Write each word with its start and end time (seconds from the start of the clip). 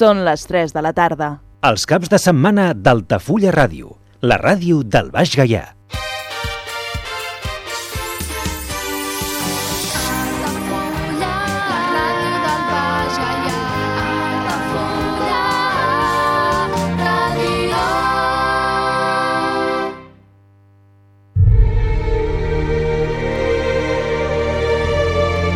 Són 0.00 0.22
les 0.24 0.46
3 0.48 0.70
de 0.72 0.80
la 0.80 0.94
tarda. 0.96 1.26
Els 1.68 1.82
caps 1.84 2.08
de 2.08 2.16
setmana 2.16 2.70
d'Altafulla 2.72 3.50
Ràdio, 3.52 3.98
la 4.24 4.38
ràdio 4.40 4.80
del 4.80 5.10
Baix 5.12 5.34
Gaià. 5.36 5.66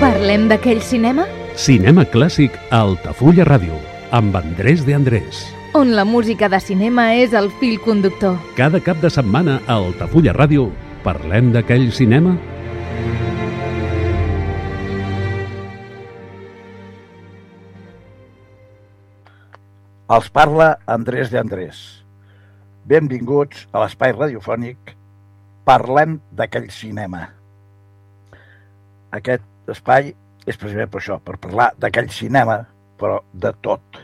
Parlem 0.04 0.50
d'aquell 0.52 0.84
cinema 0.84 1.24
Cinema 1.54 2.02
clàssic 2.10 2.56
a 2.68 2.80
Altafulla 2.82 3.44
Ràdio, 3.46 3.76
amb 4.14 4.36
Andrés 4.36 4.86
de 4.86 4.94
Andrés. 4.94 5.52
on 5.74 5.96
la 5.96 6.04
música 6.04 6.48
de 6.48 6.60
cinema 6.62 7.16
és 7.18 7.32
el 7.34 7.48
fil 7.58 7.80
conductor. 7.82 8.36
Cada 8.54 8.78
cap 8.78 9.00
de 9.02 9.08
setmana 9.10 9.56
a 9.66 9.74
Altafulla 9.74 10.30
Ràdio 10.36 10.68
parlem 11.02 11.48
d'aquell 11.50 11.88
cinema 11.90 12.36
Els 20.14 20.28
parla 20.30 20.68
Andrés 20.86 21.32
de 21.32 21.40
Andrés. 21.40 21.80
Benvinguts 22.86 23.66
a 23.72 23.82
l'espai 23.82 24.14
radiofònic 24.14 24.94
Parlem 25.66 26.20
d'aquell 26.30 26.68
cinema. 26.70 27.24
Aquest 29.10 29.74
espai 29.74 30.12
és 30.46 30.54
precisament 30.54 30.92
per 30.92 31.00
això, 31.02 31.18
per 31.18 31.40
parlar 31.40 31.72
d'aquell 31.80 32.12
cinema, 32.14 32.60
però 33.00 33.20
de 33.32 33.52
tot. 33.64 34.02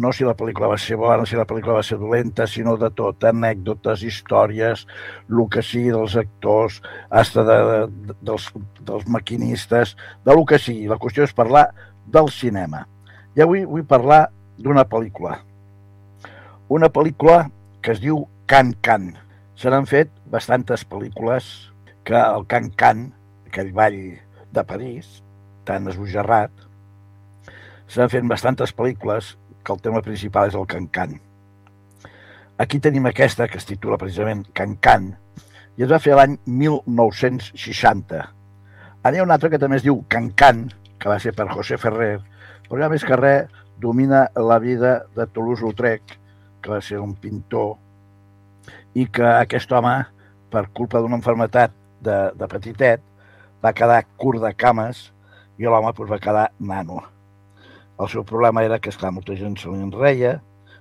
No 0.00 0.12
si 0.14 0.24
la 0.24 0.36
pel·lícula 0.38 0.68
va 0.70 0.78
ser 0.78 0.96
bona, 0.96 1.26
si 1.26 1.36
la 1.36 1.44
pel·lícula 1.48 1.80
va 1.80 1.84
ser 1.84 1.98
dolenta, 1.98 2.46
sinó 2.46 2.76
de 2.78 2.88
tot. 2.94 3.24
Anècdotes, 3.26 4.04
històries, 4.06 4.86
el 5.28 5.42
que 5.50 5.64
sigui 5.66 5.90
dels 5.90 6.14
actors, 6.20 6.78
hasta 7.10 7.44
de, 7.44 7.56
de, 7.70 8.16
dels, 8.22 8.46
dels 8.86 9.08
maquinistes, 9.10 9.96
de 10.24 10.36
lo 10.36 10.46
que 10.46 10.60
sigui. 10.62 10.86
La 10.88 11.00
qüestió 11.02 11.26
és 11.26 11.34
parlar 11.36 11.66
del 12.06 12.30
cinema. 12.32 12.86
I 13.36 13.42
avui 13.44 13.66
vull 13.66 13.86
parlar 13.86 14.28
d'una 14.60 14.86
pel·lícula. 14.88 15.40
Una 16.70 16.88
pel·lícula 16.94 17.48
que 17.82 17.92
es 17.96 18.00
diu 18.00 18.24
Can 18.46 18.72
Can. 18.86 19.12
Se 19.58 19.70
n'han 19.72 19.90
fet 19.90 20.12
bastantes 20.30 20.86
pel·lícules 20.86 21.50
que 22.06 22.18
el 22.18 22.46
Can 22.46 22.70
Can, 22.78 23.08
aquell 23.50 23.74
ball 23.74 23.98
de 24.54 24.64
París, 24.66 25.20
tan 25.68 25.90
esbojarrat, 25.90 26.50
s'han 27.90 28.10
fet 28.10 28.26
bastantes 28.30 28.70
pel·lícules 28.76 29.34
que 29.66 29.74
el 29.74 29.80
tema 29.82 30.02
principal 30.06 30.48
és 30.50 30.54
el 30.54 30.66
Can 30.70 30.86
Can. 30.94 31.16
Aquí 32.62 32.78
tenim 32.78 33.08
aquesta 33.08 33.48
que 33.50 33.58
es 33.58 33.66
titula 33.66 33.98
precisament 33.98 34.44
Can 34.54 34.76
Can 34.84 35.10
i 35.76 35.86
es 35.86 35.90
va 35.90 35.98
fer 36.02 36.14
l'any 36.14 36.36
1960. 36.46 38.20
Ara 39.02 39.16
hi 39.16 39.20
ha 39.20 39.26
una 39.26 39.34
altra 39.38 39.50
que 39.50 39.58
també 39.58 39.80
es 39.80 39.86
diu 39.86 40.04
Can 40.12 40.30
Can, 40.38 40.68
que 41.00 41.10
va 41.10 41.18
ser 41.18 41.34
per 41.34 41.48
José 41.50 41.80
Ferrer, 41.80 42.20
però 42.68 42.84
ja 42.84 42.90
més 42.92 43.06
que 43.06 43.18
res 43.18 43.50
domina 43.80 44.26
la 44.36 44.58
vida 44.62 44.96
de 45.16 45.26
Toulouse-Lautrec, 45.26 46.18
que 46.60 46.70
va 46.70 46.82
ser 46.84 47.00
un 47.00 47.14
pintor, 47.16 47.78
i 48.94 49.06
que 49.08 49.24
aquest 49.24 49.72
home, 49.72 49.94
per 50.52 50.68
culpa 50.76 51.00
d'una 51.00 51.16
enfermetat 51.18 51.72
de, 52.04 52.18
de 52.36 52.50
petitet, 52.50 53.02
va 53.64 53.72
quedar 53.72 54.04
curt 54.20 54.44
de 54.44 54.52
cames 54.54 55.08
i 55.58 55.66
l'home 55.66 55.94
doncs, 55.96 56.12
va 56.12 56.20
quedar 56.20 56.50
nano. 56.60 57.00
El 58.00 58.08
seu 58.08 58.24
problema 58.24 58.64
era 58.64 58.78
que, 58.80 58.88
esclar, 58.88 59.12
molta 59.12 59.36
gent 59.36 59.58
se 59.60 59.68
li 59.68 59.82
enreia, 59.84 60.38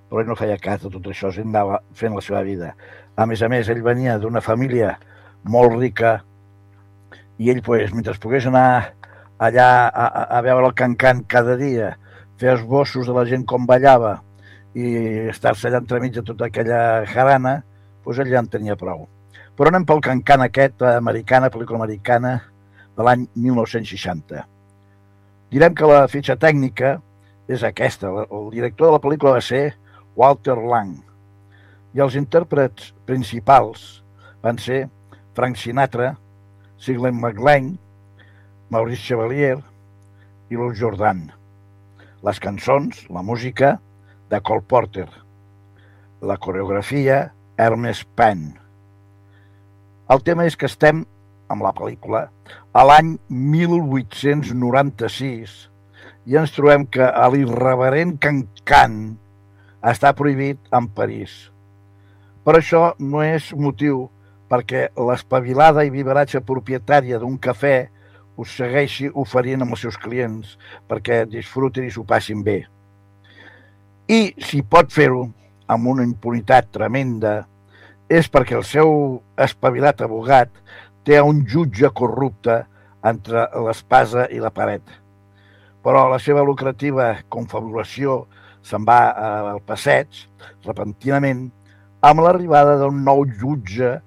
però 0.09 0.21
ell 0.21 0.29
no 0.31 0.37
feia 0.39 0.57
cas 0.61 0.85
de 0.85 0.91
tot 0.93 1.09
això, 1.11 1.31
ell 1.33 1.49
anava 1.49 1.81
fent 1.99 2.15
la 2.15 2.23
seva 2.23 2.41
vida. 2.47 2.71
A 3.19 3.25
més 3.27 3.43
a 3.43 3.49
més, 3.51 3.67
ell 3.69 3.83
venia 3.83 4.17
d'una 4.21 4.41
família 4.41 4.93
molt 5.43 5.75
rica 5.75 6.19
i 7.39 7.51
ell, 7.51 7.59
doncs, 7.65 7.91
mentre 7.95 8.15
pogués 8.23 8.47
anar 8.47 8.95
allà 9.39 9.67
a, 9.87 10.05
a, 10.05 10.23
a 10.37 10.41
veure 10.43 10.71
el 10.71 10.75
cancan 10.79 11.25
cada 11.27 11.57
dia, 11.59 11.93
fer 12.39 12.53
esbossos 12.55 13.07
de 13.07 13.15
la 13.15 13.25
gent 13.27 13.43
com 13.47 13.67
ballava 13.67 14.21
i 14.75 14.93
estar-se 15.31 15.67
allà 15.67 15.81
entremig 15.83 16.15
de 16.15 16.23
tota 16.23 16.47
aquella 16.47 17.03
jarana, 17.11 17.59
doncs 18.05 18.23
ell 18.23 18.31
ja 18.31 18.43
en 18.43 18.47
tenia 18.51 18.79
prou. 18.79 19.07
Però 19.59 19.71
anem 19.71 19.83
pel 19.87 19.99
cancan 20.03 20.45
aquest, 20.45 20.83
americana, 20.87 21.51
pel·lícula 21.51 21.83
americana, 21.83 22.37
de 22.95 23.03
l'any 23.03 23.27
1960. 23.35 24.45
Direm 25.51 25.75
que 25.75 25.87
la 25.87 26.07
fitxa 26.11 26.35
tècnica 26.39 26.97
és 27.49 27.65
aquesta. 27.65 28.11
El 28.29 28.51
director 28.53 28.87
de 28.87 28.95
la 28.95 29.01
pel·lícula 29.01 29.33
va 29.39 29.43
ser 29.43 29.73
Walter 30.19 30.57
Lang. 30.61 30.99
I 31.97 32.03
els 32.05 32.15
intèrprets 32.19 32.91
principals 33.09 34.03
van 34.43 34.57
ser 34.61 34.83
Frank 35.35 35.57
Sinatra, 35.57 36.13
Siglen 36.79 37.17
McLean, 37.17 37.73
Maurice 38.69 39.01
Chevalier 39.01 39.57
i 40.49 40.59
Lou 40.59 40.73
Jordan. 40.77 41.31
Les 42.21 42.39
cançons, 42.43 43.07
la 43.09 43.23
música, 43.25 43.79
de 44.29 44.39
Cole 44.45 44.61
Porter. 44.61 45.09
La 46.21 46.37
coreografia, 46.37 47.33
Hermes 47.57 48.05
Penn. 48.15 48.53
El 50.09 50.21
tema 50.25 50.45
és 50.45 50.55
que 50.57 50.65
estem 50.69 51.05
amb 51.49 51.63
la 51.65 51.73
pel·lícula 51.73 52.29
a 52.77 52.83
l'any 52.85 53.17
1896 53.29 55.69
i 56.25 56.37
ens 56.39 56.53
trobem 56.55 56.85
que 56.91 57.07
l'irreverent 57.33 58.17
Cancan 58.21 58.99
està 59.79 60.11
prohibit 60.15 60.59
en 60.75 60.89
París. 60.91 61.49
Per 62.43 62.57
això 62.57 62.93
no 62.99 63.23
és 63.23 63.51
motiu 63.53 64.07
perquè 64.49 64.89
l'espavilada 64.97 65.85
i 65.85 65.93
viveratge 65.93 66.41
propietària 66.41 67.19
d'un 67.21 67.37
cafè 67.37 67.77
us 68.39 68.55
segueixi 68.55 69.09
oferint 69.23 69.63
amb 69.63 69.75
els 69.75 69.83
seus 69.85 69.97
clients 69.99 70.55
perquè 70.89 71.25
disfrutin 71.29 71.87
i 71.87 71.93
s'ho 71.93 72.05
passin 72.07 72.43
bé. 72.43 72.63
I 74.09 74.33
si 74.41 74.63
pot 74.63 74.91
fer-ho 74.91 75.27
amb 75.69 75.91
una 75.91 76.05
impunitat 76.07 76.71
tremenda 76.73 77.43
és 78.09 78.31
perquè 78.31 78.57
el 78.57 78.65
seu 78.65 79.19
espavilat 79.37 80.01
abogat 80.01 80.49
té 81.05 81.19
un 81.21 81.43
jutge 81.45 81.91
corrupte 81.95 82.63
entre 83.05 83.45
l'espasa 83.67 84.25
i 84.33 84.41
la 84.41 84.49
paret. 84.55 84.81
Però 85.85 86.07
la 86.11 86.19
seva 86.19 86.43
lucrativa 86.43 87.13
confabulació 87.31 88.25
se'n 88.65 88.83
va 88.87 88.99
al 89.53 89.61
passeig, 89.65 90.25
repentinament, 90.67 91.47
amb 92.03 92.23
l'arribada 92.23 92.77
d'un 92.79 93.03
nou 93.03 93.25
jutge 93.41 93.97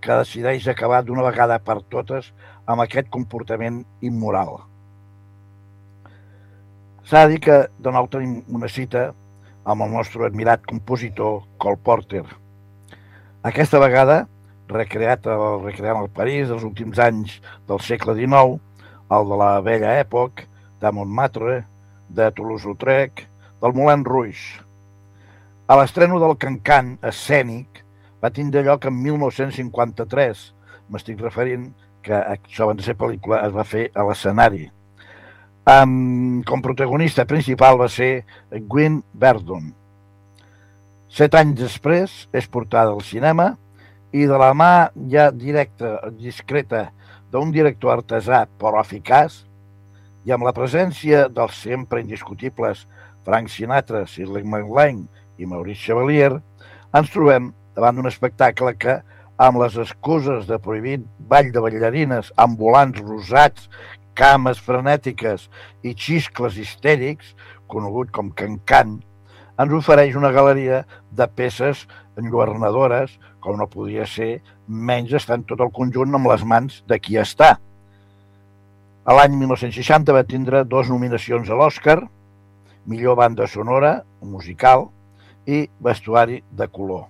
que 0.00 0.16
decideix 0.22 0.66
acabar 0.68 1.02
d'una 1.04 1.24
vegada 1.26 1.58
per 1.62 1.80
totes 1.92 2.32
amb 2.66 2.82
aquest 2.84 3.10
comportament 3.14 3.82
immoral. 4.00 4.58
S'ha 7.04 7.24
de 7.26 7.34
dir 7.34 7.40
que 7.46 7.56
de 7.82 7.92
nou 7.94 8.06
tenim 8.10 8.40
una 8.54 8.68
cita 8.70 9.10
amb 9.64 9.82
el 9.84 9.90
nostre 9.92 10.26
admirat 10.26 10.62
compositor 10.66 11.42
Cole 11.58 11.80
Porter. 11.84 12.24
Aquesta 13.46 13.80
vegada, 13.82 14.24
recreat 14.70 15.26
el, 15.26 15.42
recreant 15.64 16.04
el 16.04 16.10
París 16.14 16.48
dels 16.48 16.64
últims 16.66 17.00
anys 17.02 17.38
del 17.68 17.82
segle 17.82 18.14
XIX, 18.18 18.60
el 19.10 19.26
de 19.32 19.40
la 19.42 19.50
vella 19.66 19.96
època, 19.98 20.46
de 20.80 20.92
Montmartre, 20.92 21.60
de 22.08 22.30
Toulouse-Lautrec, 22.34 23.26
del 23.60 23.76
Moulin 23.76 24.04
Rouge. 24.04 24.64
A 25.70 25.76
l'estreno 25.78 26.18
del 26.18 26.34
Cancan 26.40 26.96
escènic 27.06 27.84
va 28.22 28.32
tindre 28.34 28.64
lloc 28.66 28.88
en 28.88 28.96
1953. 29.04 30.42
M'estic 30.90 31.20
referint 31.22 31.70
que 32.02 32.16
això 32.16 32.66
abans 32.66 32.80
de 32.80 32.88
ser 32.88 32.96
pel·lícula 32.98 33.42
es 33.46 33.52
va 33.54 33.66
fer 33.68 33.88
a 33.94 34.06
l'escenari. 34.08 34.64
Um, 35.70 36.40
com 36.48 36.64
protagonista 36.64 37.26
principal 37.28 37.78
va 37.78 37.86
ser 37.92 38.24
Gwyn 38.50 39.02
Verdon. 39.12 39.68
Set 41.10 41.36
anys 41.36 41.58
després 41.60 42.16
és 42.32 42.48
portada 42.48 42.94
al 42.94 43.04
cinema 43.04 43.52
i 44.16 44.24
de 44.26 44.38
la 44.40 44.50
mà 44.56 44.72
ja 45.12 45.28
directa, 45.30 45.98
discreta, 46.16 46.88
d'un 47.30 47.52
director 47.54 47.92
artesà 47.98 48.44
però 48.58 48.80
eficaç 48.82 49.44
i 50.24 50.34
amb 50.34 50.44
la 50.46 50.54
presència 50.56 51.26
dels 51.32 51.56
sempre 51.64 52.02
indiscutibles 52.02 52.86
Frank 53.24 53.50
Sinatra, 53.52 54.04
Shirley 54.06 54.44
MacLaine 54.44 55.06
i 55.40 55.48
Maurice 55.48 55.84
Chevalier, 55.84 56.32
ens 56.96 57.12
trobem 57.12 57.52
davant 57.76 57.96
d'un 57.96 58.10
espectacle 58.10 58.74
que, 58.80 58.98
amb 59.40 59.60
les 59.62 59.76
excuses 59.80 60.48
de 60.48 60.58
prohibit 60.60 61.06
ball 61.30 61.52
de 61.52 61.62
ballarines, 61.64 62.32
ambulants 62.36 63.00
rosats, 63.00 63.70
cames 64.18 64.60
frenètiques 64.60 65.46
i 65.86 65.94
xiscles 65.96 66.58
histèrics, 66.60 67.32
conegut 67.70 68.10
com 68.12 68.34
Cancan, 68.36 68.98
ens 69.60 69.72
ofereix 69.76 70.16
una 70.16 70.32
galeria 70.32 70.84
de 71.12 71.26
peces 71.36 71.86
enlluernadores, 72.20 73.16
com 73.40 73.58
no 73.60 73.68
podia 73.68 74.06
ser, 74.08 74.40
menys 74.66 75.12
estant 75.16 75.44
tot 75.48 75.60
el 75.64 75.72
conjunt 75.76 76.16
amb 76.16 76.28
les 76.32 76.44
mans 76.44 76.80
de 76.88 77.00
qui 77.00 77.18
està. 77.20 77.56
A 79.10 79.14
l'any 79.16 79.32
1960 79.34 80.14
va 80.14 80.20
tindre 80.22 80.60
dues 80.70 80.86
nominacions 80.86 81.48
a 81.50 81.56
l'Oscar 81.58 81.96
millor 82.86 83.16
banda 83.18 83.48
sonora, 83.50 84.04
musical 84.22 84.84
i 85.50 85.64
vestuari 85.82 86.36
de 86.54 86.68
color. 86.70 87.08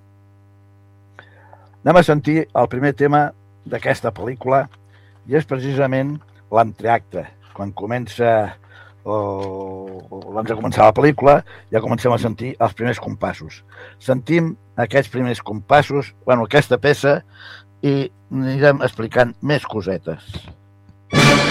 Anem 1.84 1.98
a 2.00 2.02
sentir 2.06 2.38
el 2.46 2.70
primer 2.72 2.94
tema 2.96 3.20
d'aquesta 3.68 4.14
pel·lícula 4.16 4.62
i 5.28 5.36
és 5.36 5.44
precisament 5.50 6.14
l'entreacte. 6.48 7.26
Quan 7.52 7.74
comença 7.76 8.32
abans 9.04 10.48
de 10.48 10.56
començar 10.56 10.88
la 10.88 10.96
pel·lícula 10.96 11.36
ja 11.68 11.84
comencem 11.84 12.16
a 12.16 12.20
sentir 12.22 12.54
els 12.56 12.76
primers 12.80 13.02
compassos. 13.04 13.60
Sentim 14.00 14.54
aquests 14.80 15.12
primers 15.12 15.44
compassos, 15.44 16.14
bueno, 16.24 16.48
aquesta 16.48 16.80
peça, 16.80 17.18
i 17.84 18.08
anirem 18.32 18.80
explicant 18.88 19.36
més 19.44 19.68
cosetes. 19.68 20.32
Hi 21.12 21.49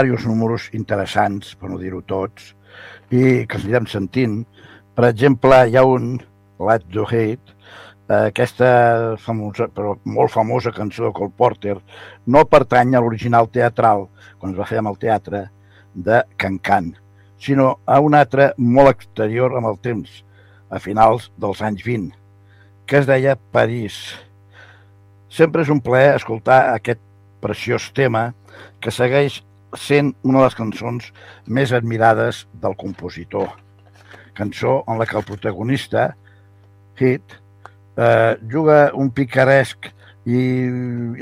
diversos 0.00 0.30
números 0.30 0.70
interessants, 0.72 1.52
per 1.60 1.68
no 1.68 1.78
dir-ho 1.78 2.00
tots, 2.08 2.54
i 3.12 3.44
que 3.44 3.58
els 3.58 3.66
anirem 3.66 3.88
sentint. 3.90 4.42
Per 4.96 5.04
exemple, 5.08 5.58
hi 5.68 5.76
ha 5.76 5.84
un, 5.84 6.14
Let 6.62 6.86
Do 6.94 7.04
Hate, 7.04 7.52
eh, 8.08 8.28
aquesta 8.30 9.16
famosa, 9.20 9.68
però 9.68 9.96
molt 10.04 10.32
famosa 10.32 10.72
cançó 10.72 11.08
de 11.08 11.12
Cole 11.16 11.36
Porter, 11.36 11.76
no 12.26 12.44
pertany 12.48 12.94
a 12.94 13.02
l'original 13.04 13.50
teatral, 13.52 14.08
quan 14.38 14.52
es 14.52 14.58
va 14.58 14.68
fer 14.68 14.80
amb 14.80 14.92
el 14.92 14.98
teatre, 15.02 15.46
de 15.94 16.22
Can 16.40 16.58
Can, 16.58 16.94
sinó 17.38 17.80
a 17.84 18.00
un 18.00 18.14
altre 18.14 18.52
molt 18.56 18.94
exterior 18.94 19.56
amb 19.58 19.68
el 19.68 19.78
temps, 19.84 20.22
a 20.72 20.80
finals 20.80 21.30
dels 21.36 21.60
anys 21.60 21.84
20, 21.84 22.12
que 22.86 23.02
es 23.02 23.08
deia 23.08 23.36
París. 23.52 23.98
Sempre 25.28 25.64
és 25.64 25.72
un 25.72 25.80
plaer 25.84 26.14
escoltar 26.16 26.72
aquest 26.72 27.00
preciós 27.42 27.90
tema 27.92 28.30
que 28.80 28.92
segueix 28.94 29.42
sent 29.78 30.12
una 30.22 30.40
de 30.40 30.44
les 30.44 30.56
cançons 30.58 31.08
més 31.46 31.72
admirades 31.72 32.46
del 32.62 32.76
compositor. 32.76 33.48
Cançó 34.36 34.82
en 34.88 34.98
la 34.98 35.06
que 35.06 35.16
el 35.18 35.26
protagonista, 35.28 36.12
Hit, 36.98 37.38
eh, 37.96 38.36
juga 38.50 38.92
un 38.94 39.10
picaresc 39.10 39.88
i 40.28 40.42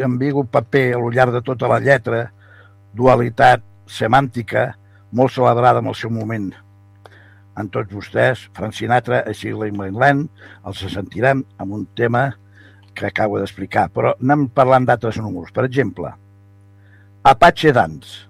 ambigu 0.05 0.45
paper 0.51 0.95
a 0.97 1.03
llarg 1.15 1.33
de 1.33 1.43
tota 1.43 1.69
la 1.71 1.81
lletra, 1.81 2.27
dualitat 2.93 3.63
semàntica 3.87 4.75
molt 5.13 5.33
celebrada 5.35 5.81
en 5.81 5.87
el 5.91 5.95
seu 5.95 6.11
moment. 6.11 6.51
En 7.59 7.69
tots 7.69 7.93
vostès, 7.93 8.47
Frank 8.55 8.75
Sinatra 8.75 9.25
i 9.29 9.35
Shirley 9.35 9.73
Mainland, 9.75 10.29
els 10.67 10.85
sentirem 10.93 11.43
amb 11.59 11.75
un 11.75 11.87
tema 11.99 12.31
que 12.95 13.07
acabo 13.07 13.39
d'explicar, 13.39 13.89
però 13.95 14.15
anem 14.21 14.49
parlant 14.55 14.87
d'altres 14.87 15.19
números. 15.19 15.53
Per 15.53 15.65
exemple, 15.67 16.13
Apache 17.23 17.73
Dance, 17.73 18.30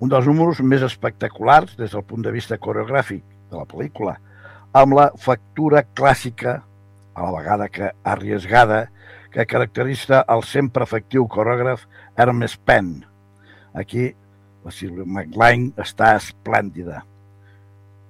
un 0.00 0.10
dels 0.12 0.26
números 0.30 0.60
més 0.62 0.84
espectaculars 0.86 1.74
des 1.78 1.90
del 1.94 2.04
punt 2.06 2.22
de 2.22 2.32
vista 2.34 2.58
coreogràfic 2.58 3.24
de 3.50 3.56
la 3.58 3.66
pel·lícula, 3.66 4.14
amb 4.76 4.94
la 4.94 5.08
factura 5.18 5.82
clàssica, 5.82 6.60
a 7.14 7.26
la 7.26 7.34
vegada 7.34 7.68
que 7.68 7.90
arriesgada, 8.04 8.86
que 9.32 9.46
caracteritza 9.46 10.22
el 10.30 10.44
sempre 10.46 10.86
efectiu 10.86 11.26
coreògraf 11.26 11.84
Hermes 12.16 12.56
Penn. 12.56 13.02
Aquí 13.74 14.12
la 14.64 14.72
Sylvia 14.72 15.04
McLean 15.04 15.72
està 15.76 16.14
esplèndida. 16.16 17.02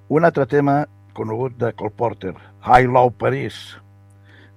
Un 0.09 0.29
altre 0.29 0.47
tema 0.47 0.83
conegut 1.17 1.57
de 1.59 1.73
Cole 1.73 1.95
Porter, 1.97 2.35
High 2.65 2.93
Low 2.93 3.11
Paris. 3.11 3.57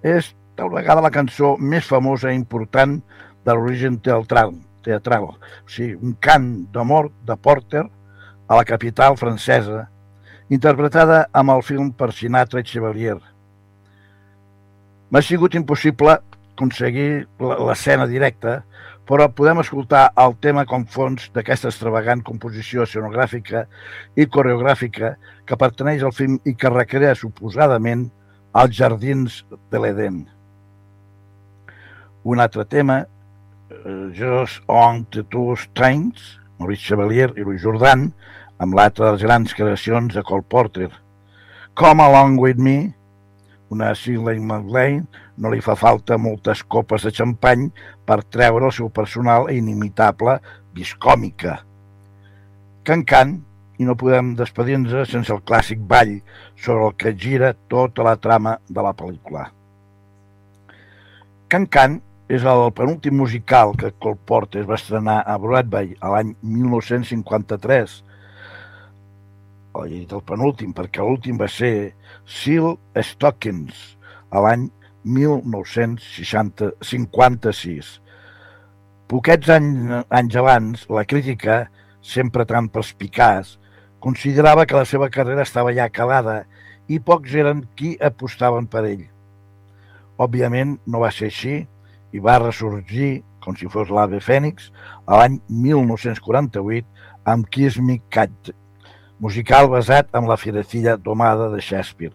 És 0.03 0.33
tal 0.59 0.71
vegada 0.73 1.03
la 1.03 1.13
cançó 1.13 1.55
més 1.57 1.87
famosa 1.87 2.31
i 2.31 2.37
important 2.37 2.99
de 3.45 3.55
l'origen 3.55 3.97
teatral, 4.03 4.53
teatral, 4.85 5.31
o 5.33 5.69
sigui, 5.69 5.97
un 6.01 6.15
cant 6.19 6.49
d'amor 6.73 7.11
de 7.27 7.37
Porter 7.37 7.85
a 8.47 8.57
la 8.57 8.65
capital 8.67 9.17
francesa, 9.17 9.85
interpretada 10.51 11.25
amb 11.31 11.53
el 11.53 11.63
film 11.63 11.93
per 11.95 12.11
Sinatra 12.11 12.59
i 12.59 12.67
Chevalier. 12.67 13.19
M'ha 15.11 15.21
sigut 15.23 15.55
impossible 15.55 16.17
aconseguir 16.51 17.25
l'escena 17.39 18.05
directa, 18.07 18.61
però 19.07 19.27
podem 19.33 19.59
escoltar 19.59 20.11
el 20.23 20.35
tema 20.39 20.63
com 20.69 20.85
fons 20.87 21.31
d'aquesta 21.35 21.71
extravagant 21.71 22.21
composició 22.23 22.85
escenogràfica 22.85 23.65
i 24.15 24.27
coreogràfica 24.29 25.15
que 25.47 25.57
perteneix 25.59 26.03
al 26.05 26.13
film 26.15 26.37
i 26.45 26.53
que 26.55 26.71
recrea 26.71 27.15
suposadament 27.17 28.05
als 28.53 28.77
jardins 28.77 29.41
de 29.71 29.81
l'Eden. 29.81 30.21
Un 32.23 32.39
altre 32.39 32.67
tema, 32.69 33.01
Just 34.13 34.61
on 34.67 35.07
the 35.11 35.23
Two 35.23 35.55
Strains, 35.57 36.39
Maurice 36.59 36.81
Chevalier 36.81 37.31
i 37.33 37.41
Louis 37.41 37.61
Jordan, 37.61 38.11
amb 38.61 38.75
l'altra 38.77 39.07
de 39.07 39.11
les 39.15 39.23
grans 39.25 39.53
creacions 39.57 40.13
de 40.13 40.21
Cole 40.21 40.45
Porter. 40.45 40.89
Come 41.73 42.03
Along 42.03 42.37
With 42.37 42.59
Me, 42.61 42.93
una 43.73 43.93
Shirley 43.95 44.39
MacLaine, 44.39 45.07
no 45.37 45.49
li 45.49 45.63
fa 45.65 45.73
falta 45.79 46.19
moltes 46.21 46.61
copes 46.61 47.07
de 47.07 47.13
xampany 47.15 47.69
per 48.05 48.21
treure 48.29 48.67
el 48.69 48.75
seu 48.75 48.91
personal 48.93 49.49
e 49.49 49.57
inimitable 49.57 50.37
viscòmica. 50.77 51.57
Can 52.85 53.01
Can, 53.07 53.39
i 53.81 53.87
no 53.87 53.97
podem 53.97 54.35
despedir-nos 54.37 55.09
sense 55.09 55.33
el 55.33 55.41
clàssic 55.41 55.81
ball 55.81 56.19
sobre 56.53 56.91
el 56.91 56.95
que 57.01 57.15
gira 57.17 57.55
tota 57.71 58.05
la 58.05 58.13
trama 58.21 58.59
de 58.69 58.85
la 58.85 58.93
pel·lícula. 58.93 59.47
Can 61.49 61.65
Can 61.65 62.01
és 62.31 62.45
el 62.47 62.69
penúltim 62.71 63.17
musical 63.19 63.73
que 63.75 63.89
Cole 63.99 64.15
Porter 64.25 64.63
va 64.63 64.79
estrenar 64.79 65.19
a 65.27 65.37
Broadway 65.41 65.97
a 65.99 66.07
l'any 66.13 66.29
1953. 66.39 68.03
Oh, 69.75 69.83
he 69.83 69.89
dit 69.91 70.13
el 70.15 70.23
penúltim, 70.23 70.71
perquè 70.75 71.01
l'últim 71.03 71.37
va 71.41 71.47
ser 71.51 71.91
Seal 72.23 72.77
Stockings, 73.03 73.97
a 74.31 74.39
l'any 74.45 74.71
1956. 75.03 77.99
Poquets 79.11 79.49
anys, 79.51 80.07
anys 80.07 80.35
abans, 80.39 80.87
la 80.87 81.03
crítica, 81.03 81.67
sempre 81.99 82.47
tan 82.47 82.71
perspicaç, 82.71 83.59
considerava 83.99 84.63
que 84.65 84.79
la 84.79 84.87
seva 84.87 85.11
carrera 85.11 85.43
estava 85.43 85.75
ja 85.75 85.91
acabada 85.91 86.47
i 86.87 87.03
pocs 87.03 87.35
eren 87.43 87.67
qui 87.75 87.99
apostaven 87.99 88.71
per 88.71 88.87
ell. 88.87 89.11
Òbviament 90.15 90.79
no 90.87 91.03
va 91.03 91.11
ser 91.11 91.27
així 91.27 91.67
i 92.11 92.19
va 92.19 92.39
ressorgir, 92.41 93.21
com 93.41 93.55
si 93.57 93.69
fos 93.71 93.89
l'Ave 93.89 94.19
Fènix, 94.21 94.69
a 95.07 95.21
l'any 95.21 95.39
1948 95.49 96.85
amb 97.31 97.47
Kiss 97.53 97.79
Me 97.81 97.99
Cat, 98.13 98.51
musical 99.21 99.69
basat 99.69 100.09
en 100.17 100.27
la 100.29 100.37
Firecilla 100.37 100.97
domada 100.97 101.49
de 101.53 101.61
Shakespeare, 101.61 102.13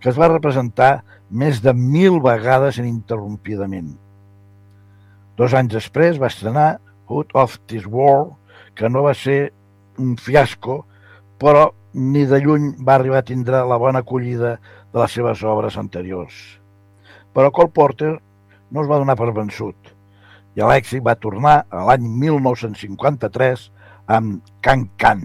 que 0.00 0.10
es 0.12 0.18
va 0.20 0.30
representar 0.32 1.02
més 1.30 1.62
de 1.64 1.72
mil 1.72 2.20
vegades 2.20 2.78
ininterrompidament. 2.80 3.94
Dos 5.36 5.54
anys 5.56 5.72
després 5.78 6.20
va 6.20 6.28
estrenar 6.28 6.78
Hood 7.08 7.32
of 7.34 7.56
This 7.66 7.86
World, 7.88 8.34
que 8.76 8.88
no 8.88 9.04
va 9.06 9.14
ser 9.16 9.52
un 9.98 10.16
fiasco, 10.20 10.82
però 11.40 11.70
ni 11.92 12.24
de 12.28 12.40
lluny 12.40 12.72
va 12.84 12.96
arribar 12.96 13.20
a 13.20 13.28
tindre 13.28 13.64
la 13.68 13.78
bona 13.80 14.00
acollida 14.04 14.58
de 14.92 15.00
les 15.00 15.16
seves 15.16 15.42
obres 15.44 15.76
anteriors. 15.80 16.36
Però 17.32 17.50
Cole 17.50 17.72
Porter 17.72 18.12
no 18.72 18.82
es 18.82 18.88
va 18.90 18.98
donar 19.02 19.16
per 19.20 19.30
vençut 19.36 19.92
i 20.56 20.64
l'èxit 20.64 21.04
va 21.04 21.14
tornar 21.16 21.62
a 21.70 21.84
l'any 21.88 22.04
1953 22.24 23.68
amb 24.12 24.42
Can 24.60 24.88
Can, 25.00 25.22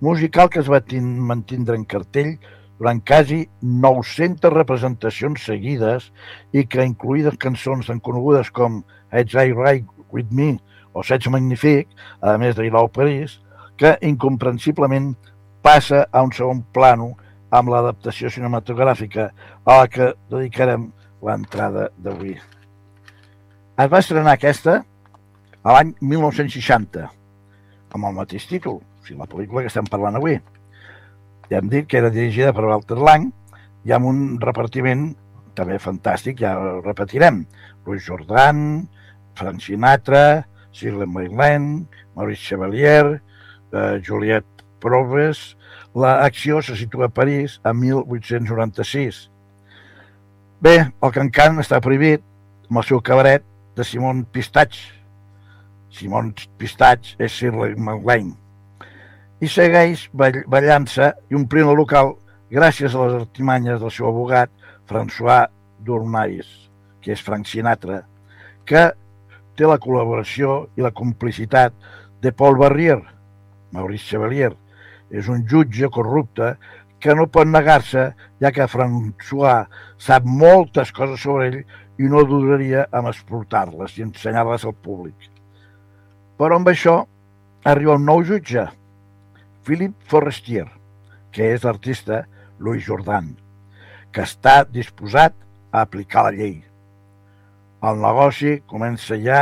musical 0.00 0.50
que 0.52 0.60
es 0.60 0.68
va 0.70 0.80
tin- 0.80 1.16
mantindre 1.30 1.74
en 1.78 1.84
cartell 1.84 2.36
durant 2.78 3.00
quasi 3.08 3.46
900 3.62 4.52
representacions 4.52 5.46
seguides 5.48 6.10
i 6.52 6.66
que, 6.68 6.84
incluïdes 6.84 7.38
cançons 7.40 7.88
tan 7.88 7.98
conegudes 8.04 8.50
com 8.52 8.82
Ets 9.10 9.34
I 9.34 9.54
Right 9.56 9.86
With 10.12 10.30
Me 10.30 10.58
o 10.92 11.02
Seig 11.02 11.26
Magnífic, 11.32 11.88
a 12.22 12.36
més 12.38 12.54
de 12.56 12.66
Ilau 12.68 12.88
París, 12.88 13.40
que 13.76 13.96
incomprensiblement 14.00 15.14
passa 15.64 16.06
a 16.12 16.22
un 16.24 16.30
segon 16.32 16.62
plano 16.72 17.14
amb 17.50 17.72
l'adaptació 17.72 18.30
cinematogràfica 18.32 19.30
a 19.64 19.80
la 19.80 19.88
que 19.88 20.12
dedicarem 20.30 20.90
l'entrada 21.24 21.90
d'avui. 21.98 22.36
Es 23.76 23.90
va 23.92 23.98
estrenar 24.00 24.32
aquesta 24.32 24.78
a 25.60 25.72
l'any 25.74 25.90
1960, 26.00 27.02
amb 27.92 28.06
el 28.08 28.14
mateix 28.16 28.46
títol, 28.48 28.78
o 28.80 29.02
sigui, 29.04 29.18
la 29.20 29.26
pel·lícula 29.28 29.64
que 29.64 29.68
estem 29.68 29.88
parlant 29.92 30.14
avui. 30.16 30.38
Ja 31.50 31.58
hem 31.58 31.68
dit 31.68 31.84
que 31.84 31.98
era 31.98 32.08
dirigida 32.14 32.54
per 32.56 32.64
Walter 32.64 32.96
Lang 32.96 33.26
i 33.84 33.92
amb 33.92 34.08
un 34.08 34.22
repartiment 34.40 35.10
també 35.58 35.76
fantàstic, 35.76 36.38
ja 36.40 36.54
ho 36.56 36.78
repetirem. 36.86 37.42
Louis 37.84 38.06
Jordan, 38.06 38.86
Frank 39.36 39.60
Sinatra, 39.66 40.46
Shirley 40.72 41.10
MacLaine, 41.12 41.84
Maurice 42.16 42.48
Chevalier, 42.48 43.18
eh, 43.72 44.00
Juliette 44.00 44.64
Proves. 44.80 45.50
L'acció 45.92 46.62
se 46.64 46.78
situa 46.80 47.10
a 47.10 47.12
París 47.12 47.58
a 47.62 47.74
1896. 47.76 49.20
Bé, 50.64 50.78
el 50.80 51.12
cancan 51.12 51.60
està 51.60 51.82
prohibit 51.84 52.24
amb 52.70 52.80
el 52.80 52.88
seu 52.88 53.04
cabaret 53.04 53.44
de 53.76 53.84
Simon 53.84 54.24
Pistatx. 54.24 54.78
Simon 55.92 56.32
Pistatx 56.58 57.14
és 57.20 57.32
Shirley 57.32 57.76
MacLaine. 57.76 58.34
I 59.40 59.48
segueix 59.52 60.08
ball- 60.16 60.44
ballant-se 60.48 61.12
i 61.30 61.36
omplint 61.36 61.68
el 61.68 61.76
local 61.76 62.14
gràcies 62.50 62.94
a 62.94 63.04
les 63.04 63.18
artimanyes 63.20 63.80
del 63.80 63.92
seu 63.92 64.08
abogat, 64.08 64.50
François 64.88 65.50
Dournais, 65.84 66.46
que 67.02 67.12
és 67.12 67.22
Frank 67.22 67.46
Sinatra, 67.46 68.00
que 68.64 68.88
té 69.56 69.68
la 69.68 69.78
col·laboració 69.82 70.68
i 70.76 70.84
la 70.84 70.94
complicitat 70.94 71.74
de 72.22 72.32
Paul 72.32 72.56
Barrier, 72.56 73.00
Maurice 73.72 74.08
Chevalier. 74.08 74.54
És 75.10 75.28
un 75.28 75.44
jutge 75.46 75.88
corrupte 75.92 76.56
que 76.98 77.14
no 77.14 77.28
pot 77.30 77.46
negar-se, 77.46 78.08
ja 78.40 78.50
que 78.52 78.66
François 78.66 79.66
sap 79.98 80.24
moltes 80.24 80.92
coses 80.92 81.20
sobre 81.22 81.46
ell 81.50 81.60
i 81.98 82.08
no 82.12 82.22
duraria 82.28 82.86
en 82.94 83.08
exportar-les 83.10 83.96
i 83.98 84.04
ensenyar-les 84.04 84.66
al 84.68 84.74
públic. 84.84 85.30
Però 86.36 86.58
amb 86.58 86.68
això 86.68 86.98
arriba 87.64 87.96
un 87.96 88.04
nou 88.06 88.22
jutge, 88.26 88.66
Philip 89.66 89.94
Forrestier, 90.10 90.66
que 91.32 91.52
és 91.54 91.64
l'artista 91.64 92.24
Louis 92.60 92.84
Jordan, 92.84 93.32
que 94.12 94.24
està 94.24 94.62
disposat 94.68 95.34
a 95.72 95.82
aplicar 95.82 96.26
la 96.28 96.34
llei. 96.36 96.60
El 97.86 97.98
negoci 98.00 98.60
comença 98.68 99.18
ja 99.20 99.40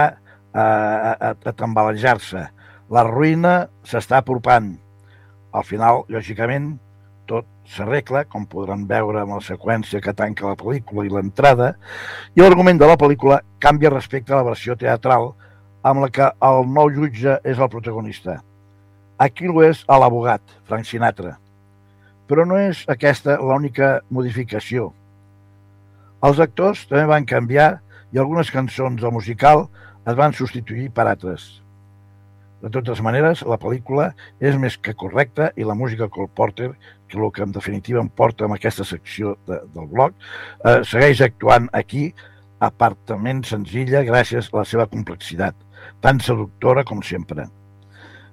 a, 0.54 0.64
a, 0.64 1.30
a 1.34 1.52
tambalejar-se. 1.52 2.46
La 2.90 3.04
ruïna 3.06 3.54
s'està 3.86 4.20
apropant. 4.22 4.72
Al 5.54 5.64
final, 5.66 6.02
lògicament, 6.10 6.74
tot 7.28 7.46
s'arregla, 7.74 8.24
com 8.28 8.44
podran 8.46 8.84
veure 8.88 9.22
amb 9.22 9.36
la 9.36 9.44
seqüència 9.44 10.02
que 10.04 10.14
tanca 10.16 10.50
la 10.50 10.58
pel·lícula 10.60 11.06
i 11.06 11.12
l'entrada, 11.12 11.74
i 12.36 12.42
l'argument 12.42 12.80
de 12.80 12.88
la 12.90 12.98
pel·lícula 13.00 13.40
canvia 13.60 13.92
respecte 13.94 14.34
a 14.34 14.40
la 14.40 14.48
versió 14.50 14.76
teatral 14.76 15.32
amb 15.84 16.04
la 16.04 16.10
que 16.12 16.28
el 16.48 16.68
nou 16.68 16.92
jutge 16.92 17.38
és 17.44 17.58
el 17.58 17.70
protagonista. 17.72 18.40
Aquí 19.18 19.48
ho 19.48 19.62
és 19.62 19.84
a 19.88 19.98
l'abogat, 20.00 20.42
Frank 20.68 20.88
Sinatra. 20.88 21.36
Però 22.28 22.44
no 22.48 22.58
és 22.58 22.84
aquesta 22.88 23.36
l'única 23.40 23.98
modificació. 24.10 24.92
Els 26.24 26.40
actors 26.40 26.86
també 26.88 27.04
van 27.10 27.28
canviar 27.28 27.68
i 28.12 28.20
algunes 28.20 28.50
cançons 28.50 29.02
del 29.02 29.12
musical 29.12 29.68
es 30.08 30.16
van 30.16 30.32
substituir 30.32 30.88
per 30.94 31.06
altres. 31.08 31.63
De 32.64 32.70
totes 32.72 33.02
maneres, 33.04 33.42
la 33.44 33.58
pel·lícula 33.60 34.06
és 34.40 34.54
més 34.56 34.78
que 34.80 34.94
correcta 34.96 35.50
i 35.60 35.66
la 35.68 35.74
música 35.76 36.08
Cole 36.08 36.30
Porter, 36.32 36.70
que 37.08 37.18
el 37.20 37.32
que 37.36 37.42
en 37.44 37.52
definitiva 37.52 38.00
em 38.00 38.08
porta 38.08 38.46
amb 38.46 38.56
aquesta 38.56 38.86
secció 38.88 39.34
de, 39.44 39.58
del 39.74 39.90
blog, 39.90 40.14
eh, 40.64 40.80
segueix 40.88 41.20
actuant 41.26 41.68
aquí 41.76 42.06
apartament 42.64 43.44
senzilla 43.44 44.00
gràcies 44.08 44.48
a 44.48 44.62
la 44.62 44.64
seva 44.64 44.88
complexitat, 44.88 45.58
tan 46.00 46.24
seductora 46.24 46.86
com 46.88 47.04
sempre. 47.04 47.50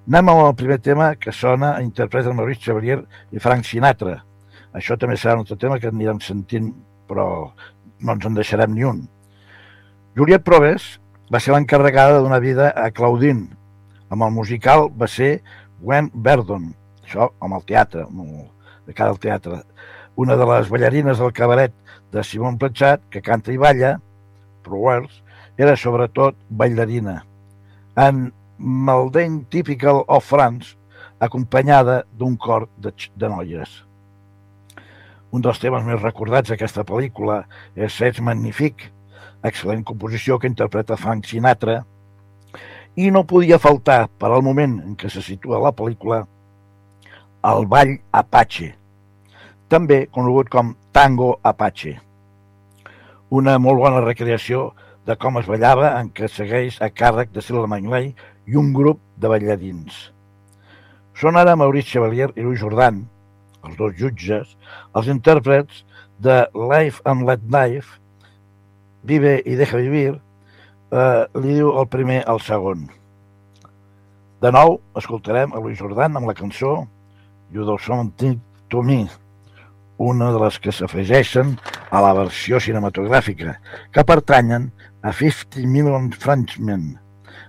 Anem 0.08 0.32
al 0.32 0.56
primer 0.56 0.80
tema 0.80 1.12
que 1.20 1.36
sona 1.36 1.76
a 1.76 1.82
interpreten 1.84 2.34
Maurice 2.34 2.64
Chevalier 2.64 3.02
i 3.30 3.42
Frank 3.42 3.68
Sinatra. 3.68 4.16
Això 4.72 4.96
també 4.96 5.20
serà 5.20 5.36
un 5.36 5.44
altre 5.44 5.60
tema 5.60 5.76
que 5.78 5.92
anirem 5.92 6.24
sentint, 6.24 6.72
però 7.06 7.26
no 8.00 8.16
ens 8.16 8.24
en 8.26 8.40
deixarem 8.40 8.72
ni 8.72 8.88
un. 8.88 9.04
Juliette 10.16 10.48
Proves 10.48 10.94
va 11.28 11.40
ser 11.40 11.52
l'encarregada 11.52 12.24
donar 12.24 12.40
vida 12.40 12.72
a 12.72 12.88
Claudine. 12.90 13.50
Amb 14.12 14.26
el 14.26 14.32
musical 14.36 14.90
va 15.00 15.08
ser 15.08 15.40
Gwen 15.80 16.10
Verdon, 16.12 16.68
això 17.00 17.30
amb 17.40 17.56
el 17.56 17.62
teatre, 17.68 18.04
amb 18.04 18.24
el, 18.26 18.46
de 18.86 18.92
cara 18.96 19.14
al 19.14 19.20
teatre. 19.22 19.62
Una 20.20 20.36
de 20.36 20.46
les 20.50 20.68
ballarines 20.68 21.22
del 21.22 21.32
cabaret 21.32 21.72
de 22.12 22.24
Simon 22.28 22.58
Platxat, 22.60 23.06
que 23.08 23.22
canta 23.24 23.54
i 23.54 23.56
balla, 23.56 23.94
Prowers, 24.66 25.22
era 25.56 25.78
sobretot 25.80 26.36
ballarina. 26.50 27.22
En 27.96 28.28
Maldane 28.58 29.46
Typical 29.50 30.04
of 30.06 30.28
France, 30.28 30.76
acompanyada 31.18 32.02
d'un 32.18 32.36
cor 32.36 32.68
de, 32.76 32.92
de 32.92 33.30
noies. 33.32 33.72
Un 35.32 35.40
dels 35.40 35.60
temes 35.62 35.86
més 35.88 36.02
recordats 36.02 36.52
d'aquesta 36.52 36.84
pel·lícula 36.84 37.46
és 37.74 37.96
Sets 37.96 38.20
Magnifique, 38.20 38.92
excel·lent 39.40 39.86
composició 39.88 40.36
que 40.38 40.50
interpreta 40.50 41.00
Frank 41.00 41.24
Sinatra, 41.30 41.80
i 42.96 43.10
no 43.10 43.24
podia 43.24 43.58
faltar, 43.58 44.06
per 44.18 44.30
al 44.30 44.44
moment 44.44 44.78
en 44.82 44.96
què 45.00 45.08
se 45.12 45.22
situa 45.24 45.60
la 45.62 45.72
pel·lícula, 45.76 46.22
el 47.48 47.66
ball 47.66 47.96
Apache, 48.12 48.72
també 49.72 50.04
conegut 50.12 50.50
com 50.52 50.74
Tango 50.92 51.38
Apache. 51.42 51.96
Una 53.32 53.56
molt 53.58 53.80
bona 53.80 54.02
recreació 54.04 54.72
de 55.08 55.16
com 55.16 55.38
es 55.40 55.48
ballava 55.48 55.94
en 55.98 56.10
què 56.12 56.28
segueix 56.28 56.76
a 56.84 56.90
càrrec 56.92 57.32
de 57.32 57.42
Silva 57.42 57.70
Mangley 57.70 58.12
i 58.46 58.58
un 58.60 58.74
grup 58.76 59.00
de 59.16 59.30
balladins. 59.32 59.96
Són 61.16 61.38
ara 61.40 61.56
Maurice 61.56 61.88
Chevalier 61.88 62.28
i 62.36 62.44
Louis 62.44 62.60
Jordan, 62.60 63.00
els 63.64 63.78
dos 63.80 63.96
jutges, 63.96 64.52
els 64.94 65.08
intèrprets 65.08 65.82
de 66.22 66.42
Life 66.52 67.00
and 67.08 67.24
Let 67.28 67.48
Life, 67.48 67.98
Vive 69.02 69.38
i 69.48 69.56
Deja 69.58 69.80
Vivir, 69.80 70.20
eh, 70.92 71.24
li 71.40 71.56
diu 71.58 71.72
el 71.80 71.88
primer 71.90 72.20
al 72.28 72.40
segon. 72.44 72.86
De 74.42 74.50
nou, 74.52 74.80
escoltarem 74.98 75.52
a 75.52 75.60
Louis 75.62 75.78
Jordan 75.78 76.18
amb 76.18 76.28
la 76.28 76.36
cançó 76.36 76.82
You 77.52 77.66
Do 77.68 77.78
Something 77.78 78.38
to 78.72 78.82
Me, 78.82 79.04
una 80.02 80.32
de 80.34 80.40
les 80.42 80.58
que 80.58 80.74
s'afegeixen 80.74 81.54
a 81.92 82.00
la 82.02 82.12
versió 82.16 82.60
cinematogràfica, 82.60 83.58
que 83.92 84.04
pertanyen 84.08 84.70
a 85.02 85.12
50 85.12 85.66
Million 85.68 86.10
Frenchmen, 86.12 86.96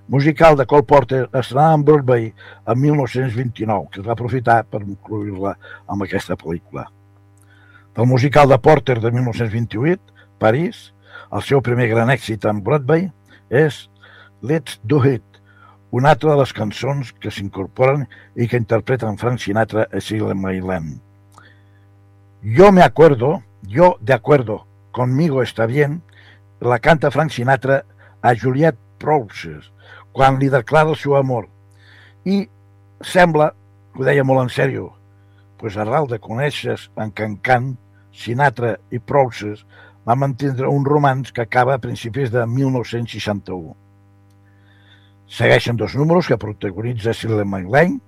musical 0.08 0.58
de 0.60 0.68
Cole 0.70 0.84
Porter 0.84 1.24
estrenada 1.34 1.76
en 1.76 1.86
Broadway 1.86 2.34
en 2.68 2.82
1929, 2.82 3.90
que 3.92 4.02
es 4.02 4.08
va 4.08 4.14
aprofitar 4.14 4.64
per 4.70 4.84
incluir-la 4.84 5.56
amb 5.88 6.06
aquesta 6.06 6.38
pel·lícula. 6.38 6.90
Del 7.96 8.10
musical 8.10 8.50
de 8.50 8.58
Porter 8.58 9.00
de 9.00 9.12
1928, 9.12 10.02
París, 10.38 10.92
el 11.34 11.42
seu 11.42 11.62
primer 11.66 11.88
gran 11.90 12.12
èxit 12.14 12.46
en 12.50 12.62
Broadway 12.66 13.08
és 13.54 13.90
Let's 14.42 14.80
Do 14.84 15.04
It, 15.08 15.24
una 15.94 16.16
altra 16.16 16.34
de 16.34 16.42
les 16.42 16.54
cançons 16.58 17.14
que 17.22 17.32
s'incorporen 17.32 18.08
i 18.34 18.48
que 18.50 18.58
interpreten 18.58 19.20
Frank 19.22 19.44
Sinatra 19.44 19.86
a 19.94 20.02
Silent 20.02 20.42
Mayland. 20.42 20.98
Yo 22.42 22.72
me 22.72 22.82
acuerdo, 22.82 23.44
yo 23.62 23.98
de 24.02 24.14
acuerdo, 24.14 24.66
conmigo 24.92 25.44
está 25.44 25.66
bien, 25.66 26.02
la 26.60 26.80
canta 26.80 27.12
Frank 27.12 27.32
Sinatra 27.32 27.86
a 28.22 28.34
Juliette 28.36 28.80
Prowse 28.98 29.60
quan 30.14 30.40
li 30.40 30.50
declara 30.50 30.94
el 30.94 30.98
seu 30.98 31.16
amor. 31.18 31.48
I 32.26 32.48
sembla 33.04 33.52
ho 33.94 34.06
deia 34.06 34.26
molt 34.26 34.46
en 34.46 34.52
sèrio, 34.54 34.90
pues 35.62 35.78
arrel 35.78 36.08
de 36.10 36.20
conèixer 36.22 36.78
en 36.98 37.12
Cancan, 37.14 37.74
Sinatra 38.14 38.78
i 38.94 39.00
Prowse 39.00 39.56
va 40.08 40.16
mantindre 40.16 40.68
un 40.68 40.86
romanç 40.86 41.32
que 41.32 41.42
acaba 41.42 41.76
a 41.76 41.82
principis 41.82 42.32
de 42.32 42.46
1961. 42.46 43.76
Segueixen 45.28 45.78
dos 45.78 45.96
números 45.96 46.28
que 46.28 46.38
protagonitza 46.38 47.14
Shirley 47.14 47.48
MacLaine 47.48 48.00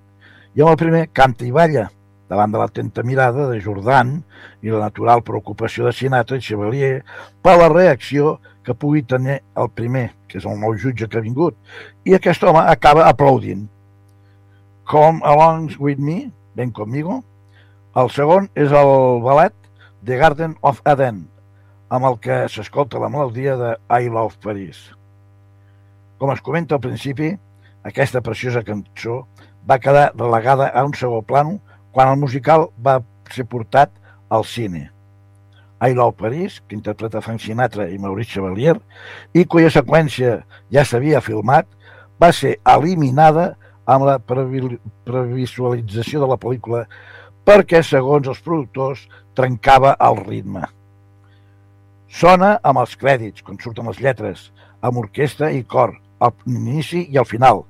i 0.55 0.61
amb 0.61 0.73
el 0.73 0.79
primer 0.79 1.05
canta 1.15 1.45
i 1.47 1.51
balla, 1.55 1.87
davant 2.29 2.51
de 2.51 2.59
l'atenta 2.59 3.03
mirada 3.03 3.47
de 3.49 3.61
Jordan 3.61 4.17
i 4.61 4.73
la 4.73 4.83
natural 4.87 5.23
preocupació 5.23 5.85
de 5.87 5.93
Sinatra 5.95 6.37
i 6.37 6.43
Chevalier 6.43 6.99
per 7.41 7.55
la 7.59 7.69
reacció 7.71 8.39
que 8.65 8.73
pugui 8.73 9.03
tenir 9.05 9.39
el 9.55 9.69
primer, 9.69 10.09
que 10.27 10.39
és 10.41 10.45
el 10.49 10.57
nou 10.59 10.75
jutge 10.75 11.07
que 11.07 11.19
ha 11.19 11.23
vingut, 11.23 11.55
i 12.03 12.15
aquest 12.17 12.43
home 12.43 12.63
acaba 12.65 13.05
aplaudint. 13.07 13.67
Come 14.85 15.21
along 15.25 15.71
with 15.79 16.01
me, 16.01 16.31
ven 16.55 16.71
conmigo. 16.71 17.21
El 17.95 18.09
segon 18.11 18.49
és 18.53 18.73
el 18.73 19.21
ballet 19.23 19.53
The 20.05 20.17
Garden 20.21 20.57
of 20.61 20.81
Eden, 20.85 21.23
amb 21.89 22.07
el 22.09 22.17
que 22.19 22.37
s'escolta 22.49 23.01
la 23.01 23.09
melodia 23.09 23.55
de 23.59 23.75
I 23.89 24.09
Love 24.09 24.39
Paris. 24.43 24.79
Com 26.17 26.31
es 26.33 26.41
comenta 26.41 26.75
al 26.75 26.81
principi, 26.81 27.33
aquesta 27.85 28.21
preciosa 28.25 28.63
cançó 28.65 29.25
va 29.69 29.79
quedar 29.81 30.11
relegada 30.15 30.69
a 30.69 30.85
un 30.85 30.93
segon 30.97 31.25
plano 31.25 31.59
quan 31.91 32.11
el 32.11 32.19
musical 32.19 32.69
va 32.81 32.99
ser 33.31 33.45
portat 33.49 33.91
al 34.29 34.45
cine. 34.45 34.89
I 35.85 35.93
Love 35.93 36.15
Paris, 36.17 36.61
que 36.67 36.75
interpreta 36.75 37.21
Frank 37.21 37.43
Sinatra 37.43 37.89
i 37.91 37.99
Maurice 37.99 38.31
Chevalier, 38.31 38.77
i 39.33 39.43
cuya 39.45 39.69
seqüència 39.69 40.39
ja 40.71 40.85
s'havia 40.87 41.21
filmat, 41.21 41.67
va 42.21 42.31
ser 42.33 42.55
eliminada 42.63 43.53
amb 43.85 44.07
la 44.07 44.15
previ- 44.17 44.79
previsualització 45.05 46.23
de 46.23 46.31
la 46.31 46.39
pel·lícula 46.41 46.85
perquè, 47.45 47.83
segons 47.85 48.25
els 48.31 48.41
productors, 48.41 49.03
trencava 49.37 49.93
el 50.01 50.23
ritme. 50.25 50.63
Sona 52.15 52.53
amb 52.63 52.79
els 52.79 52.93
crèdits, 52.95 53.43
quan 53.43 53.57
surten 53.59 53.89
les 53.89 53.97
lletres, 53.99 54.45
amb 54.79 55.01
orquestra 55.01 55.49
i 55.51 55.65
cor, 55.67 55.97
al 56.23 56.31
inici 56.47 57.01
i 57.11 57.17
al 57.19 57.25
final, 57.27 57.65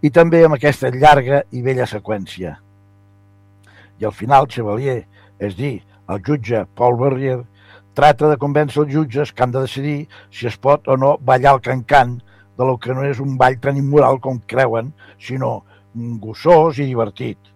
i 0.00 0.08
també 0.08 0.38
amb 0.44 0.56
aquesta 0.56 0.88
llarga 0.94 1.42
i 1.52 1.60
vella 1.66 1.84
seqüència. 1.88 2.54
I 4.00 4.06
al 4.08 4.14
final, 4.16 4.46
Chevalier, 4.48 5.02
és 5.36 5.52
dir, 5.58 5.74
el 6.08 6.22
jutge 6.24 6.62
Paul 6.80 6.96
Berrier, 7.02 7.42
tracta 7.92 8.30
de 8.30 8.38
convèncer 8.40 8.80
els 8.86 8.94
jutges 8.94 9.32
que 9.34 9.44
han 9.44 9.52
de 9.52 9.66
decidir 9.66 9.98
si 10.32 10.48
es 10.48 10.56
pot 10.56 10.88
o 10.88 10.96
no 10.96 11.18
ballar 11.20 11.58
el 11.58 11.60
cancan 11.66 12.14
de 12.56 12.68
lo 12.70 12.78
que 12.80 12.96
no 12.96 13.04
és 13.04 13.20
un 13.20 13.34
ball 13.36 13.58
tan 13.60 13.76
immoral 13.76 14.16
com 14.24 14.38
creuen, 14.54 14.94
sinó 15.20 15.58
gossós 16.24 16.80
i 16.80 16.88
divertit. 16.88 17.52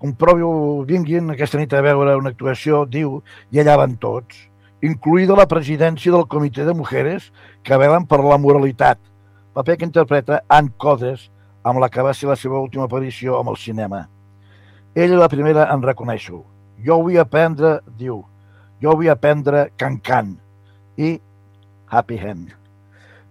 Comprovio, 0.00 0.48
vinguin 0.88 1.28
aquesta 1.36 1.60
nit 1.60 1.76
a 1.76 1.84
veure 1.84 2.16
una 2.16 2.32
actuació, 2.32 2.86
diu, 2.88 3.20
i 3.52 3.60
allà 3.60 3.76
van 3.82 3.98
tots, 4.00 4.48
incluïda 4.82 5.36
la 5.38 5.46
presidència 5.46 6.12
del 6.12 6.26
Comitè 6.26 6.66
de 6.66 6.74
Mujeres 6.74 7.30
que 7.62 7.78
velen 7.78 8.06
per 8.10 8.18
la 8.24 8.38
moralitat, 8.38 8.98
paper 9.54 9.76
que 9.78 9.86
interpreta 9.86 10.42
Ann 10.50 10.72
Codes, 10.76 11.28
amb 11.62 11.78
la 11.78 11.88
que 11.88 12.02
va 12.02 12.14
ser 12.14 12.28
la 12.28 12.36
seva 12.36 12.58
última 12.58 12.88
aparició 12.88 13.38
amb 13.38 13.52
el 13.52 13.58
cinema. 13.62 14.08
Ella 14.94 15.20
la 15.20 15.30
primera 15.30 15.68
en 15.72 15.84
reconèixer-ho. 15.86 16.42
Jo 16.82 16.98
vull 17.04 17.20
aprendre, 17.22 17.78
diu, 17.98 18.24
jo 18.82 18.96
vull 18.98 19.12
aprendre 19.12 19.68
Can-Can 19.78 20.34
i 20.98 21.14
Happy 21.88 22.18
Hand. 22.18 22.50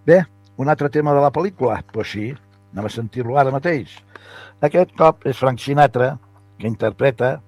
Bé, 0.06 0.22
un 0.56 0.72
altre 0.72 0.88
tema 0.90 1.12
de 1.12 1.20
la 1.20 1.30
pel·lícula? 1.34 1.82
Pues 1.92 2.16
sí, 2.16 2.32
anem 2.72 2.88
a 2.88 2.96
sentir-lo 2.96 3.36
ara 3.38 3.52
mateix. 3.54 4.00
Aquest 4.64 4.96
cop 4.96 5.26
és 5.28 5.36
Frank 5.36 5.60
Sinatra, 5.60 6.16
que 6.58 6.70
interpreta 6.70 7.40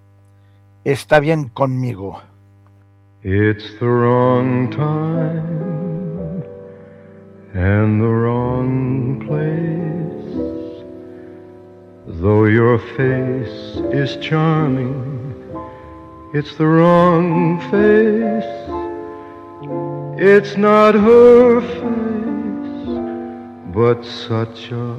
Está 0.85 1.19
bien 1.19 1.49
conmigo. 1.49 2.21
It's 3.27 3.73
the 3.81 3.89
wrong 3.89 4.71
time 4.71 6.45
and 7.55 7.99
the 7.99 8.07
wrong 8.07 9.19
place. 9.25 10.85
Though 12.21 12.45
your 12.45 12.79
face 12.79 13.79
is 13.95 14.19
charming, 14.19 15.43
it's 16.35 16.55
the 16.57 16.67
wrong 16.67 17.61
face. 17.71 18.45
It's 20.23 20.59
not 20.59 20.95
her 20.95 21.63
face, 21.63 22.89
but 23.75 24.05
such 24.05 24.71
a 24.71 24.99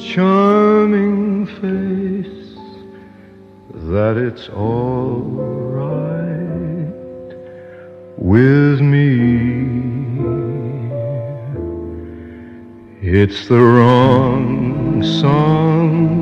charming 0.00 1.44
face 1.60 2.56
that 3.90 4.16
it's 4.16 4.48
all 4.48 5.20
right 5.20 6.25
with 8.16 8.80
me. 8.80 10.06
It's 13.02 13.46
the 13.46 13.60
wrong 13.60 15.02
song 15.02 16.16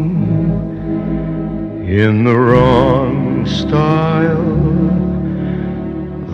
in 1.86 2.24
the 2.24 2.36
wrong 2.36 3.46
style, 3.46 4.42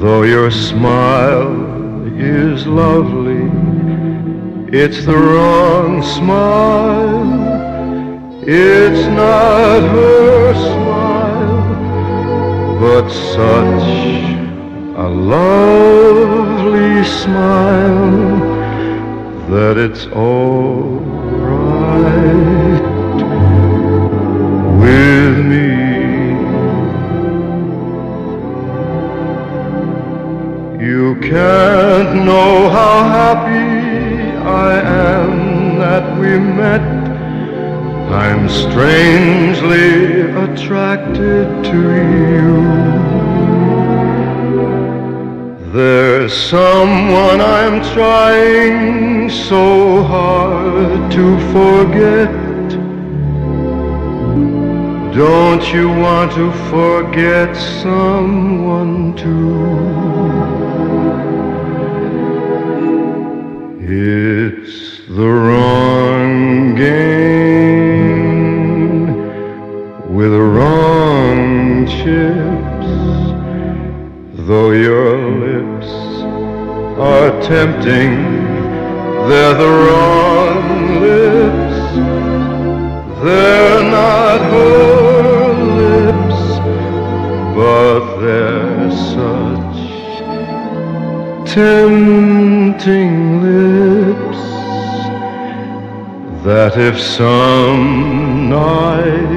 though 0.00 0.22
your 0.22 0.50
smile 0.50 2.06
is 2.18 2.66
lovely. 2.66 3.50
It's 4.72 5.04
the 5.04 5.16
wrong 5.16 6.02
smile. 6.02 7.50
It's 8.42 9.06
not 9.08 9.82
her 9.82 10.54
smile, 10.54 11.74
but 12.80 13.08
such 13.10 14.19
a 15.00 15.08
lovely 15.08 17.02
smile 17.04 18.38
that 19.48 19.78
it's 19.78 20.06
all 20.08 20.98
right 21.48 22.82
with 24.82 25.36
me. 25.52 25.70
You 30.86 31.16
can't 31.22 32.26
know 32.26 32.68
how 32.68 32.96
happy 33.20 34.36
I 34.68 34.80
am 35.16 35.78
that 35.78 36.04
we 36.20 36.38
met. 36.38 36.84
I'm 38.12 38.50
strangely 38.50 40.20
attracted 40.44 41.64
to 41.70 41.80
you. 42.34 43.19
There's 45.72 46.32
someone 46.36 47.40
I'm 47.40 47.80
trying 47.94 49.30
so 49.30 50.02
hard 50.02 51.12
to 51.12 51.38
forget. 51.52 52.28
Don't 55.14 55.72
you 55.72 55.88
want 55.88 56.32
to 56.32 56.50
forget 56.70 57.56
someone 57.56 59.14
too? 59.14 59.60
It's 63.78 65.06
the 65.06 65.28
wrong 65.28 66.74
game 66.74 67.09
they're 79.28 79.54
the 79.54 79.72
wrong 79.84 81.00
lips. 81.00 81.80
They're 83.24 83.82
not 83.82 84.40
her 84.52 85.52
lips, 85.80 86.40
but 87.56 88.00
they're 88.20 88.90
such 88.90 89.78
tempting 91.54 93.14
lips 93.42 94.42
that 96.44 96.72
if 96.76 96.98
some 97.00 98.48
night 98.50 99.29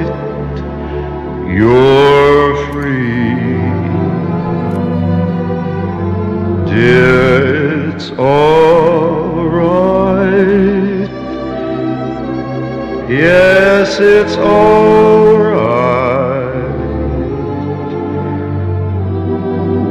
Yes, 13.96 14.26
it's 14.26 14.36
all 14.38 15.36
right 15.36 16.64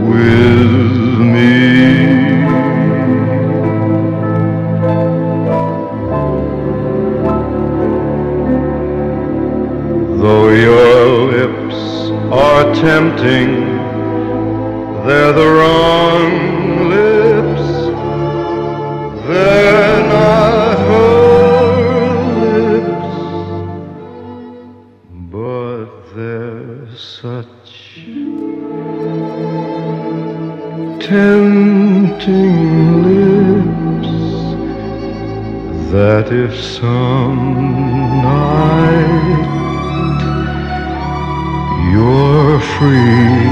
with 0.10 1.20
me. 1.34 1.54
Though 10.20 10.50
your 10.50 11.32
lips 11.32 12.12
are 12.30 12.76
tempting, 12.76 13.53
if 36.34 36.60
some 36.60 37.68
night 38.24 39.46
you're 41.92 42.60
free, 42.60 43.50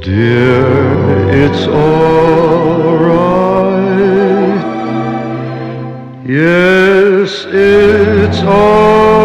dear, 0.00 0.66
it's 1.44 1.66
all 1.66 2.96
right. 3.10 3.38
Yes, 6.24 7.44
it's 7.48 8.40
all 8.42 9.17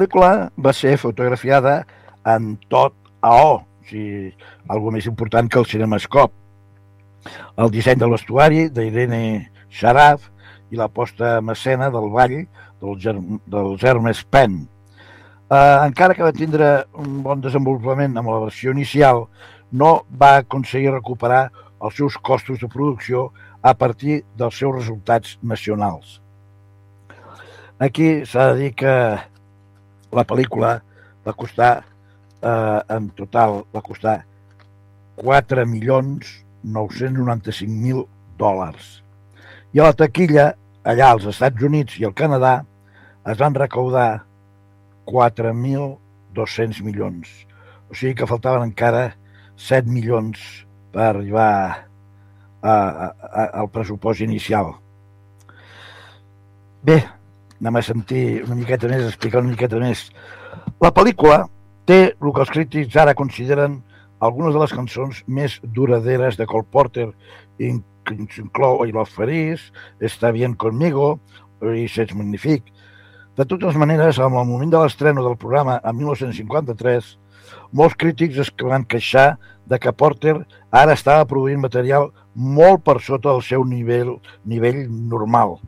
pel·lícula 0.00 0.48
va 0.56 0.72
ser 0.72 0.96
fotografiada 0.96 1.84
en 2.24 2.54
tot 2.72 2.94
a 3.20 3.34
O, 3.36 3.56
sigui, 3.84 4.30
algo 4.72 4.92
més 4.94 5.04
important 5.06 5.48
que 5.50 5.58
el 5.60 5.66
cinemascop. 5.68 6.32
El 7.60 7.68
disseny 7.74 8.00
de 8.00 8.08
l'estuari 8.08 8.68
d'Irene 8.72 9.50
Sharaf 9.68 10.24
i 10.72 10.80
la 10.80 10.88
posta 10.88 11.36
en 11.42 11.52
escena 11.52 11.90
del 11.92 12.08
ball 12.08 12.36
del, 12.80 12.96
Germ 12.96 13.40
del 13.44 13.76
Hermes 13.76 14.24
Penn. 14.24 14.62
Eh, 15.50 15.76
encara 15.84 16.14
que 16.14 16.24
va 16.24 16.32
tindre 16.32 16.86
un 16.96 17.20
bon 17.22 17.42
desenvolupament 17.44 18.16
amb 18.16 18.32
la 18.32 18.40
versió 18.46 18.72
inicial, 18.72 19.26
no 19.70 20.06
va 20.16 20.38
aconseguir 20.40 20.94
recuperar 20.94 21.50
els 21.82 21.96
seus 21.96 22.16
costos 22.16 22.60
de 22.60 22.68
producció 22.72 23.32
a 23.60 23.74
partir 23.76 24.22
dels 24.38 24.56
seus 24.56 24.78
resultats 24.78 25.36
nacionals. 25.42 26.22
Aquí 27.80 28.24
s'ha 28.24 28.52
de 28.52 28.62
dir 28.62 28.72
que 28.76 28.94
la 30.12 30.24
pel·lícula 30.26 30.76
va 31.26 31.34
costar, 31.36 31.84
eh, 32.42 32.80
en 32.96 33.10
total, 33.16 33.64
va 33.74 33.82
costar 33.82 34.16
4 35.20 35.66
milions 35.66 36.30
995.000 36.64 38.06
dòlars. 38.38 39.02
I 39.72 39.80
a 39.80 39.90
la 39.90 39.96
taquilla, 39.96 40.50
allà 40.84 41.12
als 41.12 41.28
Estats 41.30 41.62
Units 41.62 41.98
i 42.00 42.06
al 42.08 42.16
Canadà, 42.16 42.64
es 43.28 43.38
van 43.38 43.54
recaudar 43.54 44.24
4.200 45.06 46.82
milions. 46.82 47.28
O 47.90 47.94
sigui 47.94 48.14
que 48.16 48.28
faltaven 48.28 48.68
encara 48.68 49.10
7 49.60 49.90
milions 49.90 50.40
per 50.94 51.10
arribar 51.10 51.50
a, 52.62 52.72
a, 52.72 53.06
a, 53.30 53.44
al 53.62 53.68
pressupost 53.72 54.24
inicial. 54.24 54.74
Bé, 56.82 57.02
anem 57.60 57.76
a 57.76 57.82
sentir 57.84 58.42
una 58.46 58.56
miqueta 58.56 58.88
més, 58.88 59.06
explicar 59.06 59.42
una 59.42 59.52
miqueta 59.52 59.78
més. 59.80 60.08
La 60.80 60.92
pel·lícula 60.96 61.44
té 61.88 62.00
el 62.08 62.32
que 62.32 62.44
els 62.44 62.52
crítics 62.52 62.96
ara 62.96 63.16
consideren 63.18 63.80
algunes 64.20 64.54
de 64.54 64.60
les 64.62 64.72
cançons 64.76 65.22
més 65.26 65.58
duraderes 65.76 66.36
de 66.36 66.46
Cole 66.48 66.68
Porter, 66.70 67.08
que 67.58 68.16
inclou 68.16 68.84
I 68.86 68.92
Love 68.92 69.12
Paris, 69.16 69.72
Está 70.00 70.30
bien 70.30 70.54
conmigo 70.54 71.20
i 71.60 71.88
Sets 71.88 72.14
Magnific. 72.16 72.64
De 73.36 73.46
totes 73.48 73.76
maneres, 73.76 74.18
amb 74.18 74.36
el 74.36 74.48
moment 74.48 74.72
de 74.72 74.80
l'estreno 74.80 75.24
del 75.24 75.36
programa 75.40 75.78
en 75.84 75.96
1953, 75.96 77.16
molts 77.72 77.96
crítics 77.96 78.40
es 78.44 78.50
van 78.60 78.84
queixar 78.84 79.38
de 79.66 79.78
que 79.78 79.92
Porter 79.92 80.34
ara 80.70 80.96
estava 80.96 81.28
produint 81.28 81.60
material 81.62 82.10
molt 82.34 82.84
per 82.84 83.00
sota 83.00 83.30
del 83.30 83.42
seu 83.46 83.64
nivell, 83.64 84.16
nivell 84.44 84.86
normal. 84.88 85.58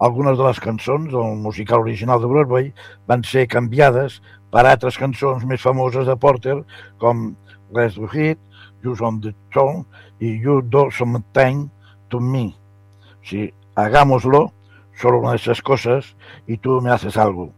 Algunes 0.00 0.38
de 0.38 0.44
les 0.46 0.58
cançons 0.64 1.10
del 1.12 1.34
musical 1.44 1.82
original 1.84 2.22
de 2.22 2.28
Broadway 2.30 2.70
van 3.10 3.24
ser 3.30 3.42
canviades 3.52 4.20
per 4.48 4.62
altres 4.64 4.96
cançons 4.96 5.44
més 5.44 5.60
famoses 5.60 6.06
de 6.08 6.16
Porter, 6.16 6.56
com 7.02 7.34
Let's 7.76 7.98
Do 8.00 8.08
It, 8.08 8.40
Just 8.80 9.04
on 9.04 9.20
the 9.20 9.34
Tone 9.52 9.84
i 10.24 10.32
You 10.40 10.62
Do 10.62 10.86
Something 10.90 11.66
to 12.08 12.20
Me. 12.20 12.46
O 13.20 13.28
sigui, 13.28 13.52
hagámoslo, 13.76 14.54
solo 14.96 15.20
una 15.20 15.36
de 15.36 15.36
esas 15.36 15.60
cosas, 15.60 16.16
y 16.46 16.56
tú 16.56 16.80
me 16.80 16.90
haces 16.90 17.16
algo. 17.16 17.52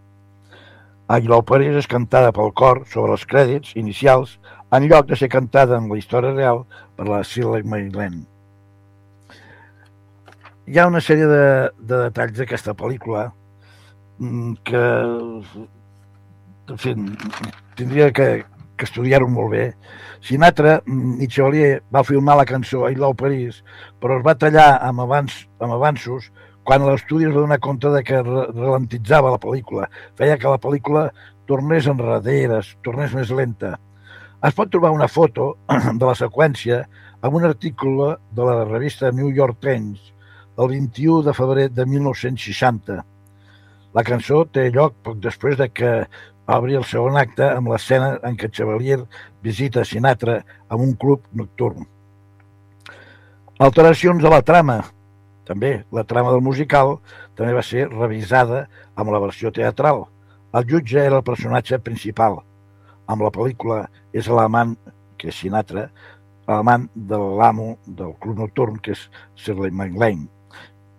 Aguilar 1.06 1.42
París 1.44 1.78
és 1.78 1.86
cantada 1.86 2.34
pel 2.34 2.50
cor 2.58 2.82
sobre 2.90 3.14
els 3.14 3.26
crèdits 3.28 3.76
inicials 3.76 4.38
en 4.72 4.90
lloc 4.90 5.06
de 5.10 5.18
ser 5.20 5.30
cantada 5.30 5.78
en 5.78 5.90
la 5.92 5.98
història 6.00 6.34
real 6.34 6.64
per 6.96 7.06
la 7.06 7.22
Shirley 7.22 7.62
Mayland. 7.62 8.31
Hi 10.62 10.76
ha 10.78 10.84
una 10.86 11.00
sèrie 11.02 11.26
de, 11.26 11.46
de 11.90 11.96
detalls 12.04 12.36
d'aquesta 12.38 12.72
pel·lícula 12.78 13.24
mm, 14.22 14.52
que 14.62 14.82
en 16.70 16.78
fi, 16.78 16.92
tindria 17.80 18.12
que, 18.14 18.26
que 18.78 18.86
estudiar-ho 18.86 19.26
molt 19.26 19.50
bé. 19.56 19.64
Sinatra 20.22 20.76
mm, 20.84 21.16
i 21.18 21.26
Chevalier 21.26 21.80
va 21.90 22.04
filmar 22.06 22.36
la 22.38 22.46
cançó 22.46 22.84
I 22.86 22.94
Love 22.94 23.18
Paris, 23.24 23.58
però 23.98 24.20
es 24.20 24.22
va 24.28 24.36
tallar 24.38 24.68
amb, 24.86 25.02
abans, 25.02 25.40
amb 25.58 25.74
avanços 25.80 26.30
quan 26.62 26.86
l'estudi 26.86 27.26
es 27.26 27.34
va 27.34 27.42
donar 27.42 27.58
compte 27.58 27.90
de 27.90 28.04
que 28.06 28.22
ralentitzava 28.22 29.34
la 29.34 29.42
pel·lícula. 29.42 29.90
Feia 30.14 30.38
que 30.38 30.46
la 30.54 30.62
pel·lícula 30.62 31.08
tornés 31.50 31.90
enrere, 31.90 32.62
tornés 32.86 33.18
més 33.18 33.34
lenta. 33.34 33.74
Es 34.46 34.54
pot 34.54 34.70
trobar 34.70 34.94
una 34.94 35.10
foto 35.10 35.56
de 35.98 36.06
la 36.06 36.14
seqüència 36.14 36.84
amb 37.18 37.34
un 37.34 37.50
article 37.50 38.14
de 38.30 38.46
la 38.46 38.62
revista 38.70 39.10
New 39.10 39.34
York 39.34 39.58
Times 39.58 40.11
el 40.58 40.68
21 40.68 41.22
de 41.22 41.32
febrer 41.32 41.70
de 41.70 41.86
1960. 41.86 42.98
La 43.92 44.04
cançó 44.04 44.44
té 44.44 44.68
lloc 44.72 44.94
poc 45.04 45.18
després 45.20 45.56
de 45.56 45.68
que 45.72 45.92
obri 46.52 46.76
el 46.76 46.84
segon 46.88 47.16
acte 47.16 47.46
amb 47.48 47.72
l'escena 47.72 48.18
en 48.28 48.36
què 48.36 48.50
Chevalier 48.52 49.00
visita 49.44 49.84
Sinatra 49.84 50.40
en 50.42 50.80
un 50.80 50.94
club 50.96 51.24
nocturn. 51.32 51.86
Alteracions 53.62 54.24
a 54.24 54.32
la 54.32 54.42
trama. 54.42 54.82
També 55.48 55.84
la 55.92 56.04
trama 56.08 56.32
del 56.32 56.44
musical 56.44 56.96
també 57.36 57.52
va 57.56 57.64
ser 57.66 57.88
revisada 57.90 58.66
amb 58.96 59.12
la 59.12 59.20
versió 59.22 59.52
teatral. 59.52 60.04
El 60.52 60.68
jutge 60.68 61.00
era 61.00 61.20
el 61.20 61.26
personatge 61.26 61.78
principal. 61.80 62.40
Amb 63.08 63.24
la 63.24 63.32
pel·lícula 63.32 63.86
és 64.12 64.28
l'amant, 64.28 64.76
que 65.16 65.30
és 65.32 65.40
Sinatra, 65.40 65.88
l'amant 66.48 66.88
de 66.94 67.18
l'amo 67.18 67.76
del 67.86 68.14
club 68.20 68.38
nocturn, 68.44 68.78
que 68.82 68.92
és 68.96 69.08
Shirley 69.36 69.70
MacLaine, 69.70 70.28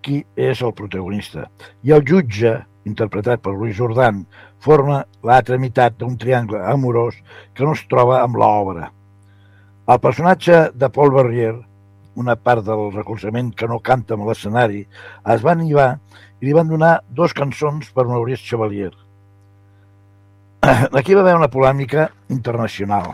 qui 0.03 0.21
és 0.35 0.61
el 0.61 0.73
protagonista. 0.77 1.47
I 1.87 1.95
el 1.95 2.03
jutge, 2.07 2.53
interpretat 2.89 3.41
per 3.43 3.53
Louis 3.55 3.75
Jordan, 3.77 4.23
forma 4.63 5.03
l'altra 5.23 5.59
meitat 5.59 5.95
d'un 5.99 6.17
triangle 6.19 6.61
amorós 6.71 7.17
que 7.55 7.63
no 7.63 7.73
es 7.77 7.83
troba 7.91 8.21
amb 8.21 8.37
l'obra. 8.39 8.89
El 9.83 9.99
personatge 10.03 10.69
de 10.79 10.89
Paul 10.95 11.11
Barrier, 11.15 11.55
una 12.15 12.35
part 12.35 12.63
del 12.67 12.91
recolzament 12.93 13.51
que 13.57 13.67
no 13.67 13.81
canta 13.83 14.15
amb 14.15 14.27
l'escenari, 14.27 14.83
es 15.33 15.43
va 15.43 15.55
animar 15.55 15.89
i 16.39 16.47
li 16.47 16.53
van 16.55 16.69
donar 16.69 16.99
dos 17.09 17.33
cançons 17.35 17.89
per 17.95 18.05
Maurice 18.07 18.43
Chevalier. 18.43 18.91
Aquí 20.99 21.15
va 21.15 21.23
haver 21.25 21.35
una 21.35 21.51
polèmica 21.51 22.09
internacional. 22.31 23.13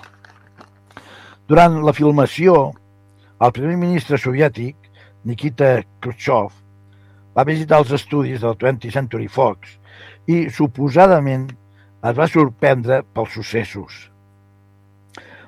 Durant 1.50 1.80
la 1.82 1.96
filmació, 1.98 2.60
el 3.42 3.54
primer 3.56 3.78
ministre 3.82 4.20
soviètic, 4.22 4.76
Nikita 5.26 5.80
Khrushchev, 6.04 6.54
va 7.40 7.48
visitar 7.48 7.78
els 7.80 7.92
estudis 7.96 8.42
del 8.44 8.58
20th 8.60 8.92
Century 8.92 9.30
Fox 9.32 9.78
i, 10.28 10.50
suposadament, 10.52 11.46
es 12.04 12.18
va 12.18 12.28
sorprendre 12.28 13.00
pels 13.16 13.32
successos. 13.38 14.00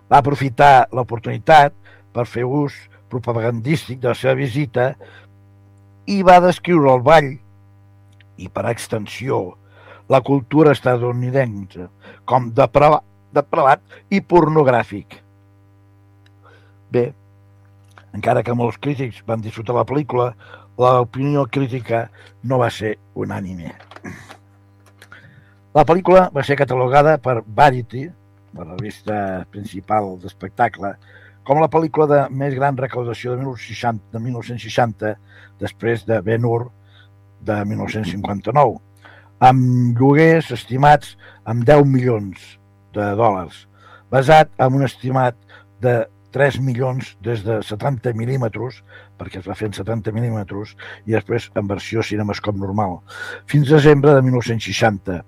Va 0.08 0.21
aprofitar 0.21 0.88
l'oportunitat 0.95 1.75
per 2.15 2.25
fer 2.27 2.45
ús 2.47 2.77
propagandístic 3.12 3.99
de 3.99 4.13
la 4.13 4.15
seva 4.15 4.38
visita 4.39 4.93
i 6.08 6.21
va 6.23 6.39
descriure 6.43 6.95
el 6.95 7.04
ball 7.04 7.30
i, 8.39 8.47
per 8.47 8.69
extensió, 8.71 9.41
la 10.12 10.23
cultura 10.23 10.71
estadounidense 10.71 11.89
com 12.27 12.49
deprava- 12.56 13.04
depravat 13.36 13.84
i 14.12 14.23
pornogràfic. 14.23 15.19
Bé, 16.91 17.10
encara 18.15 18.43
que 18.43 18.56
molts 18.56 18.80
crítics 18.80 19.21
van 19.27 19.43
disfrutar 19.43 19.75
la 19.75 19.88
pel·lícula, 19.88 20.32
l'opinió 20.82 21.46
crítica 21.46 22.08
no 22.44 22.58
va 22.62 22.70
ser 22.74 22.96
unànime. 23.13 23.74
La 25.78 25.86
pel·lícula 25.88 26.26
va 26.36 26.44
ser 26.44 26.58
catalogada 26.60 27.15
per 27.24 27.41
Variety, 27.46 28.08
la 28.58 28.65
revista 28.65 29.17
principal 29.54 30.17
d'espectacle, 30.20 30.96
com 31.48 31.62
la 31.62 31.70
pel·lícula 31.72 32.08
de 32.10 32.22
més 32.36 32.56
gran 32.58 32.78
recaudació 32.78 33.36
de 33.36 33.46
1960, 33.46 34.10
de 34.12 34.20
1960 34.26 35.13
després 35.62 36.06
de 36.10 36.20
Ben 36.26 36.46
Hur 36.46 36.72
de 37.48 37.58
1959, 37.65 38.78
amb 39.41 39.98
lloguers 39.98 40.52
estimats 40.54 41.15
amb 41.50 41.63
10 41.65 41.88
milions 41.89 42.44
de 42.94 43.08
dòlars, 43.17 43.65
basat 44.12 44.52
en 44.62 44.82
un 44.82 44.86
estimat 44.86 45.38
de 45.82 45.96
3 46.32 46.60
milions 46.63 47.15
des 47.24 47.44
de 47.46 47.58
70 47.65 48.13
mil·límetres, 48.17 48.80
perquè 49.20 49.41
es 49.41 49.48
va 49.48 49.56
fer 49.58 49.70
en 49.70 49.76
70 49.76 50.13
mil·límetres, 50.15 50.76
i 51.06 51.15
després 51.15 51.50
en 51.60 51.67
versió 51.67 52.04
cinemascop 52.06 52.58
normal, 52.60 53.00
fins 53.52 53.70
a 53.70 53.78
desembre 53.80 54.15
de 54.15 54.24
1960, 54.28 55.20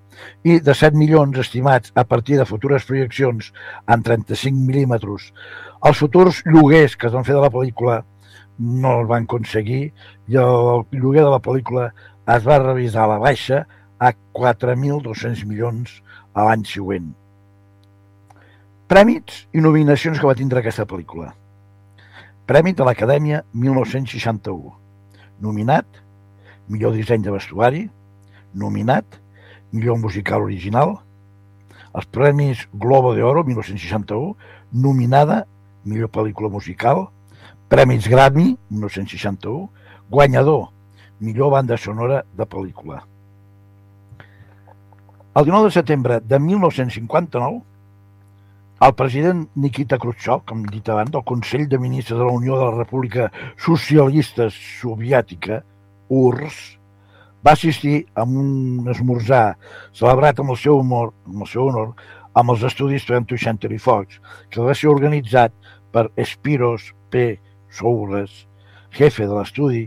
i 0.48 0.58
de 0.64 0.74
7 0.74 0.98
milions 0.98 1.38
estimats 1.40 1.92
a 1.94 2.06
partir 2.08 2.40
de 2.40 2.48
futures 2.48 2.86
projeccions 2.88 3.52
en 3.86 4.02
35 4.02 4.64
mil·límetres. 4.70 5.30
Els 5.84 6.00
futurs 6.00 6.42
lloguers 6.48 6.96
que 6.96 7.10
es 7.10 7.16
van 7.16 7.26
fer 7.28 7.36
de 7.36 7.44
la 7.44 7.52
pel·lícula 7.52 8.02
no 8.58 9.00
el 9.00 9.08
van 9.10 9.26
aconseguir 9.28 9.82
i 10.30 10.38
el 10.40 10.84
lloguer 10.92 11.24
de 11.24 11.32
la 11.32 11.42
pel·lícula 11.42 11.90
es 12.36 12.46
va 12.46 12.62
revisar 12.62 13.04
a 13.04 13.12
la 13.14 13.18
baixa 13.22 13.64
a 13.98 14.12
4.200 14.38 15.44
milions 15.50 16.00
a 16.34 16.48
l'any 16.48 16.64
següent. 16.68 17.12
Prèmits 18.84 19.46
i 19.56 19.62
nominacions 19.64 20.18
que 20.20 20.28
va 20.28 20.36
tindre 20.36 20.60
aquesta 20.60 20.84
pel·lícula. 20.84 21.30
Prèmit 22.44 22.76
de 22.76 22.84
l'Acadèmia 22.84 23.38
1961. 23.56 24.74
Nominat, 25.40 25.86
millor 26.68 26.92
disseny 26.92 27.24
de 27.24 27.32
vestuari. 27.32 27.80
Nominat, 28.52 29.16
millor 29.72 29.96
musical 30.02 30.44
original. 30.44 30.98
Els 31.96 32.10
Premis 32.12 32.68
Globo 32.76 33.14
de 33.16 33.24
Oro 33.24 33.46
1961. 33.48 34.36
Nominada, 34.84 35.46
millor 35.88 36.12
pel·lícula 36.12 36.52
musical. 36.52 37.06
Premis 37.72 38.04
Grammy 38.04 38.58
1961. 38.68 39.70
Guanyador, 40.12 40.68
millor 41.24 41.56
banda 41.56 41.80
sonora 41.80 42.26
de 42.36 42.44
pel·lícula. 42.44 43.00
El 45.34 45.48
19 45.48 45.72
de 45.72 45.80
setembre 45.80 46.20
de 46.20 46.38
1959, 46.38 47.64
el 48.88 48.94
president 48.94 49.46
Nikita 49.56 49.96
Khrushchev, 49.96 50.42
com 50.44 50.64
he 50.64 50.72
dit 50.74 50.88
abans, 50.92 51.10
del 51.12 51.22
Consell 51.24 51.68
de 51.70 51.78
Ministres 51.80 52.18
de 52.18 52.24
la 52.24 52.32
Unió 52.36 52.58
de 52.58 52.64
la 52.66 52.76
República 52.76 53.30
Socialista 53.56 54.50
Soviètica, 54.52 55.62
URSS, 56.08 56.74
va 57.46 57.52
assistir 57.52 58.06
a 58.14 58.24
un 58.24 58.84
esmorzar 58.92 59.56
celebrat 59.96 60.40
amb 60.40 60.52
el 60.52 60.60
seu 60.60 60.82
humor, 60.82 61.14
amb 61.24 61.46
el 61.46 61.50
seu 61.52 61.70
honor, 61.70 61.94
amb 62.34 62.52
els 62.52 62.66
estudis 62.68 63.08
20th 63.08 63.40
Century 63.46 63.78
Fox, 63.78 64.20
que 64.50 64.60
va 64.60 64.76
ser 64.76 64.92
organitzat 64.92 65.56
per 65.92 66.10
Spiros 66.34 66.92
P. 67.08 67.38
Soures, 67.72 68.44
jefe 68.92 69.24
de 69.24 69.34
l'estudi, 69.38 69.84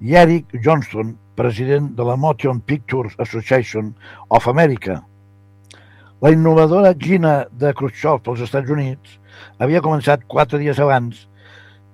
i 0.00 0.18
Eric 0.18 0.58
Johnston, 0.64 1.14
president 1.38 1.92
de 1.94 2.06
la 2.06 2.16
Motion 2.16 2.60
Pictures 2.60 3.14
Association 3.18 3.94
of 4.28 4.48
America. 4.48 5.04
La 6.24 6.30
innovadora 6.32 6.94
Gina 6.96 7.46
de 7.52 7.74
Khrushchev 7.76 8.22
pels 8.24 8.40
Estats 8.46 8.70
Units 8.72 9.18
havia 9.60 9.82
començat 9.84 10.22
quatre 10.24 10.56
dies 10.56 10.78
abans 10.80 11.18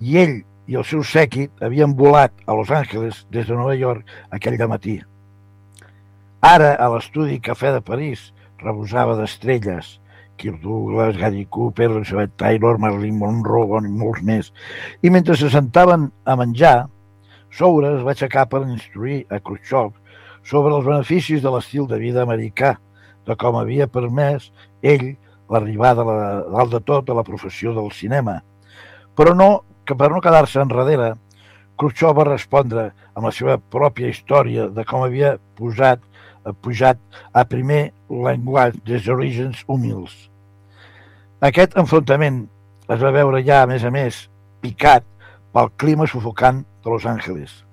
i 0.07 0.21
ell 0.21 0.35
i 0.71 0.77
el 0.79 0.85
seu 0.87 1.01
sèquit 1.03 1.65
havien 1.67 1.97
volat 1.99 2.37
a 2.47 2.55
Los 2.55 2.69
Angeles 2.71 3.25
des 3.35 3.49
de 3.49 3.57
Nova 3.59 3.73
York 3.75 4.13
aquell 4.31 4.55
matí. 4.71 5.01
Ara, 6.47 6.77
a 6.79 6.87
l'estudi 6.93 7.41
Cafè 7.43 7.73
de 7.75 7.81
París, 7.83 8.29
rebosava 8.63 9.17
d'estrelles, 9.19 9.89
Kirk 10.37 10.61
Douglas, 10.63 11.19
Gary 11.19 11.43
Cooper, 11.51 11.89
Elizabeth 11.91 12.37
Taylor, 12.39 12.79
Marilyn 12.79 13.19
Monroe 13.19 13.81
i 13.83 13.91
molts 13.91 14.23
més. 14.23 14.53
I 15.03 15.11
mentre 15.11 15.35
se 15.35 15.51
sentaven 15.51 16.07
a 16.25 16.37
menjar, 16.39 16.87
Soura 17.51 17.97
es 17.97 18.07
va 18.07 18.15
aixecar 18.15 18.47
per 18.47 18.63
instruir 18.63 19.25
a 19.27 19.43
Khrushchev 19.43 19.91
sobre 20.47 20.77
els 20.77 20.87
beneficis 20.87 21.43
de 21.43 21.51
l'estil 21.51 21.91
de 21.91 21.99
vida 21.99 22.23
americà, 22.23 22.77
de 23.27 23.37
com 23.37 23.57
havia 23.61 23.87
permès 23.91 24.51
ell 24.83 25.17
l'arribada 25.51 26.05
la- 26.05 26.45
dalt 26.51 26.73
de 26.73 26.81
tot 26.81 27.11
a 27.11 27.15
la 27.15 27.25
professió 27.27 27.75
del 27.75 27.91
cinema. 27.93 28.41
Però 29.17 29.35
no, 29.35 29.65
que 29.85 29.95
per 29.95 30.11
no 30.11 30.21
quedar-se 30.21 30.61
enrere, 30.61 31.15
Khrushchev 31.77 32.17
va 32.17 32.25
respondre 32.29 32.91
amb 33.15 33.27
la 33.27 33.33
seva 33.33 33.57
pròpia 33.59 34.09
història 34.13 34.69
de 34.69 34.85
com 34.85 35.03
havia 35.03 35.39
posat, 35.57 36.01
eh, 36.47 36.53
pujat 36.53 36.99
a 37.33 37.45
primer 37.45 37.93
llenguatge 38.09 38.81
des 38.85 39.05
d'orígens 39.05 39.65
humils. 39.67 40.31
Aquest 41.41 41.77
enfrontament 41.81 42.45
es 42.89 43.01
va 43.01 43.11
veure 43.11 43.43
ja, 43.43 43.63
a 43.63 43.67
més 43.67 43.85
a 43.85 43.91
més, 43.91 44.29
picat 44.61 45.05
pel 45.55 45.71
clima 45.77 46.07
sufocant 46.07 46.65
de 46.85 46.91
Los 46.91 47.07
Angeles. 47.07 47.65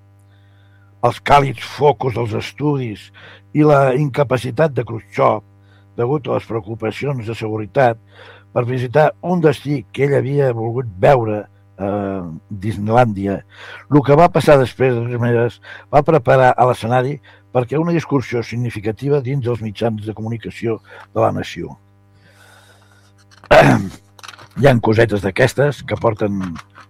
Els 1.06 1.20
càlids 1.22 1.62
focus 1.78 2.16
dels 2.18 2.34
estudis 2.40 3.12
i 3.54 3.66
la 3.66 3.94
incapacitat 3.94 4.74
de 4.74 4.86
Khrushchev 4.88 5.44
degut 5.98 6.28
a 6.28 6.38
les 6.38 6.46
preocupacions 6.46 7.26
de 7.26 7.36
seguretat, 7.36 8.00
per 8.54 8.64
visitar 8.66 9.12
un 9.22 9.42
destí 9.42 9.82
que 9.94 10.06
ell 10.06 10.16
havia 10.18 10.54
volgut 10.56 10.88
veure 11.02 11.44
a 11.78 11.90
Disneylandia. 12.50 13.42
El 13.92 14.00
que 14.06 14.18
va 14.18 14.30
passar 14.34 14.58
després, 14.62 14.96
de 14.96 15.04
totes 15.04 15.22
maneres, 15.22 15.60
va 15.94 16.06
preparar 16.06 16.54
a 16.54 16.70
l'escenari 16.70 17.18
perquè 17.54 17.78
una 17.82 17.94
discursió 17.94 18.42
significativa 18.46 19.22
dins 19.26 19.44
dels 19.46 19.62
mitjans 19.66 20.06
de 20.06 20.16
comunicació 20.18 20.80
de 21.14 21.22
la 21.22 21.34
nació. 21.34 21.76
Hi 24.58 24.66
han 24.70 24.82
cosetes 24.82 25.22
d'aquestes 25.22 25.84
que 25.86 26.00
porten 26.02 26.42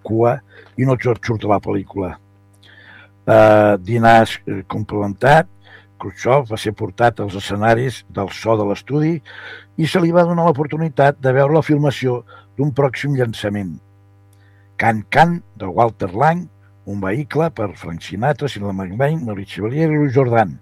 cua 0.08 0.38
i 0.80 0.88
no 0.88 0.96
tot 1.00 1.20
surt 1.24 1.43
a 1.43 1.52
la 1.56 1.63
pel·lícula. 1.63 2.15
Uh, 3.28 3.76
dinars 3.84 4.38
eh, 4.48 4.62
complementat, 4.72 5.50
Khrushchev 6.00 6.46
va 6.48 6.58
ser 6.62 6.72
portat 6.78 7.20
als 7.20 7.36
escenaris 7.36 8.04
del 8.13 8.30
so 8.32 8.54
de 8.56 8.68
l'estudi 8.70 9.16
i 9.82 9.88
se 9.90 10.00
li 10.00 10.13
va 10.16 10.24
donar 10.30 10.46
l'oportunitat 10.48 11.18
de 11.20 11.34
veure 11.36 11.58
la 11.58 11.66
filmació 11.66 12.22
d'un 12.56 12.72
pròxim 12.78 13.18
llançament. 13.18 13.74
Can 14.78 15.04
Can, 15.10 15.42
de 15.58 15.68
Walter 15.68 16.13
Lang, 16.13 16.46
un 16.88 17.02
vehicle 17.02 17.50
per 17.52 17.74
Frank 17.76 18.06
Sinatra, 18.06 18.48
Cinema 18.48 18.86
McVeigh, 18.86 19.24
Maurice 19.26 19.58
Chevalier 19.58 19.90
i 19.90 19.96
Louis 19.96 20.13
Jordan. 20.13 20.54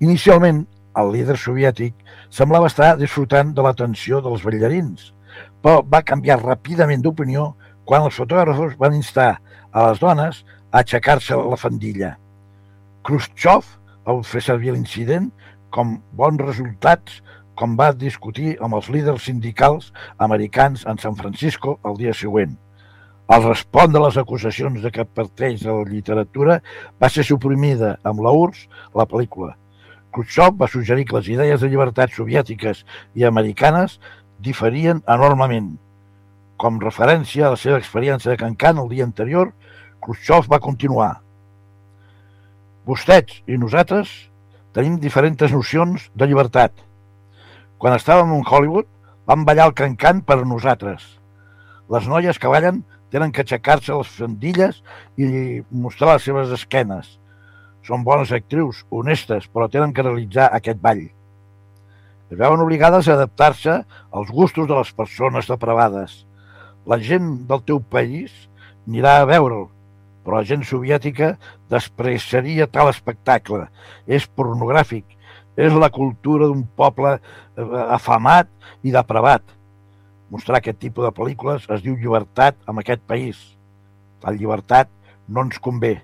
Inicialment, 0.00 0.64
el 0.96 1.12
líder 1.12 1.36
soviètic 1.38 1.94
semblava 2.32 2.70
estar 2.70 2.94
disfrutant 2.98 3.52
de 3.54 3.64
l'atenció 3.66 4.22
dels 4.24 4.46
ballarins, 4.46 5.10
però 5.62 5.82
va 5.82 6.00
canviar 6.06 6.40
ràpidament 6.40 7.02
d'opinió 7.04 7.52
quan 7.84 8.06
els 8.06 8.16
fotògrafos 8.16 8.78
van 8.78 8.96
instar 8.96 9.34
a 9.70 9.90
les 9.90 10.00
dones 10.00 10.44
aixecar-se 10.70 11.36
la 11.36 11.58
fandilla. 11.58 12.14
Khrushchev 13.06 13.66
va 14.06 14.16
fer 14.26 14.42
servir 14.44 14.74
l'incident 14.74 15.30
com 15.74 15.98
bons 16.18 16.42
resultats 16.42 17.20
com 17.60 17.76
va 17.76 17.90
discutir 17.92 18.54
amb 18.64 18.78
els 18.78 18.88
líders 18.88 19.26
sindicals 19.28 19.90
americans 20.26 20.86
en 20.88 20.98
San 20.98 21.16
Francisco 21.18 21.78
el 21.84 21.98
dia 22.00 22.14
següent. 22.16 22.56
Al 23.30 23.44
respondre 23.44 24.00
a 24.00 24.06
les 24.06 24.16
acusacions 24.18 24.80
de 24.82 24.90
que 24.90 25.04
parteix 25.04 25.60
de 25.62 25.70
la 25.70 25.84
literatura, 25.86 26.56
va 26.98 27.10
ser 27.12 27.22
suprimida 27.28 27.92
amb 28.02 28.24
la 28.24 28.32
URSS 28.34 28.64
la 28.98 29.06
pel·lícula. 29.06 29.52
Khrushchev 30.10 30.56
va 30.58 30.70
suggerir 30.72 31.04
que 31.06 31.18
les 31.18 31.28
idees 31.36 31.60
de 31.60 31.68
llibertat 31.70 32.16
soviètiques 32.16 32.82
i 33.14 33.28
americanes 33.28 34.00
diferien 34.42 35.04
enormement. 35.06 35.76
Com 36.58 36.80
referència 36.82 37.46
a 37.46 37.52
la 37.54 37.60
seva 37.60 37.78
experiència 37.78 38.32
de 38.32 38.40
Cancan 38.40 38.80
el 38.82 38.90
dia 38.90 39.06
anterior, 39.06 39.52
Khrushchev 40.00 40.48
va 40.48 40.60
continuar. 40.64 41.20
Vostès 42.88 43.42
i 43.46 43.58
nosaltres 43.60 44.10
tenim 44.76 44.96
diferents 45.02 45.52
nocions 45.52 46.06
de 46.16 46.28
llibertat. 46.28 46.72
Quan 47.80 47.96
estàvem 47.96 48.32
en 48.36 48.46
Hollywood, 48.46 48.88
vam 49.28 49.44
ballar 49.44 49.68
el 49.68 49.76
cancan 49.76 50.22
per 50.24 50.40
nosaltres. 50.44 51.04
Les 51.92 52.06
noies 52.08 52.38
que 52.38 52.48
ballen 52.48 52.82
tenen 53.12 53.32
que 53.34 53.42
aixecar-se 53.44 53.94
les 53.94 54.12
fandilles 54.16 54.80
i 55.18 55.60
mostrar 55.70 56.14
les 56.14 56.24
seves 56.28 56.52
esquenes. 56.56 57.18
Són 57.84 58.04
bones 58.06 58.32
actrius, 58.32 58.84
honestes, 58.90 59.48
però 59.52 59.68
tenen 59.68 59.92
que 59.92 60.04
realitzar 60.06 60.48
aquest 60.52 60.80
ball. 60.80 61.02
Es 62.30 62.38
veuen 62.38 62.62
obligades 62.62 63.08
a 63.08 63.16
adaptar-se 63.18 63.80
als 64.14 64.30
gustos 64.30 64.68
de 64.70 64.76
les 64.78 64.92
persones 64.94 65.50
depravades. 65.50 66.24
La 66.86 67.00
gent 67.02 67.32
del 67.50 67.64
teu 67.66 67.80
país 67.82 68.32
anirà 68.86 69.18
a 69.18 69.28
veure'l, 69.28 69.68
però 70.30 70.38
la 70.38 70.46
gent 70.46 70.62
soviètica 70.62 71.32
despreciaria 71.72 72.68
tal 72.70 72.92
espectacle. 72.92 73.64
És 74.06 74.28
pornogràfic, 74.30 75.02
és 75.58 75.74
la 75.74 75.88
cultura 75.90 76.46
d'un 76.46 76.62
poble 76.78 77.16
eh, 77.18 77.64
afamat 77.96 78.46
i 78.86 78.94
depravat. 78.94 79.42
Mostrar 80.30 80.60
aquest 80.60 80.78
tipus 80.78 81.08
de 81.08 81.10
pel·lícules 81.16 81.66
es 81.66 81.82
diu 81.82 81.96
llibertat 81.98 82.54
en 82.70 82.78
aquest 82.78 83.02
país. 83.10 83.40
La 84.22 84.30
llibertat 84.36 84.86
no 85.26 85.42
ens 85.48 85.58
convé. 85.58 85.96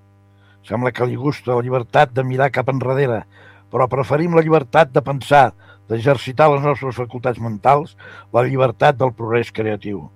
Sembla 0.67 0.91
que 0.91 1.07
li 1.07 1.15
gusta 1.15 1.55
la 1.55 1.63
llibertat 1.63 2.11
de 2.11 2.27
mirar 2.27 2.51
cap 2.51 2.75
enrere, 2.75 3.23
però 3.71 3.87
preferim 3.87 4.35
la 4.35 4.43
llibertat 4.43 4.91
de 4.91 5.07
pensar, 5.07 5.53
d'exercitar 5.87 6.51
les 6.51 6.67
nostres 6.67 6.99
facultats 6.99 7.39
mentals, 7.39 7.95
la 8.35 8.43
llibertat 8.43 8.99
del 8.99 9.15
progrés 9.15 9.55
creatiu. 9.55 10.09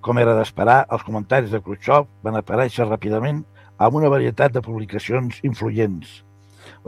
Com 0.00 0.18
era 0.20 0.32
d'esperar, 0.38 0.86
els 0.88 1.02
comentaris 1.04 1.52
de 1.52 1.60
Khrushchev 1.60 2.06
van 2.24 2.38
aparèixer 2.38 2.86
ràpidament 2.88 3.42
amb 3.76 3.96
una 4.00 4.08
varietat 4.12 4.54
de 4.54 4.62
publicacions 4.64 5.42
influents. 5.44 6.22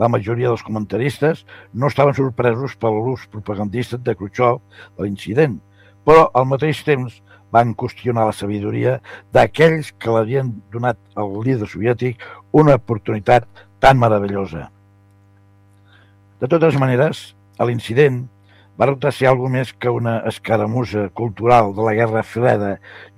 La 0.01 0.09
majoria 0.09 0.49
dels 0.49 0.63
comentaristes 0.65 1.43
no 1.73 1.91
estaven 1.91 2.17
sorpresos 2.17 2.73
per 2.81 2.89
l'ús 2.93 3.27
propagandista 3.29 3.99
de 4.01 4.15
Khrushchev 4.17 4.57
de 4.97 5.05
l'incident, 5.05 5.59
però 6.05 6.25
al 6.33 6.49
mateix 6.49 6.81
temps 6.87 7.21
van 7.53 7.75
qüestionar 7.77 8.25
la 8.25 8.33
sabidoria 8.33 8.97
d'aquells 9.35 9.93
que 10.01 10.13
l'havien 10.13 10.49
donat 10.73 10.97
al 11.13 11.37
líder 11.45 11.69
soviètic 11.69 12.23
una 12.51 12.79
oportunitat 12.81 13.45
tan 13.79 14.01
meravellosa. 14.01 14.71
De 16.41 16.49
totes 16.49 16.75
maneres, 16.81 17.35
l'incident 17.61 18.23
va 18.79 18.87
resultar 18.87 19.11
ser 19.13 19.27
alguna 19.29 19.59
més 19.59 19.73
que 19.73 19.91
una 19.93 20.15
escaramussa 20.29 21.05
cultural 21.19 21.73
de 21.77 21.85
la 21.85 21.93
Guerra 21.97 22.23
Freda 22.25 22.71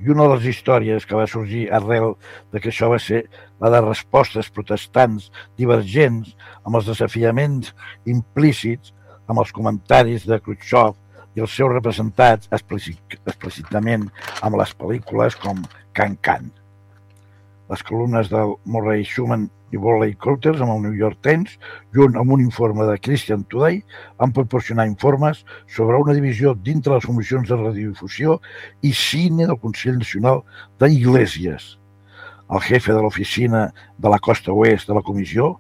i 0.04 0.12
una 0.12 0.26
de 0.26 0.36
les 0.36 0.50
històries 0.52 1.08
que 1.08 1.16
va 1.16 1.28
sorgir 1.32 1.70
arrel 1.80 2.16
de 2.52 2.60
que 2.60 2.74
això 2.74 2.90
va 2.92 3.00
ser 3.00 3.24
la 3.64 3.72
de 3.72 3.82
respostes 3.86 4.52
protestants 4.52 5.30
divergents 5.62 6.36
amb 6.64 6.82
els 6.82 6.92
desafiaments 6.92 7.72
implícits 8.18 8.92
amb 9.28 9.40
els 9.42 9.56
comentaris 9.56 10.28
de 10.28 10.42
Khrushchev 10.44 11.00
i 11.36 11.44
els 11.44 11.56
seus 11.56 11.72
representats 11.72 12.52
explícitament 12.56 14.10
amb 14.42 14.60
les 14.60 14.76
pel·lícules 14.76 15.40
com 15.40 15.64
Can 15.96 16.20
Can. 16.22 16.52
Les 17.70 17.82
columnes 17.82 18.30
del 18.30 18.52
Murray 18.66 19.04
Schumann 19.04 19.48
i 19.74 19.80
Wally 19.82 20.14
Coulters 20.22 20.62
amb 20.62 20.76
el 20.76 20.84
New 20.84 20.94
York 20.94 21.18
Times, 21.26 21.56
junt 21.96 22.18
amb 22.20 22.36
un 22.36 22.44
informe 22.44 22.86
de 22.86 22.98
Christian 23.02 23.44
Today, 23.50 23.80
van 24.22 24.34
proporcionar 24.36 24.86
informes 24.88 25.42
sobre 25.78 25.98
una 25.98 26.14
divisió 26.14 26.54
dintre 26.68 26.94
les 26.94 27.08
comissions 27.10 27.50
de 27.50 27.58
radiodifusió 27.58 28.38
i 28.86 28.94
cine 28.94 29.50
del 29.50 29.60
Consell 29.64 29.98
Nacional 29.98 30.44
d'Iglésies. 30.80 31.76
El 32.54 32.62
jefe 32.62 32.94
de 32.94 33.02
l'oficina 33.02 33.66
de 33.98 34.14
la 34.14 34.22
costa 34.22 34.54
oest 34.54 34.88
de 34.88 34.94
la 34.94 35.02
comissió, 35.02 35.56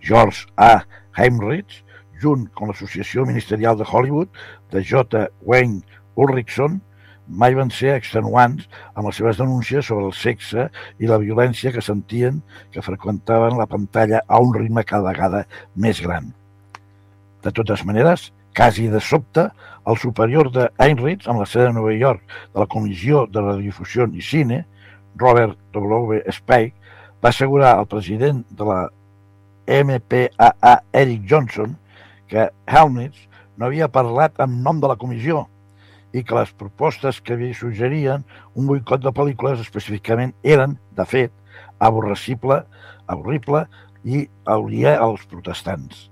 George 0.00 0.48
A. 0.56 0.80
Heinrich, 1.18 1.82
junt 2.20 2.48
amb 2.56 2.70
l'Associació 2.70 3.26
Ministerial 3.28 3.76
de 3.76 3.84
Hollywood 3.84 4.32
de 4.72 4.80
J. 4.80 5.26
Wayne 5.44 5.84
Ulrichson, 6.16 6.80
mai 7.30 7.54
van 7.54 7.70
ser 7.70 7.94
extenuants 7.94 8.66
amb 8.94 9.06
les 9.06 9.20
seves 9.20 9.38
denúncies 9.38 9.86
sobre 9.86 10.08
el 10.08 10.14
sexe 10.16 10.66
i 10.98 11.08
la 11.10 11.20
violència 11.22 11.72
que 11.72 11.84
sentien 11.84 12.42
que 12.74 12.82
freqüentaven 12.84 13.58
la 13.58 13.68
pantalla 13.70 14.22
a 14.26 14.40
un 14.42 14.52
ritme 14.56 14.84
cada 14.84 15.06
vegada 15.12 15.44
més 15.74 16.02
gran. 16.02 16.32
De 17.40 17.52
totes 17.54 17.84
maneres, 17.86 18.30
quasi 18.56 18.88
de 18.92 19.00
sobte, 19.00 19.46
el 19.86 19.96
superior 19.96 20.50
de 20.52 20.68
Heinrich, 20.78 21.28
amb 21.28 21.40
la 21.40 21.46
sede 21.46 21.70
de 21.70 21.76
Nova 21.78 21.94
York 21.94 22.22
de 22.52 22.60
la 22.60 22.66
Comissió 22.66 23.26
de 23.30 23.40
Radiodifusió 23.40 24.08
i 24.12 24.22
Cine, 24.22 24.64
Robert 25.16 25.56
W. 25.72 26.20
Spike, 26.34 26.76
va 27.22 27.30
assegurar 27.30 27.76
al 27.78 27.86
president 27.86 28.42
de 28.50 28.66
la 28.66 28.80
MPAA, 29.70 30.74
Eric 30.92 31.24
Johnson, 31.30 31.78
que 32.28 32.50
Heinrich 32.66 33.28
no 33.56 33.66
havia 33.66 33.88
parlat 33.92 34.38
en 34.40 34.62
nom 34.64 34.80
de 34.80 34.88
la 34.88 34.96
comissió 34.96 35.46
i 36.12 36.22
que 36.26 36.36
les 36.36 36.52
propostes 36.58 37.20
que 37.22 37.36
li 37.38 37.52
suggerien 37.54 38.24
un 38.58 38.66
boicot 38.70 39.02
de 39.04 39.12
pel·lícules 39.14 39.62
específicament 39.62 40.34
eren, 40.42 40.76
de 40.96 41.06
fet, 41.06 41.32
aborrecible, 41.78 42.62
avorrible 43.10 43.64
i 44.04 44.26
hauria 44.44 44.96
als 44.98 45.26
protestants. 45.30 46.08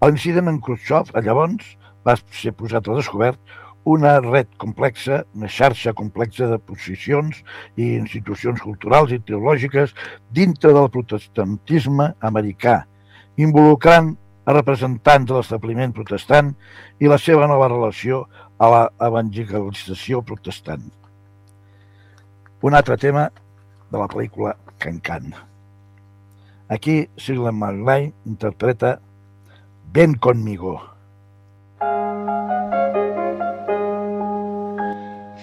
L'incident 0.00 0.48
en 0.48 0.60
Khrushchev, 0.64 1.10
llavors, 1.24 1.74
va 2.06 2.16
ser 2.32 2.54
posat 2.56 2.88
a 2.88 2.96
descobert 2.96 3.40
una 3.84 4.18
red 4.20 4.48
complexa, 4.60 5.24
una 5.34 5.48
xarxa 5.48 5.92
complexa 5.96 6.48
de 6.50 6.58
posicions 6.58 7.40
i 7.76 7.94
institucions 7.96 8.60
culturals 8.60 9.12
i 9.12 9.20
teològiques 9.24 9.94
dintre 10.36 10.72
del 10.76 10.90
protestantisme 10.92 12.10
americà, 12.20 12.82
involucrant 13.40 14.14
a 14.44 14.56
representants 14.56 15.28
de 15.28 15.36
l'establiment 15.36 15.92
protestant 15.96 16.52
i 17.00 17.08
la 17.08 17.18
seva 17.20 17.48
nova 17.48 17.68
relació 17.72 18.26
a 18.60 18.68
l'evangelització 18.68 20.20
protestant. 20.20 20.84
Un 22.60 22.76
altre 22.76 22.98
tema 23.00 23.30
de 23.88 23.96
la 23.96 24.08
pel·lícula 24.12 24.52
Can-Can. 24.78 25.32
Aquí 26.68 27.08
Shirley 27.16 27.52
MacLaine 27.56 28.12
interpreta 28.28 28.98
Ven 29.92 30.14
conmigo. 30.14 30.78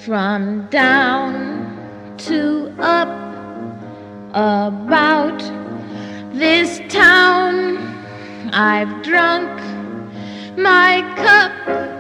From 0.06 0.68
down 0.70 1.34
to 2.30 2.72
up 2.80 3.10
about 4.32 5.42
this 6.34 6.80
town 6.88 7.78
I've 8.54 9.02
drunk 9.02 9.50
my 10.56 11.02
cup 11.18 11.97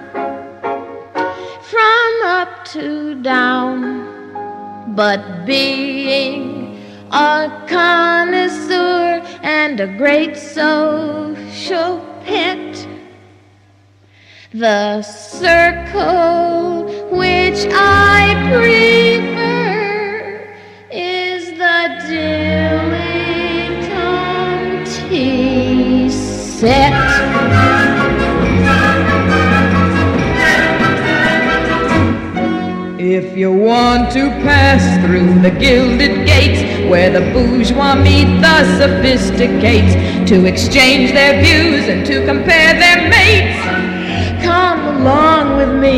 up 2.37 2.63
to 2.63 3.15
down. 3.23 3.75
But 4.95 5.45
being 5.45 6.77
a 7.11 7.65
connoisseur 7.67 9.21
and 9.41 9.79
a 9.79 9.87
great 9.97 10.37
social 10.37 11.99
pet, 12.23 12.87
the 14.53 15.01
circle 15.01 16.83
which 17.09 17.65
I 17.71 18.21
prefer 18.51 19.97
is 20.91 21.45
the 21.63 21.79
dilettante 22.07 22.91
set. 26.11 27.16
If 33.17 33.35
you 33.35 33.51
want 33.51 34.11
to 34.11 34.29
pass 34.45 35.03
through 35.03 35.41
the 35.41 35.49
gilded 35.49 36.27
gates 36.27 36.61
where 36.87 37.09
the 37.09 37.21
bourgeois 37.33 37.95
meet 37.95 38.41
the 38.41 38.59
sophisticates 38.77 39.95
to 40.29 40.45
exchange 40.45 41.13
their 41.13 41.41
views 41.43 41.89
and 41.89 42.05
to 42.05 42.23
compare 42.27 42.73
their 42.75 43.09
mates, 43.09 43.59
come 44.45 44.97
along 44.97 45.57
with 45.57 45.73
me. 45.81 45.97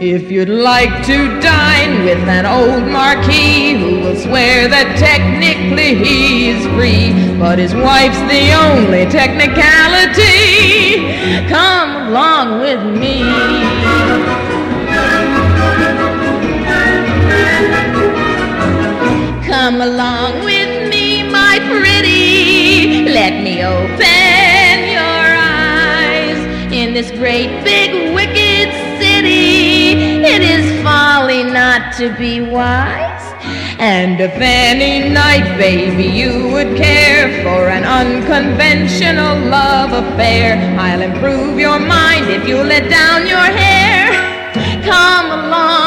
If 0.00 0.30
you'd 0.30 0.48
like 0.48 1.04
to 1.04 1.40
dine 1.42 1.85
with 2.06 2.28
an 2.28 2.46
old 2.46 2.86
marquis 2.86 3.74
who 3.74 3.98
will 3.98 4.14
swear 4.14 4.68
that 4.68 4.94
technically 4.96 5.96
he's 5.98 6.62
free, 6.78 7.10
but 7.36 7.58
his 7.58 7.74
wife's 7.74 8.22
the 8.30 8.54
only 8.54 9.10
technicality, 9.10 11.02
come 11.50 12.06
along 12.06 12.60
with 12.60 12.78
me. 12.94 13.26
Come 19.50 19.80
along 19.80 20.44
with 20.44 20.88
me, 20.88 21.24
my 21.28 21.58
pretty. 21.58 23.02
Let 23.10 23.42
me 23.42 23.64
open 23.64 24.76
your 24.94 25.26
eyes 25.34 26.38
in 26.72 26.94
this 26.94 27.10
great 27.10 27.64
big 27.64 28.14
wicked 28.14 28.70
city. 29.00 29.05
It 29.24 30.42
is 30.42 30.82
folly 30.82 31.42
not 31.42 31.94
to 31.98 32.14
be 32.16 32.40
wise. 32.40 33.22
And 33.78 34.20
if 34.20 34.32
any 34.34 35.08
night, 35.08 35.56
baby, 35.58 36.04
you 36.04 36.48
would 36.52 36.76
care 36.76 37.42
for 37.42 37.68
an 37.68 37.84
unconventional 37.84 39.38
love 39.48 39.92
affair, 39.92 40.56
I'll 40.78 41.02
improve 41.02 41.58
your 41.58 41.78
mind 41.78 42.28
if 42.28 42.46
you 42.48 42.56
let 42.56 42.90
down 42.90 43.26
your 43.26 43.38
hair. 43.38 44.12
Come 44.82 45.30
along, 45.30 45.85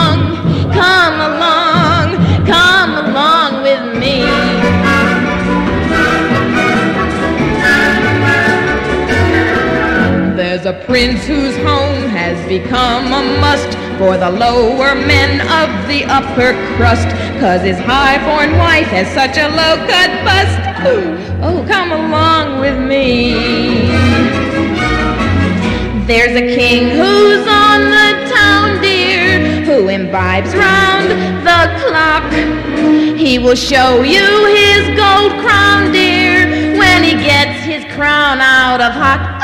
a 10.69 10.85
prince 10.85 11.25
whose 11.25 11.57
home 11.57 12.03
has 12.09 12.37
become 12.47 13.05
a 13.07 13.23
must 13.41 13.73
for 13.97 14.17
the 14.17 14.29
lower 14.29 14.93
men 14.93 15.41
of 15.41 15.69
the 15.87 16.05
upper 16.05 16.53
crust. 16.77 17.09
Cause 17.39 17.61
his 17.61 17.79
high-born 17.79 18.55
wife 18.55 18.85
has 18.93 19.07
such 19.09 19.39
a 19.39 19.47
low-cut 19.49 20.11
bust. 20.23 20.59
Oh, 21.41 21.65
come 21.67 21.91
along 21.91 22.59
with 22.61 22.77
me. 22.77 23.33
There's 26.05 26.35
a 26.37 26.55
king 26.55 26.89
who's 26.91 27.47
on 27.47 27.79
the 27.89 28.29
town, 28.29 28.79
dear, 28.79 29.65
who 29.65 29.89
imbibes 29.89 30.53
round 30.53 31.09
the 31.49 31.61
clock. 31.81 32.31
He 33.17 33.39
will 33.39 33.55
show 33.55 34.03
you 34.03 34.45
his 34.53 34.85
gold 34.95 35.33
crown, 35.41 35.91
dear, 35.91 36.77
when 36.77 37.03
he 37.03 37.13
gets 37.13 37.63
his 37.63 37.83
crown 37.95 38.39
out 38.39 38.81
of 38.81 38.93
hot. 38.93 39.38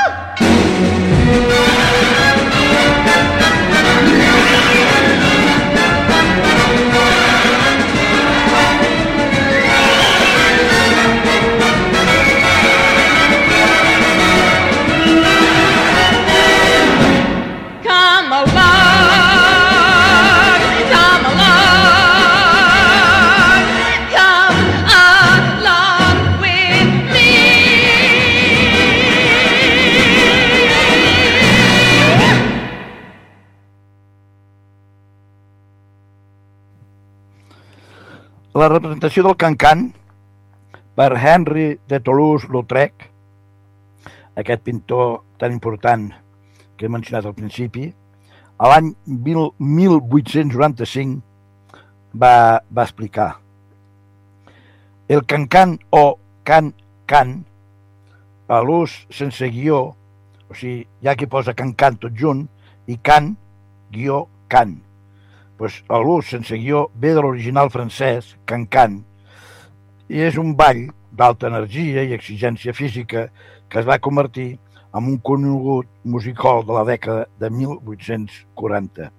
Thank 1.27 1.49
you. 3.39 3.44
La 38.55 38.69
representació 38.71 39.25
del 39.25 39.35
Cancan 39.35 39.81
per 40.95 41.09
Henry 41.19 41.65
de 41.91 41.97
Toulouse-Lautrec, 41.99 42.93
aquest 44.39 44.61
pintor 44.63 45.17
tan 45.41 45.51
important 45.51 46.05
que 46.79 46.87
he 46.87 46.91
mencionat 46.93 47.27
al 47.27 47.35
principi, 47.35 47.89
a 48.55 48.69
l'any 48.71 48.93
1000 49.27 49.49
1895 49.59 51.19
va, 52.15 52.61
va 52.71 52.87
explicar 52.87 53.33
el 55.11 55.25
cancan 55.27 55.75
o 55.91 56.15
can-can 56.47 57.35
a 58.47 58.63
l'ús 58.63 58.95
sense 59.11 59.51
guió, 59.51 59.83
o 60.47 60.55
sigui, 60.55 60.87
ha 61.03 61.19
qui 61.19 61.27
posa 61.27 61.53
can-can 61.59 61.99
tot 61.99 62.15
junt, 62.15 62.47
i 62.87 62.95
can, 63.03 63.33
guió, 63.91 64.29
can. 64.47 64.77
Pues, 65.57 65.83
l'ús 65.87 66.29
sense 66.29 66.57
guió 66.59 66.89
ve 66.99 67.13
de 67.15 67.21
l'original 67.23 67.69
francès, 67.71 68.33
can-can, 68.45 68.99
i 70.11 70.21
és 70.21 70.37
un 70.37 70.53
ball 70.59 70.89
d'alta 71.15 71.47
energia 71.47 72.03
i 72.03 72.13
exigència 72.15 72.75
física 72.75 73.29
que 73.69 73.79
es 73.79 73.87
va 73.87 74.01
convertir 74.03 74.57
en 74.95 75.07
un 75.11 75.17
conegut 75.17 75.87
music 76.03 76.43
hall 76.43 76.65
de 76.67 76.75
la 76.75 76.83
dècada 76.87 77.25
de 77.39 77.49
1840, 77.51 79.09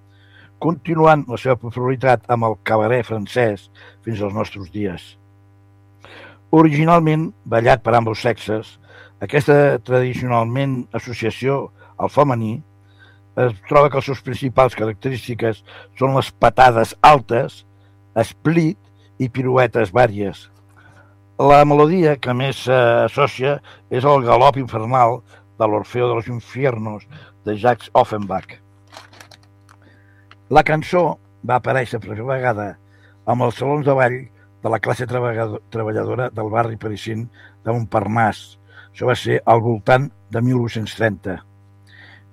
continuant 0.60 1.24
la 1.28 1.40
seva 1.40 1.56
popularitat 1.60 2.28
amb 2.32 2.48
el 2.48 2.56
cabaret 2.68 3.08
francès 3.08 3.68
fins 4.04 4.20
als 4.20 4.36
nostres 4.36 4.70
dies. 4.72 5.16
Originalment 6.52 7.30
ballat 7.44 7.82
per 7.84 7.96
ambos 7.96 8.22
sexes, 8.24 8.76
aquesta 9.20 9.78
tradicionalment 9.84 10.82
associació 10.96 11.66
al 11.96 12.12
femení 12.12 12.58
es 13.36 13.56
troba 13.68 13.90
que 13.90 14.00
les 14.00 14.06
seves 14.08 14.24
principals 14.24 14.76
característiques 14.78 15.62
són 16.00 16.14
les 16.16 16.30
patades 16.32 16.94
altes, 17.04 17.64
split 18.16 18.78
i 19.20 19.28
piruetes 19.28 19.92
vàries. 19.92 20.46
La 21.36 21.64
melodia 21.68 22.14
que 22.16 22.32
més 22.32 22.62
s'associa 22.64 23.58
és 23.92 24.06
el 24.08 24.24
galop 24.24 24.56
infernal 24.56 25.18
de 25.60 25.68
l'Orfeo 25.68 26.08
de 26.08 26.14
los 26.16 26.30
Infiernos 26.32 27.04
de 27.44 27.56
Jacques 27.60 27.90
Offenbach. 27.92 28.56
La 30.48 30.64
cançó 30.64 31.18
va 31.44 31.58
aparèixer 31.60 32.00
per 32.00 32.14
primera 32.14 32.30
vegada 32.30 32.66
amb 33.26 33.44
els 33.44 33.60
salons 33.60 33.84
de 33.84 33.96
ball 33.98 34.16
de 34.62 34.72
la 34.72 34.80
classe 34.80 35.06
treballadora 35.06 36.30
del 36.32 36.48
barri 36.50 36.80
parisín 36.80 37.26
de 37.64 37.74
Montparnasse. 37.74 38.56
Això 38.92 39.10
va 39.10 39.18
ser 39.18 39.42
al 39.44 39.60
voltant 39.60 40.08
de 40.32 40.40
1830. 40.40 41.36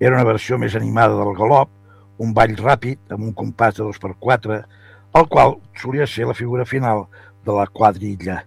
Era 0.04 0.18
una 0.18 0.28
versió 0.28 0.58
més 0.60 0.74
animada 0.76 1.16
del 1.16 1.30
galop, 1.38 1.70
un 2.20 2.34
ball 2.36 2.58
ràpid 2.60 3.14
amb 3.16 3.24
un 3.24 3.30
compàs 3.40 3.78
de 3.78 3.86
2x4, 3.86 4.58
el 5.16 5.30
qual 5.32 5.56
solia 5.80 6.08
ser 6.14 6.28
la 6.28 6.36
figura 6.36 6.66
final 6.68 7.06
de 7.48 7.56
la 7.56 7.64
quadrilla. 7.72 8.42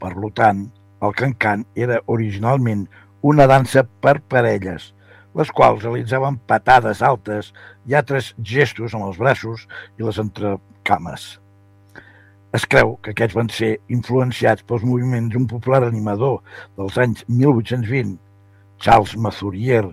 Per 0.00 0.12
tant, 0.40 0.62
el 1.04 1.12
cancan 1.18 1.66
era 1.76 2.00
originalment 2.16 2.86
una 3.20 3.44
dansa 3.50 3.84
per 3.84 4.22
parelles, 4.34 4.88
les 5.36 5.52
quals 5.52 5.84
realitzaven 5.84 6.40
patades 6.48 7.04
altes 7.04 7.52
i 7.84 8.00
altres 8.00 8.32
gestos 8.54 8.96
amb 8.96 9.10
els 9.10 9.20
braços 9.20 9.68
i 10.00 10.08
les 10.08 10.24
entrecames. 10.24 11.28
Es 12.56 12.64
creu 12.64 12.96
que 13.04 13.12
aquests 13.12 13.36
van 13.36 13.52
ser 13.52 13.74
influenciats 14.00 14.64
pels 14.64 14.88
moviments 14.88 15.36
d'un 15.36 15.44
popular 15.56 15.84
animador 15.92 16.40
dels 16.80 16.96
anys 17.04 17.26
1820, 17.28 18.16
Charles 18.82 19.14
Mazurier, 19.16 19.84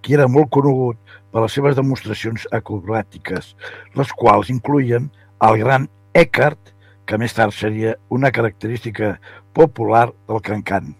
qui 0.00 0.16
era 0.16 0.26
molt 0.28 0.48
conegut 0.54 0.96
per 1.32 1.44
les 1.44 1.54
seves 1.54 1.76
demostracions 1.76 2.46
acrobàtiques, 2.58 3.52
les 3.94 4.12
quals 4.16 4.48
incluïen 4.54 5.10
el 5.44 5.60
gran 5.60 5.86
Eckhart, 6.16 6.72
que 7.04 7.18
més 7.20 7.36
tard 7.36 7.54
seria 7.56 7.94
una 8.12 8.32
característica 8.32 9.18
popular 9.56 10.08
del 10.28 10.40
cancan. 10.44 10.94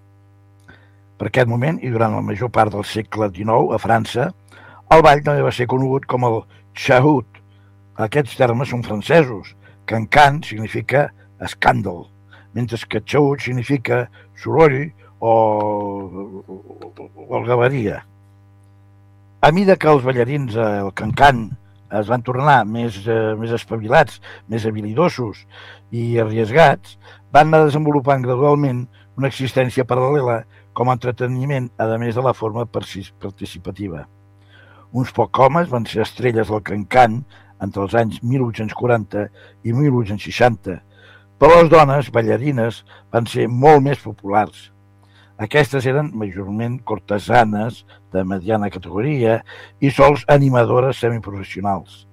Per 1.19 1.27
aquest 1.29 1.49
moment 1.51 1.81
i 1.83 1.91
durant 1.91 2.15
la 2.15 2.25
major 2.25 2.53
part 2.55 2.73
del 2.73 2.85
segle 2.87 3.31
XIX 3.35 3.75
a 3.75 3.81
França, 3.83 4.29
el 4.95 5.03
ball 5.05 5.25
també 5.25 5.43
va 5.45 5.53
ser 5.53 5.67
conegut 5.73 6.07
com 6.09 6.25
el 6.29 6.39
chahout. 6.77 7.41
Aquests 8.05 8.37
termes 8.39 8.71
són 8.71 8.85
francesos. 8.87 9.55
Cancan 9.89 10.43
significa 10.47 11.09
escàndol, 11.45 12.07
mentre 12.55 12.79
que 12.89 13.03
chahout 13.03 13.43
significa 13.43 14.05
soroll 14.39 14.93
o, 15.21 15.35
algaveria. 17.39 18.03
A 19.41 19.51
mida 19.55 19.77
que 19.79 19.91
els 19.91 20.05
ballarins 20.05 20.57
al 20.59 20.93
cancan 20.99 21.49
es 21.99 22.09
van 22.11 22.23
tornar 22.23 22.65
més, 22.69 22.99
eh, 23.07 23.35
més 23.39 23.53
espavilats, 23.55 24.21
més 24.49 24.67
habilidosos 24.67 25.45
i 25.91 26.19
arriesgats, 26.21 26.99
van 27.33 27.49
anar 27.49 27.65
desenvolupant 27.67 28.23
gradualment 28.25 28.87
una 29.17 29.31
existència 29.31 29.87
paral·lela 29.89 30.43
com 30.73 30.89
a 30.89 30.95
entreteniment, 30.99 31.71
a 31.79 31.87
més 31.99 32.15
de 32.15 32.23
la 32.23 32.35
forma 32.35 32.67
participativa. 32.67 34.07
Uns 34.93 35.11
pocs 35.13 35.41
homes 35.45 35.69
van 35.69 35.87
ser 35.87 36.03
estrelles 36.05 36.49
del 36.49 36.63
cancan 36.63 37.23
entre 37.61 37.83
els 37.83 37.95
anys 37.99 38.23
1840 38.23 39.27
i 39.65 39.75
1860, 39.75 40.79
però 41.39 41.59
les 41.59 41.71
dones 41.73 42.11
ballarines 42.15 42.85
van 43.13 43.27
ser 43.27 43.49
molt 43.49 43.83
més 43.83 44.01
populars. 44.03 44.71
Aquestes 45.39 45.87
eren 45.87 46.11
majorment 46.19 46.81
cortesanes 46.83 47.85
de 48.11 48.25
mediana 48.27 48.71
categoria 48.75 49.37
i 49.79 49.93
sols 49.95 50.25
animadores 50.35 50.99
semiprofessionals. 50.99 52.09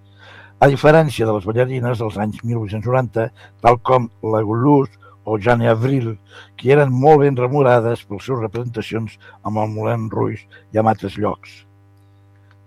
A 0.61 0.69
diferència 0.69 1.25
de 1.25 1.33
les 1.33 1.47
ballarines 1.49 1.97
dels 1.99 2.19
anys 2.21 2.43
1890, 2.45 3.25
tal 3.65 3.79
com 3.81 4.05
la 4.21 4.43
Goulous 4.45 4.93
o 5.25 5.39
Jane 5.41 5.65
Avril, 5.71 6.11
que 6.55 6.69
eren 6.77 6.93
molt 6.93 7.23
ben 7.25 7.35
remorades 7.41 8.05
per 8.05 8.19
les 8.19 8.29
seves 8.29 8.45
representacions 8.45 9.17
amb 9.41 9.57
el 9.57 9.73
Moulin 9.73 10.05
Rouge 10.13 10.45
i 10.45 10.77
a 10.77 10.85
altres 10.85 11.17
llocs. 11.17 11.63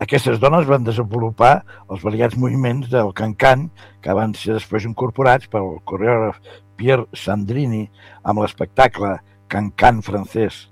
Aquestes 0.03 0.43
dones 0.43 0.67
van 0.67 0.83
desenvolupar 0.87 1.55
els 1.87 2.03
variats 2.03 2.37
moviments 2.39 2.91
del 2.91 3.15
cancan 3.15 3.69
que 4.03 4.15
van 4.15 4.35
ser 4.35 4.59
després 4.59 4.91
incorporats 4.91 5.47
pel 5.51 5.77
coreògraf 5.87 6.43
Pierre 6.79 7.07
Sandrini 7.15 7.87
amb 8.23 8.43
l'espectacle 8.43 9.17
Cancan 9.49 10.03
francès, 10.05 10.67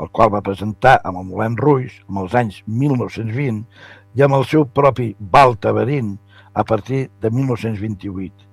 el 0.00 0.10
qual 0.12 0.32
va 0.34 0.44
presentar 0.44 0.98
amb 1.04 1.20
el 1.20 1.26
Moulin 1.28 1.56
Rouge 1.60 2.02
amb 2.08 2.22
els 2.24 2.36
anys 2.36 2.60
1920 2.66 3.64
i 4.16 4.24
amb 4.26 4.36
el 4.38 4.46
seu 4.48 4.66
propi 4.66 5.14
Bal 5.18 5.56
Tabarín 5.56 6.18
a 6.52 6.64
partir 6.64 7.08
de 7.20 7.30
1928. 7.30 8.46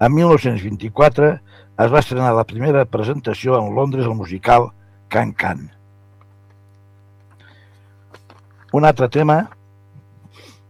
En 0.00 0.12
1924 0.14 1.30
es 1.84 1.92
va 1.92 2.00
estrenar 2.00 2.34
la 2.36 2.46
primera 2.48 2.84
presentació 2.84 3.58
en 3.58 3.74
Londres 3.74 4.06
al 4.06 4.16
musical 4.16 4.70
Can 5.08 5.32
Can. 5.32 5.70
Un 8.72 8.84
altre 8.84 9.08
tema 9.08 9.38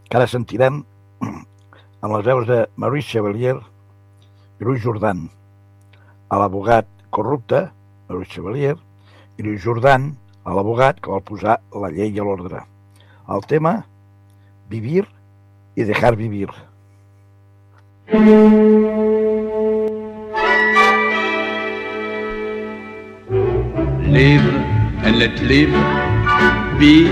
que 0.06 0.18
ara 0.18 0.28
sentirem 0.30 0.84
amb 1.20 2.12
les 2.12 2.26
veus 2.26 2.46
de 2.46 2.60
Maurice 2.76 3.16
Chevalier 3.16 3.56
i 3.56 4.64
Louis 4.64 4.82
Jordan, 4.84 5.26
a 6.30 6.38
l'abogat 6.38 6.86
corrupte, 7.10 7.66
Maurice 8.08 8.32
Chevalier, 8.34 8.76
i 9.38 9.42
Louis 9.42 9.58
Jordan, 9.58 10.14
a 10.46 10.54
l'abogat 10.54 11.00
que 11.02 11.10
vol 11.10 11.22
posar 11.26 11.58
la 11.74 11.90
llei 11.90 12.18
a 12.20 12.24
l'ordre. 12.24 12.62
El 13.28 13.42
tema, 13.50 13.74
vivir 14.70 15.04
i 15.76 15.84
dejar 15.84 16.14
vivir. 16.16 16.52
Live 24.16 24.52
and 25.04 25.18
let 25.18 25.42
live, 25.42 25.74
be 26.78 27.08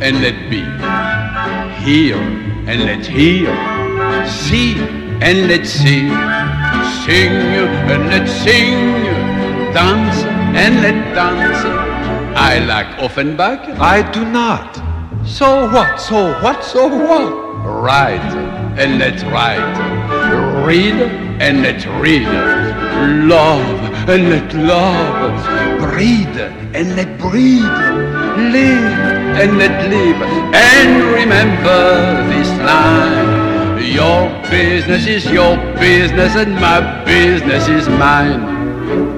and 0.00 0.22
let 0.22 0.40
be, 0.48 0.64
hear 1.84 2.16
and 2.66 2.84
let 2.88 3.04
hear, 3.06 3.52
see 4.26 4.80
and 5.20 5.46
let 5.48 5.66
see, 5.66 6.08
sing 7.04 7.36
and 7.92 8.08
let 8.08 8.26
sing, 8.26 9.04
dance 9.74 10.37
and 10.56 10.80
let 10.82 11.14
dance. 11.14 11.64
I 12.36 12.58
like 12.60 12.86
Offenbach. 13.00 13.60
I 13.80 14.02
do 14.12 14.24
not. 14.24 14.76
So 15.26 15.70
what? 15.70 16.00
So 16.00 16.40
what? 16.42 16.64
So 16.64 16.86
what? 16.88 17.32
Write 17.64 18.32
and 18.78 18.98
let 18.98 19.20
write, 19.32 19.76
read 20.64 20.94
and 21.40 21.62
let 21.62 21.84
read, 22.00 22.26
love 23.28 24.08
and 24.08 24.30
let 24.30 24.54
love, 24.54 25.80
Breathe 25.80 26.38
and 26.74 26.94
let 26.96 27.18
breathe. 27.18 27.62
live 28.54 28.98
and 29.42 29.58
let 29.58 29.88
live, 29.90 30.22
and 30.54 31.04
remember 31.12 32.24
this 32.28 32.48
line. 32.60 33.82
Your 33.84 34.28
business 34.48 35.06
is 35.06 35.26
your 35.26 35.56
business 35.78 36.36
and 36.36 36.54
my 36.54 37.04
business 37.04 37.66
is 37.68 37.88
mine. 37.88 39.17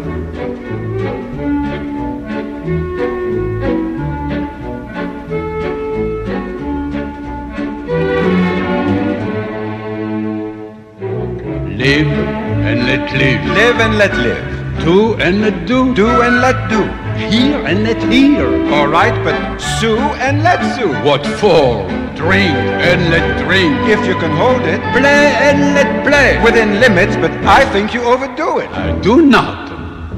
Live 11.80 12.08
and 12.08 12.84
let 12.84 13.10
live. 13.16 13.42
Live 13.56 13.80
and 13.80 13.96
let 13.96 14.14
live. 14.14 14.84
Do 14.84 15.14
and 15.14 15.40
let 15.40 15.66
do. 15.66 15.94
Do 15.94 16.08
and 16.20 16.42
let 16.42 16.68
do. 16.68 16.82
Hear 17.16 17.56
and 17.64 17.84
let 17.84 18.02
hear. 18.12 18.44
All 18.74 18.86
right, 18.86 19.16
but 19.24 19.56
sue 19.56 19.96
and 19.96 20.42
let 20.42 20.60
sue. 20.76 20.92
What 21.08 21.26
for? 21.40 21.88
Drink 22.14 22.52
and 22.84 23.08
let 23.08 23.24
drink. 23.46 23.74
If 23.88 24.06
you 24.06 24.12
can 24.16 24.30
hold 24.36 24.60
it. 24.68 24.78
Play 24.92 25.32
and 25.48 25.74
let 25.74 26.06
play. 26.06 26.38
Within 26.44 26.80
limits, 26.80 27.16
but 27.16 27.30
I 27.46 27.64
think 27.72 27.94
you 27.94 28.02
overdo 28.02 28.58
it. 28.58 28.68
I 28.72 29.00
do 29.00 29.22
not. 29.22 29.70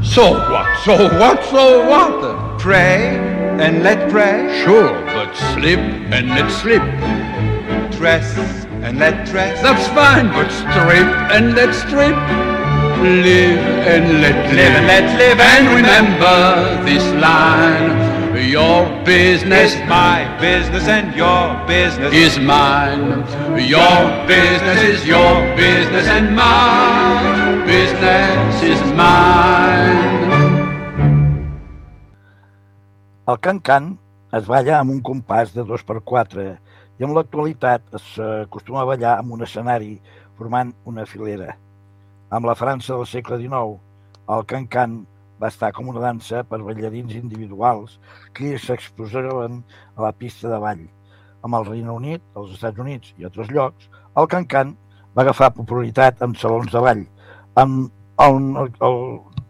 So 0.05 0.33
what? 0.33 0.67
So 0.85 0.97
what? 1.21 1.45
So 1.45 1.89
what? 1.89 2.59
Pray 2.59 3.15
and 3.63 3.85
let 3.85 4.11
pray. 4.11 4.65
Sure, 4.65 4.91
but 5.15 5.33
slip 5.55 5.79
and 5.79 6.29
let 6.31 6.51
slip. 6.51 6.83
Dress 7.93 8.62
and 8.83 8.99
let 8.99 9.27
dress. 9.27 9.63
That's 9.63 9.87
fine, 9.89 10.29
but 10.29 10.51
strip 10.51 11.09
and 11.35 11.55
let 11.55 11.75
strip. 11.75 12.17
Live 13.03 13.59
and 13.87 14.21
let 14.21 14.37
live. 14.47 14.57
Live 14.57 14.75
and 14.79 14.87
let 14.87 15.07
live. 15.19 15.41
And 15.41 15.69
remember 15.75 16.85
this 16.85 17.05
line. 17.21 18.13
Your 18.51 18.85
business 19.05 19.75
is 19.75 19.89
my 19.89 20.27
business 20.41 20.89
and 20.89 21.15
your 21.15 21.55
business 21.67 22.13
is 22.13 22.39
mine. 22.39 23.25
Your 23.57 24.27
business 24.27 24.83
is 24.83 25.07
your 25.07 25.35
business 25.57 26.07
and 26.09 26.35
my 26.35 27.65
business 27.65 28.63
is 28.63 28.81
mine. 28.93 30.23
El 33.29 33.39
can-can 33.39 33.97
es 34.35 34.47
balla 34.51 34.81
amb 34.81 34.91
un 34.91 35.01
compàs 35.07 35.55
de 35.55 35.63
2 35.65 35.87
per 35.87 36.01
4 36.03 36.49
i 37.01 37.07
en 37.07 37.15
l'actualitat 37.17 37.95
s'acostuma 38.15 38.83
a 38.83 38.89
ballar 38.89 39.17
amb 39.19 39.37
un 39.37 39.45
escenari 39.47 39.95
formant 40.39 40.73
una 40.89 41.07
filera. 41.09 41.57
Amb 42.33 42.49
la 42.49 42.57
França 42.59 42.95
del 42.97 43.09
segle 43.09 43.39
XIX, 43.41 43.79
el 44.37 44.45
can-can 44.49 45.01
va 45.43 45.51
estar 45.51 45.73
com 45.75 45.89
una 45.91 46.03
dansa 46.05 46.45
per 46.49 46.61
ballarins 46.63 47.17
individuals 47.19 47.99
que 48.37 48.55
s'exposaven 48.65 49.63
a 49.97 50.05
la 50.07 50.13
pista 50.13 50.53
de 50.53 50.61
ball. 50.63 50.85
Amb 51.43 51.59
el 51.59 51.67
Regne 51.67 51.97
Unit, 51.97 52.23
els 52.39 52.55
Estats 52.55 52.79
Units 52.79 53.15
i 53.19 53.27
altres 53.27 53.51
llocs, 53.51 53.89
el 54.17 54.29
can-can 54.31 54.77
va 55.17 55.25
agafar 55.27 55.51
popularitat 55.57 56.23
en 56.25 56.37
salons 56.39 56.71
de 56.73 56.85
ball, 56.87 57.03
amb 57.59 57.91
on 58.23 58.53
el, 58.61 58.71
el, 58.87 58.99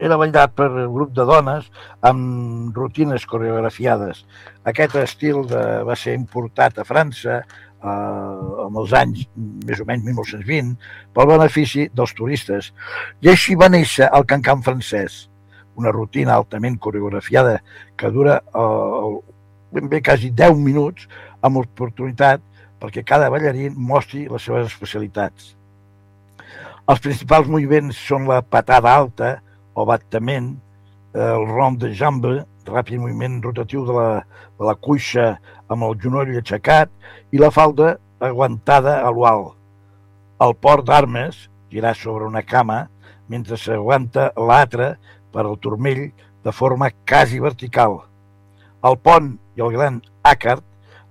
era 0.02 0.18
ballat 0.18 0.54
per 0.58 0.68
un 0.72 0.94
grup 0.94 1.12
de 1.14 1.24
dones 1.28 1.68
amb 2.08 2.76
rutines 2.76 3.26
coreografiades. 3.30 4.24
Aquest 4.66 4.96
estil 4.98 5.44
de, 5.50 5.62
va 5.86 5.96
ser 5.98 6.16
importat 6.18 6.80
a 6.82 6.86
França 6.88 7.38
eh, 7.38 7.90
en 8.66 8.78
els 8.82 8.94
anys 8.98 9.26
més 9.36 9.82
o 9.82 9.86
menys 9.88 10.06
1920 10.08 10.72
pel 11.14 11.30
benefici 11.30 11.86
dels 11.94 12.14
turistes. 12.18 12.72
I 13.22 13.30
així 13.34 13.54
va 13.58 13.70
néixer 13.70 14.10
el 14.10 14.26
cancan 14.32 14.64
francès, 14.66 15.26
una 15.78 15.94
rutina 15.94 16.34
altament 16.34 16.80
coreografiada 16.82 17.60
que 17.96 18.10
dura 18.10 18.40
eh, 18.42 19.12
ben 19.72 19.88
bé 19.88 20.02
quasi 20.04 20.32
10 20.34 20.58
minuts 20.58 21.06
amb 21.46 21.62
oportunitat 21.62 22.42
perquè 22.82 23.06
cada 23.06 23.30
ballarín 23.30 23.78
mostri 23.78 24.26
les 24.26 24.42
seves 24.42 24.66
especialitats. 24.72 25.54
Els 26.90 27.00
principals 27.00 27.46
moviments 27.46 27.96
són 28.10 28.26
la 28.26 28.42
patada 28.42 28.90
alta 28.90 29.36
o 29.74 29.86
battament, 29.88 30.54
el 31.14 31.46
rond 31.48 31.80
de 31.82 31.92
jambe, 31.94 32.44
ràpid 32.66 33.00
moviment 33.02 33.40
rotatiu 33.42 33.84
de 33.86 33.92
la, 33.96 34.08
de 34.58 34.64
la 34.68 34.74
cuixa 34.78 35.32
amb 35.68 35.84
el 35.88 35.96
genoll 36.00 36.30
aixecat 36.38 36.90
i 37.32 37.40
la 37.40 37.50
falda 37.50 37.96
aguantada 38.22 39.00
a 39.02 39.10
l'ual. 39.10 39.50
El 40.42 40.54
port 40.54 40.86
d'armes, 40.86 41.48
girar 41.70 41.94
sobre 41.96 42.24
una 42.28 42.42
cama, 42.42 42.86
mentre 43.28 43.56
s'aguanta 43.56 44.30
l'altre 44.36 44.96
per 45.32 45.44
al 45.46 45.58
turmell 45.58 46.10
de 46.44 46.52
forma 46.52 46.90
quasi 47.08 47.40
vertical. 47.40 48.00
El 48.82 48.96
pont 48.98 49.36
i 49.56 49.62
el 49.62 49.72
gran 49.74 50.00
àcard, 50.26 50.62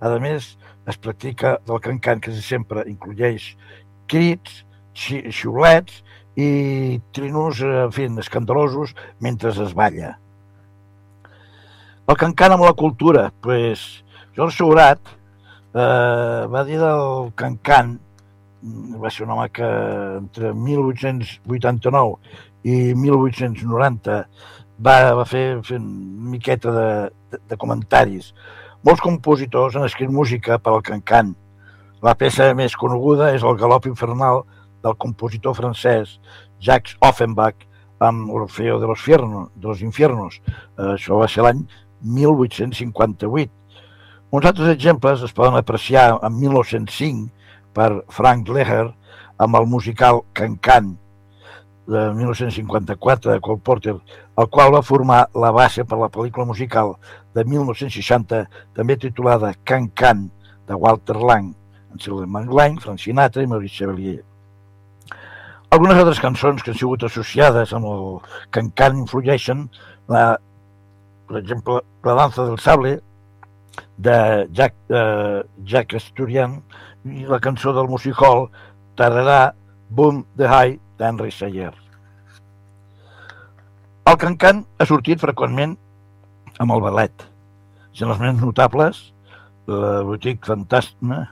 a 0.02 0.10
més, 0.20 0.56
es 0.90 0.98
practica 0.98 1.58
del 1.68 1.80
cancan 1.80 2.20
que 2.20 2.34
sempre 2.34 2.84
inclueix 2.90 3.52
crits, 4.10 4.64
xi- 4.98 5.30
xiulets 5.32 6.02
i 6.36 7.02
trinos, 7.12 7.62
en 7.62 7.92
fi, 7.92 8.08
escandalosos 8.20 8.96
mentre 9.20 9.52
es 9.52 9.74
balla. 9.74 10.18
El 12.08 12.18
cancan 12.18 12.56
amb 12.56 12.66
la 12.66 12.74
cultura, 12.74 13.32
pues, 13.42 14.04
George 14.36 14.58
Seurat 14.58 15.00
eh, 15.74 16.48
va 16.52 16.64
dir 16.68 16.80
del 16.80 17.32
cancan, 17.36 18.00
va 19.02 19.10
ser 19.10 19.26
un 19.26 19.36
home 19.36 19.50
que 19.50 19.68
entre 20.18 20.54
1889 20.54 22.18
i 22.64 22.94
1890 22.94 24.18
va, 24.86 24.96
va 25.18 25.26
fer, 25.26 25.62
fer 25.66 25.80
una 25.80 26.32
miqueta 26.34 26.74
de, 26.76 26.90
de, 27.32 27.40
de 27.50 27.58
comentaris. 27.58 28.34
Molts 28.84 29.02
compositors 29.02 29.78
han 29.78 29.86
escrit 29.86 30.10
música 30.10 30.58
per 30.60 30.74
al 30.74 30.86
cancan. 30.86 31.36
La 32.02 32.16
peça 32.18 32.50
més 32.58 32.76
coneguda 32.78 33.30
és 33.36 33.44
el 33.46 33.58
galop 33.62 33.86
infernal 33.90 34.44
del 34.84 34.98
compositor 34.98 35.56
francès 35.58 36.20
Jacques 36.60 36.98
Offenbach 37.02 37.68
amb 38.02 38.32
Orfeo 38.34 38.80
de 38.80 38.88
los, 38.88 39.02
Fierno, 39.02 39.52
de 39.56 39.68
los 39.68 39.82
Infiernos. 39.82 40.42
Eh, 40.78 40.94
això 40.96 41.20
va 41.22 41.28
ser 41.30 41.46
l'any 41.46 41.62
1858. 42.02 43.52
Uns 44.32 44.48
altres 44.48 44.72
exemples 44.74 45.22
es 45.22 45.34
poden 45.38 45.60
apreciar 45.60 46.16
en 46.24 46.40
1905 46.40 47.30
per 47.76 48.04
Frank 48.10 48.50
Leher 48.50 48.88
amb 49.38 49.58
el 49.60 49.68
musical 49.68 50.24
Can-Can 50.34 50.96
de 51.92 52.14
1954 52.14 53.34
de 53.34 53.42
Cole 53.42 53.62
Porter, 53.64 53.96
el 54.38 54.50
qual 54.50 54.74
va 54.74 54.82
formar 54.82 55.26
la 55.36 55.52
base 55.52 55.84
per 55.84 56.00
la 56.00 56.10
pel·lícula 56.14 56.46
musical 56.48 56.96
de 57.36 57.44
1960, 57.44 58.46
també 58.78 58.98
titulada 58.98 59.54
Can-Can, 59.66 60.30
de 60.68 60.78
Walter 60.78 61.18
Lang, 61.20 61.52
en 61.92 62.00
Sylvain 62.00 62.32
Manglain, 62.32 62.80
Frank 62.80 63.02
Sinatra 63.04 63.44
i 63.44 63.50
Maurice 63.52 63.76
Chevalier. 63.76 64.22
Algunes 65.72 65.96
altres 66.02 66.20
cançons 66.20 66.60
que 66.60 66.74
han 66.74 66.76
sigut 66.76 67.04
associades 67.08 67.70
amb 67.78 67.88
el 67.88 68.08
Can-Can 68.52 68.98
influeixen, 69.06 69.62
la, 70.12 70.24
per 71.30 71.38
exemple, 71.40 71.78
La 72.04 72.16
danza 72.18 72.44
del 72.44 72.58
sable, 72.60 72.98
de 73.96 74.16
Jack, 74.52 74.76
eh, 74.90 75.44
Jack 75.64 75.96
Asturian 75.96 76.58
i 77.06 77.24
la 77.30 77.40
cançó 77.40 77.72
del 77.78 77.88
music 77.88 78.20
hall 78.20 78.50
Tararà, 79.00 79.54
Boom 79.88 80.26
the 80.36 80.50
High 80.50 80.76
d'Henry 81.00 81.32
Sayer. 81.32 81.72
El 84.12 84.20
cancan 84.26 84.66
ha 84.76 84.90
sortit 84.90 85.24
freqüentment 85.24 85.78
amb 86.60 86.76
el 86.76 86.84
ballet. 86.84 87.26
Sent 87.96 88.12
els 88.12 88.20
més 88.20 88.36
notables, 88.44 89.00
la 89.72 90.02
Boutique 90.04 90.52
Fantasma 90.52 91.24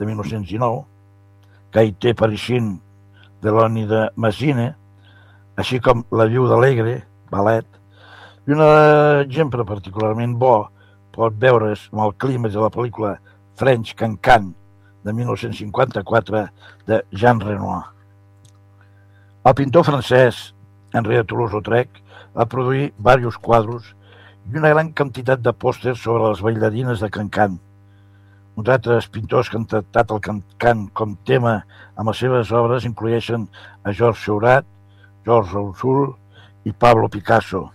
de 0.00 0.08
1919, 0.08 0.84
Gaité 1.76 2.16
Parisine 2.16 2.78
de 3.42 3.52
l'Oni 3.52 3.86
de 3.88 4.06
Massine, 4.16 4.70
així 5.56 5.80
com 5.80 6.04
La 6.12 6.26
Viuda 6.30 6.56
Alegre, 6.56 7.00
ballet, 7.32 7.66
i 8.46 8.54
un 8.54 8.62
exemple 8.62 9.64
particularment 9.66 10.36
bo 10.38 10.68
pot 11.16 11.34
veure's 11.42 11.88
amb 11.92 12.04
el 12.04 12.14
clímax 12.22 12.54
de 12.54 12.62
la 12.62 12.70
pel·lícula 12.72 13.16
French 13.58 13.94
Cancan 13.98 14.52
de 15.06 15.12
1954 15.12 16.44
de 16.86 17.00
Jean 17.12 17.40
Renoir. 17.40 17.86
El 19.46 19.54
pintor 19.54 19.86
francès 19.86 20.50
Henri 20.92 21.18
de 21.18 21.24
Toulouse-Lautrec 21.24 22.02
va 22.36 22.48
produir 22.50 22.90
diversos 22.96 23.38
quadros 23.38 23.92
i 24.52 24.58
una 24.60 24.72
gran 24.74 24.92
quantitat 24.94 25.42
de 25.42 25.52
pòsters 25.54 26.02
sobre 26.02 26.28
les 26.28 26.42
bailarines 26.42 27.02
de 27.02 27.10
Cancan. 27.10 27.56
Uns 28.56 28.70
altres 28.72 29.04
pintors 29.12 29.50
que 29.52 29.58
han 29.58 29.66
tractat 29.68 30.12
el 30.14 30.20
Cancan 30.24 30.86
com 30.96 31.10
tema 31.28 31.58
amb 31.92 32.08
les 32.08 32.20
seves 32.22 32.52
obres 32.56 32.86
incloeixen 32.88 33.42
a 33.84 33.92
Georges 33.92 34.22
Seurat, 34.24 34.64
Georges 35.26 35.52
Rousseau 35.52 36.14
i 36.64 36.72
Pablo 36.72 37.10
Picasso. 37.12 37.66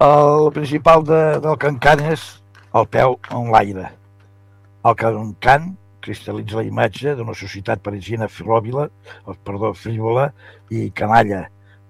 El 0.00 0.48
principal 0.56 1.04
de, 1.04 1.20
del 1.44 1.58
cancan 1.60 2.00
és 2.00 2.22
el 2.72 2.86
peu 2.88 3.18
en 3.36 3.50
l'aire. 3.52 3.90
El 4.88 4.96
cancan 4.96 5.74
cristal·litza 6.00 6.56
la 6.56 6.64
imatge 6.64 7.12
d'una 7.18 7.36
societat 7.36 7.84
parisina 7.84 8.30
filòbila, 8.32 8.86
perdó, 9.44 9.74
frívola 9.76 10.30
i 10.72 10.88
canalla, 10.96 11.42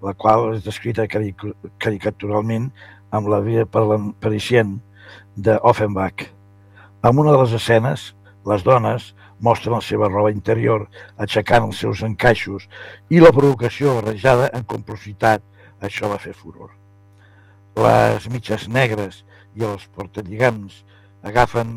la 0.03 0.13
qual 0.19 0.57
és 0.57 0.67
descrita 0.67 1.07
caric 1.07 1.47
caricaturalment 1.79 2.67
amb 3.15 3.31
la 3.31 3.39
vida 3.39 3.63
parisien 3.71 4.81
de. 5.37 5.55
En 7.03 7.17
una 7.17 7.31
de 7.31 7.37
les 7.41 7.53
escenes, 7.57 8.01
les 8.45 8.61
dones 8.61 9.07
mostren 9.41 9.73
la 9.73 9.81
seva 9.81 10.09
roba 10.11 10.29
interior 10.29 10.83
aixecant 11.25 11.63
els 11.65 11.79
seus 11.81 12.03
encaixos 12.05 12.67
i 13.09 13.21
la 13.23 13.31
provocació 13.33 13.95
barrejada 13.95 14.51
en 14.53 14.67
complicitat, 14.69 15.41
això 15.81 16.11
va 16.11 16.19
fer 16.21 16.35
furor. 16.37 16.69
Les 17.81 18.27
mitges 18.29 18.67
negres 18.69 19.23
i 19.57 19.65
els 19.65 19.87
portalligams 19.95 20.83
agafen 21.25 21.71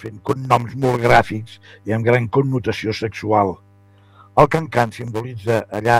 fent 0.00 0.22
cognoms 0.24 0.78
molt 0.80 1.04
gràfics 1.04 1.58
i 1.84 1.92
amb 1.92 2.08
gran 2.08 2.30
connotació 2.32 2.94
sexual. 2.96 3.52
El 4.40 4.48
cancan 4.48 4.94
simbolitza 4.96 5.66
allà 5.68 5.98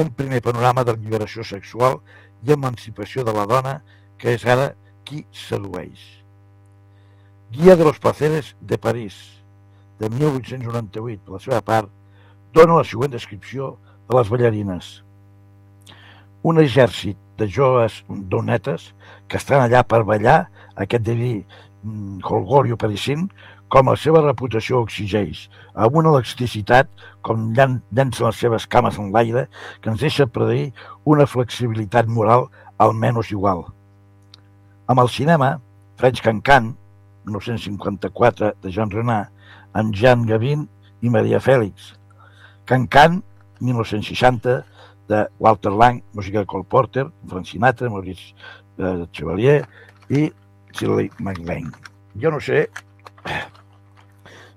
un 0.00 0.14
primer 0.16 0.40
panorama 0.40 0.86
de 0.88 0.96
lliberació 0.96 1.44
sexual 1.44 2.00
i 2.48 2.56
emancipació 2.56 3.28
de 3.28 3.36
la 3.36 3.44
dona, 3.44 3.76
que 4.16 4.38
és 4.38 4.48
ara 4.48 4.70
qui 5.04 5.26
sedueix. 5.34 6.19
Guia 7.52 7.74
de 7.74 7.82
los 7.84 7.98
placeres 7.98 8.56
de 8.60 8.78
París, 8.78 9.42
de 9.98 10.08
1898, 10.08 11.24
per 11.24 11.32
la 11.34 11.40
seva 11.42 11.58
part, 11.66 11.88
dona 12.54 12.76
la 12.78 12.84
següent 12.86 13.10
descripció 13.10 13.72
de 14.06 14.14
les 14.14 14.28
ballarines. 14.30 14.90
Un 16.46 16.60
exèrcit 16.62 17.18
de 17.42 17.48
joves 17.50 18.04
donetes 18.30 18.92
que 19.26 19.40
estan 19.42 19.64
allà 19.64 19.82
per 19.82 20.04
ballar 20.06 20.44
aquest 20.78 21.02
diví 21.08 21.32
Holgorio 22.22 22.78
parisint, 22.78 23.26
com 23.66 23.90
la 23.90 23.98
seva 23.98 24.22
reputació 24.22 24.84
exigeix, 24.86 25.48
amb 25.74 25.98
una 25.98 26.12
elasticitat 26.14 26.86
com 27.26 27.48
llança 27.58 28.28
les 28.28 28.38
seves 28.44 28.68
cames 28.70 28.98
en 29.02 29.10
l'aire 29.10 29.48
que 29.82 29.90
ens 29.90 30.06
deixa 30.06 30.30
predir 30.30 30.68
una 31.02 31.26
flexibilitat 31.26 32.06
moral 32.06 32.46
almenys 32.78 33.34
igual. 33.34 33.66
Amb 34.86 35.02
el 35.02 35.10
cinema, 35.10 35.56
French 35.98 36.22
Cancan, 36.22 36.76
1954, 37.24 38.54
de 38.62 38.72
Jean 38.72 38.90
Renard, 38.90 39.30
amb 39.72 39.94
Jean 39.94 40.26
Gavin 40.26 40.66
i 41.00 41.12
Maria 41.12 41.40
Fèlix. 41.40 41.94
Cancan, 42.68 43.22
1960, 43.60 44.60
de 45.10 45.26
Walter 45.38 45.72
Lang, 45.72 46.02
música 46.14 46.38
de 46.38 46.46
Cole 46.46 46.64
Porter, 46.64 47.06
Frank 47.26 47.46
Sinatra, 47.46 47.90
Maurice 47.90 48.34
eh, 48.78 49.06
Chevalier 49.12 49.64
i 50.08 50.30
Shirley 50.72 51.10
MacLaine. 51.18 51.72
Jo 52.14 52.30
no 52.30 52.38
sé 52.40 52.68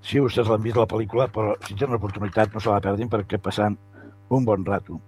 si 0.06 0.22
vostès 0.22 0.48
l'han 0.48 0.62
vist 0.62 0.78
la 0.78 0.88
pel·lícula, 0.90 1.28
però 1.34 1.56
si 1.66 1.74
tenen 1.74 1.96
l'oportunitat 1.98 2.54
no 2.54 2.62
se 2.62 2.70
la 2.70 2.82
perdin 2.86 3.10
perquè 3.10 3.42
passant 3.42 3.78
un 4.30 4.46
bon 4.46 4.66
rato. 4.66 5.00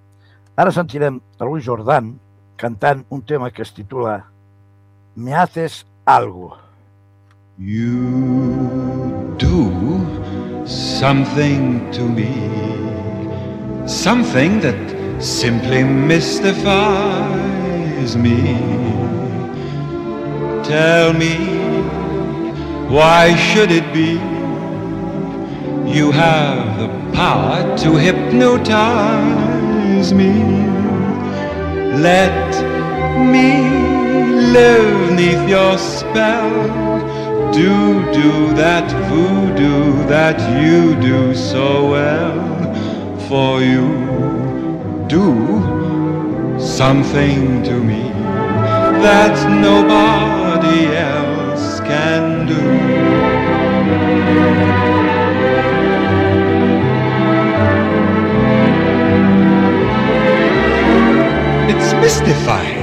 Ara 0.58 0.74
sentirem 0.74 1.22
a 1.38 1.46
Luis 1.46 1.66
Jordan 1.66 2.16
cantant 2.58 3.04
un 3.14 3.22
tema 3.22 3.52
que 3.52 3.62
es 3.62 3.74
titula 3.76 4.24
Me 5.16 5.36
haces 5.36 5.86
algo. 6.06 6.56
You 7.58 9.34
do 9.38 10.68
something 10.68 11.90
to 11.92 12.02
me, 12.02 13.88
something 13.88 14.60
that 14.60 15.24
simply 15.24 15.86
mystifies 15.86 16.68
me. 18.18 18.58
Tell 20.66 21.14
me, 21.14 21.38
why 22.94 23.34
should 23.38 23.72
it 23.72 23.94
be? 23.94 24.20
You 25.90 26.12
have 26.12 26.78
the 26.78 26.90
power 27.14 27.78
to 27.78 27.96
hypnotize 27.96 28.54
me. 30.14 30.34
Let 32.02 32.54
me 33.18 33.64
live 34.52 35.14
neath 35.14 35.48
your 35.48 35.78
spell 35.78 36.85
do 37.56 38.12
do 38.12 38.54
that 38.54 38.92
voodoo 39.08 40.06
that 40.08 40.38
you 40.62 40.94
do 41.00 41.34
so 41.34 41.90
well 41.90 42.38
for 43.30 43.62
you 43.62 43.88
do 45.08 46.60
something 46.60 47.64
to 47.64 47.80
me 47.82 48.04
that 49.08 49.36
nobody 49.62 50.88
else 50.98 51.80
can 51.80 52.46
do. 52.46 52.62
It's 61.72 61.94
mystifying. 61.94 62.75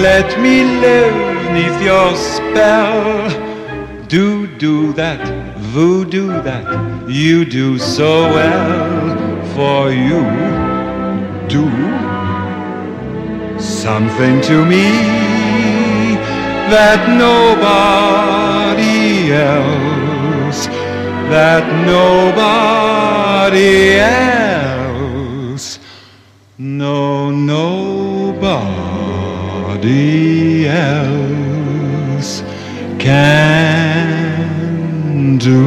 Let 0.00 0.40
me 0.40 0.64
live 0.64 1.14
neath 1.52 1.82
your 1.82 2.16
spell. 2.16 3.28
Do, 4.08 4.46
do 4.56 4.92
that, 4.94 5.20
voodoo 5.58 6.42
that 6.42 6.66
you 7.08 7.44
do 7.44 7.78
so 7.78 8.22
well. 8.30 9.12
For 9.54 9.90
you 9.90 10.22
do 11.48 11.68
something 13.60 14.40
to 14.40 14.64
me 14.64 14.86
that 16.72 17.00
nobody 17.26 18.12
else, 19.32 20.66
that 21.28 21.64
nobody 21.86 23.72
else, 23.98 24.41
nobody 29.82 30.66
else 30.68 32.42
can 32.98 34.38
do. 35.38 35.66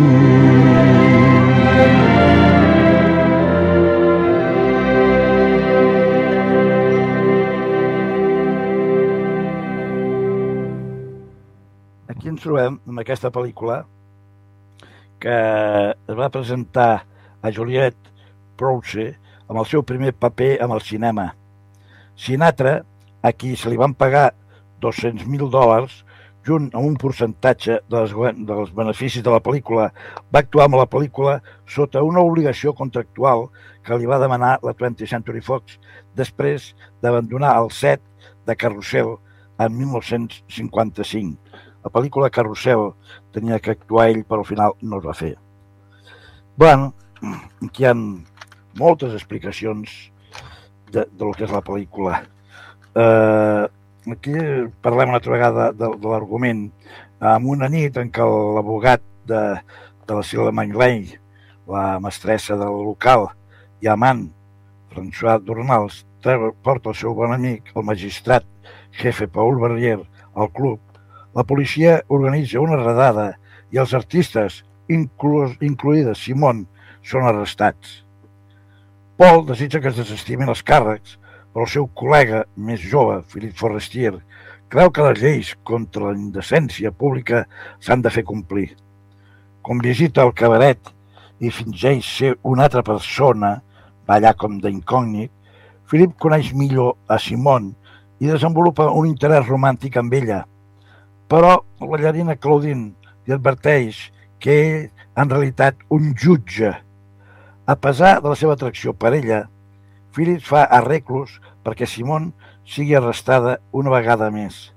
Aquí 12.07 12.29
ens 12.29 12.41
trobem 12.41 12.79
amb 12.87 12.99
aquesta 13.03 13.27
pel·lícula 13.29 13.83
que 15.19 15.27
es 15.27 16.15
va 16.15 16.29
presentar 16.31 17.03
a 17.43 17.51
Juliette 17.51 17.97
Prowse 18.55 19.19
amb 19.49 19.59
el 19.59 19.65
seu 19.67 19.83
primer 19.83 20.15
paper 20.15 20.63
amb 20.63 20.73
el 20.73 20.81
cinema. 20.81 21.35
Sinatra, 22.15 22.85
a 23.25 23.31
qui 23.33 23.55
se 23.57 23.71
li 23.71 23.79
van 23.81 23.95
pagar 23.97 24.29
200.000 24.85 25.49
dòlars, 25.49 26.03
junt 26.45 26.67
amb 26.75 26.85
un 26.85 26.95
percentatge 27.01 27.79
dels, 27.89 28.13
dels 28.45 28.73
beneficis 28.77 29.23
de 29.25 29.33
la 29.33 29.41
pel·lícula, 29.41 29.89
va 30.29 30.43
actuar 30.43 30.67
amb 30.67 30.77
la 30.77 30.85
pel·lícula 30.85 31.39
sota 31.65 32.03
una 32.05 32.21
obligació 32.21 32.75
contractual 32.77 33.47
que 33.85 33.97
li 33.97 34.09
va 34.09 34.21
demanar 34.21 34.59
la 34.61 34.75
20th 34.77 35.09
Century 35.09 35.41
Fox 35.41 35.79
després 36.17 36.73
d'abandonar 37.01 37.55
el 37.63 37.71
set 37.73 38.03
de 38.45 38.55
Carrusel 38.55 39.15
en 39.57 39.73
1955. 39.79 41.57
La 41.85 41.93
pel·lícula 41.93 42.29
Carrusel 42.33 42.91
tenia 43.33 43.59
que 43.59 43.73
actuar 43.73 44.09
ell, 44.11 44.21
però 44.25 44.43
al 44.43 44.49
final 44.49 44.77
no 44.81 45.01
es 45.01 45.05
va 45.05 45.17
fer. 45.17 45.35
bueno, 46.57 46.93
aquí 47.65 47.83
hi 47.83 47.87
ha 47.89 47.93
moltes 48.79 49.13
explicacions 49.13 49.91
de, 50.91 51.03
de 51.03 51.25
lo 51.25 51.33
que 51.33 51.43
és 51.43 51.51
la 51.51 51.63
pel·lícula. 51.65 52.21
Eh, 52.95 53.67
aquí 54.11 54.33
parlem 54.81 55.11
una 55.11 55.19
altra 55.19 55.33
vegada 55.33 55.71
de, 55.75 55.89
de 55.99 56.07
l'argument. 56.07 56.69
En 57.19 57.47
una 57.51 57.67
nit 57.71 57.97
en 57.99 58.11
què 58.13 58.23
l'abogat 58.23 59.03
de, 59.27 59.41
de 60.07 60.17
la 60.17 60.23
Sila 60.23 60.51
Mangley, 60.55 61.05
la 61.67 61.99
mestressa 61.99 62.55
del 62.59 62.75
local 62.87 63.27
i 63.83 63.89
amant, 63.91 64.27
François 64.93 65.41
Dornals, 65.43 66.03
porta 66.63 66.91
el 66.91 66.97
seu 66.97 67.13
bon 67.17 67.33
amic, 67.35 67.73
el 67.75 67.85
magistrat 67.85 68.45
jefe 68.95 69.27
Paul 69.27 69.59
Barrier, 69.59 69.99
al 70.35 70.51
club, 70.55 70.79
la 71.35 71.43
policia 71.43 71.99
organitza 72.07 72.63
una 72.63 72.79
redada 72.79 73.33
i 73.75 73.81
els 73.81 73.93
artistes, 73.97 74.61
inclus, 74.87 75.57
incloïdes 75.59 76.23
Simon, 76.23 76.63
són 77.03 77.27
arrestats. 77.27 78.01
Paul 79.19 79.45
desitja 79.47 79.81
que 79.81 79.91
es 79.91 79.99
desestimin 79.99 80.49
els 80.51 80.63
càrrecs, 80.63 81.19
però 81.55 81.63
el 81.63 81.71
seu 81.71 81.85
col·lega 81.95 82.41
més 82.59 82.81
jove, 82.83 83.21
Philippe 83.31 83.55
Forestier, 83.55 84.17
creu 84.67 84.89
que 84.91 85.05
les 85.05 85.21
lleis 85.21 85.51
contra 85.63 86.09
la 86.09 86.17
indecència 86.19 86.91
pública 86.91 87.45
s'han 87.79 88.03
de 88.03 88.11
fer 88.11 88.25
complir. 88.27 88.73
Com 89.63 89.79
visita 89.79 90.25
el 90.27 90.33
cabaret 90.35 90.91
i 91.39 91.53
fingeix 91.55 92.09
ser 92.17 92.33
una 92.43 92.67
altra 92.67 92.83
persona, 92.83 93.53
allà 94.03 94.33
com 94.35 94.59
d'incògnit, 94.59 95.31
Philip 95.87 96.17
coneix 96.19 96.51
millor 96.51 96.97
a 97.07 97.21
Simon 97.23 97.71
i 98.19 98.27
desenvolupa 98.27 98.89
un 98.91 99.07
interès 99.07 99.47
romàntic 99.47 99.95
amb 99.95 100.11
ella. 100.19 100.43
Però 101.31 101.55
la 101.79 101.87
ballarina 101.87 102.35
Claudine 102.35 102.91
li 103.23 103.31
adverteix 103.31 104.09
que 104.43 104.59
ell, 104.67 104.85
en 105.15 105.31
realitat, 105.31 105.79
un 105.87 106.11
jutge. 106.19 106.75
A 107.65 107.79
pesar 107.79 108.17
de 108.19 108.27
la 108.27 108.35
seva 108.35 108.59
atracció 108.59 108.91
per 108.91 109.15
ella, 109.15 109.45
Philip 110.15 110.43
fa 110.47 110.67
arreglos 110.71 111.39
perquè 111.65 111.87
Simon 111.89 112.29
sigui 112.63 112.95
arrestada 112.95 113.57
una 113.73 113.91
vegada 113.93 114.29
més. 114.31 114.69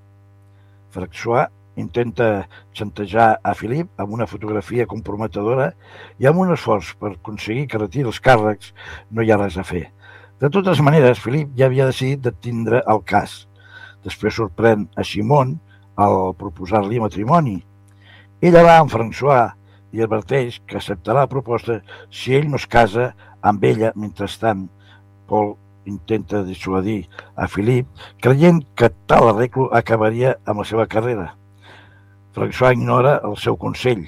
François 0.95 1.49
intenta 1.79 2.49
xantejar 2.75 3.39
a 3.45 3.53
Philip 3.55 4.01
amb 4.03 4.17
una 4.17 4.27
fotografia 4.27 4.89
comprometedora 4.91 5.69
i 6.19 6.27
amb 6.27 6.43
un 6.43 6.55
esforç 6.57 6.95
per 6.99 7.13
aconseguir 7.13 7.69
que 7.69 7.79
retiri 7.79 8.09
els 8.11 8.21
càrrecs 8.25 8.73
no 9.13 9.23
hi 9.23 9.31
ha 9.31 9.39
res 9.39 9.61
a 9.61 9.67
fer. 9.69 9.85
De 10.39 10.51
totes 10.55 10.81
maneres, 10.83 11.21
Philip 11.23 11.55
ja 11.59 11.67
havia 11.67 11.87
decidit 11.87 12.25
de 12.25 12.33
tindre 12.33 12.83
el 12.87 13.03
cas. 13.07 13.45
Després 14.07 14.37
sorprèn 14.39 14.87
a 14.97 15.05
Simon 15.05 15.57
al 15.99 16.35
proposar-li 16.39 17.01
matrimoni. 17.03 17.57
Ella 18.41 18.63
va 18.63 18.77
amb 18.79 18.93
François 18.93 19.55
i 19.95 20.03
adverteix 20.05 20.61
que 20.67 20.79
acceptarà 20.79 21.25
la 21.25 21.31
proposta 21.31 21.81
si 22.11 22.37
ell 22.39 22.47
no 22.51 22.61
es 22.61 22.69
casa 22.71 23.13
amb 23.43 23.65
ella. 23.67 23.91
Mentrestant, 23.97 24.69
Paul 25.27 25.57
intenta 25.89 26.45
dissuadir 26.45 27.09
a 27.37 27.49
Philip, 27.49 27.89
creient 28.23 28.63
que 28.77 28.91
tal 29.11 29.31
arreglo 29.33 29.69
acabaria 29.75 30.37
amb 30.45 30.63
la 30.63 30.69
seva 30.69 30.87
carrera. 30.87 31.33
François 32.37 32.77
ignora 32.77 33.19
el 33.27 33.37
seu 33.41 33.57
consell. 33.57 34.05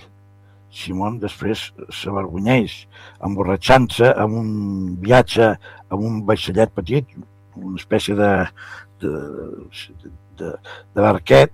Simon 0.70 1.18
després 1.18 1.64
s'avergonyeix, 1.91 2.76
emborratxant-se 3.26 4.12
amb 4.14 4.39
un 4.39 4.51
viatge 5.03 5.49
amb 5.91 6.05
un 6.07 6.20
vaixellet 6.28 6.70
petit, 6.76 7.09
una 7.59 7.81
espècie 7.81 8.14
de, 8.14 8.31
de, 9.03 9.14
de, 10.39 10.53
de 10.95 11.03
barquet, 11.03 11.53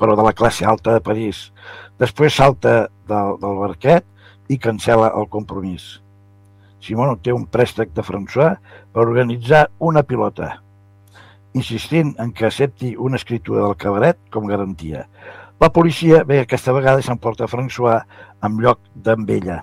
però 0.00 0.16
de 0.16 0.24
la 0.24 0.32
classe 0.32 0.64
alta 0.66 0.96
de 0.96 1.04
París. 1.04 1.48
Després 2.00 2.40
salta 2.40 2.88
del, 3.10 3.36
del 3.42 3.60
barquet 3.60 4.06
i 4.48 4.58
cancela 4.58 5.12
el 5.18 5.28
compromís. 5.28 5.98
Simon 6.80 7.12
obté 7.14 7.32
un 7.34 7.44
préstec 7.46 7.92
de 7.94 8.04
François 8.06 8.56
per 8.92 9.04
organitzar 9.04 9.66
una 9.78 10.04
pilota, 10.06 10.52
insistint 11.54 12.14
en 12.22 12.30
que 12.32 12.46
accepti 12.46 12.94
una 12.96 13.18
escritura 13.18 13.64
del 13.66 13.76
cabaret 13.76 14.20
com 14.30 14.46
garantia. 14.46 15.06
La 15.58 15.72
policia 15.74 16.22
ve 16.24 16.40
aquesta 16.44 16.72
vegada 16.76 17.02
i 17.02 17.06
s'emporta 17.06 17.50
François 17.50 18.04
en 18.46 18.60
lloc 18.62 18.80
d'amb 18.94 19.30
ella. 19.34 19.62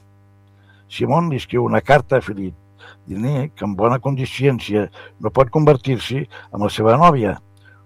Simon 0.92 1.32
li 1.32 1.40
escriu 1.40 1.64
una 1.66 1.82
carta 1.82 2.20
a 2.20 2.26
Philippe, 2.26 2.60
dient 3.08 3.52
que 3.56 3.66
amb 3.66 3.78
bona 3.80 4.02
consciència 4.04 4.90
no 5.22 5.32
pot 5.34 5.50
convertir-s'hi 5.54 6.26
en 6.26 6.66
la 6.66 6.70
seva 6.70 6.98
nòvia, 7.00 7.38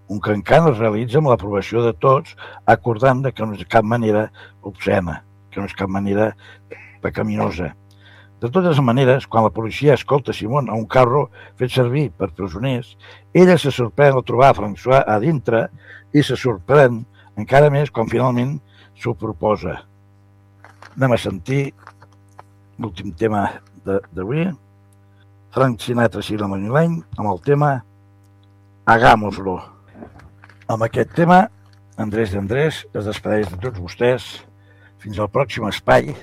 un 0.10 0.20
encara 0.34 0.72
es 0.72 0.80
realitza 0.80 1.20
amb 1.20 1.30
l'aprovació 1.30 1.84
de 1.86 1.94
tots, 1.94 2.34
acordant 2.66 3.22
que 3.30 3.46
no 3.46 3.54
és 3.54 3.60
de 3.62 3.68
cap 3.70 3.86
manera 3.86 4.32
obscena, 4.66 5.20
que 5.52 5.62
no 5.62 5.68
és 5.70 5.76
cap 5.78 5.90
manera 5.90 6.32
pecaminosa. 7.04 7.76
De 8.40 8.48
totes 8.48 8.80
maneres, 8.80 9.26
quan 9.28 9.44
la 9.44 9.52
policia 9.52 9.98
escolta 9.98 10.32
Simon 10.32 10.70
a 10.70 10.76
un 10.80 10.86
carro 10.88 11.26
fet 11.60 11.74
servir 11.76 12.06
per 12.16 12.30
presoners, 12.32 12.94
ella 13.36 13.58
se 13.60 13.72
sorprèn 13.76 14.16
al 14.16 14.24
trobar 14.24 14.54
François 14.56 15.04
a 15.04 15.18
dintre 15.20 15.66
i 16.16 16.24
se 16.24 16.38
sorprèn 16.40 17.02
encara 17.36 17.72
més 17.74 17.92
quan 17.92 18.08
finalment 18.08 18.56
s'ho 18.96 19.12
proposa. 19.20 19.76
Anem 20.96 21.18
a 21.18 21.20
sentir 21.20 21.74
l'últim 22.80 23.12
tema 23.12 23.44
d'avui, 23.84 24.48
Frank 25.52 25.84
Sinatra 25.84 26.24
i 26.24 26.40
la 26.40 26.48
Manilany, 26.48 26.96
amb 27.18 27.34
el 27.34 27.44
tema 27.44 27.76
Hagámoslo. 28.88 29.60
Amb 30.70 30.88
aquest 30.88 31.12
tema, 31.18 31.44
Andrés 32.00 32.32
d'Andrés 32.32 32.86
es 32.94 33.04
despedeix 33.04 33.52
de 33.52 33.60
tots 33.60 33.84
vostès 33.84 34.32
fins 35.04 35.20
al 35.20 35.28
pròxim 35.28 35.68
espai 35.68 36.14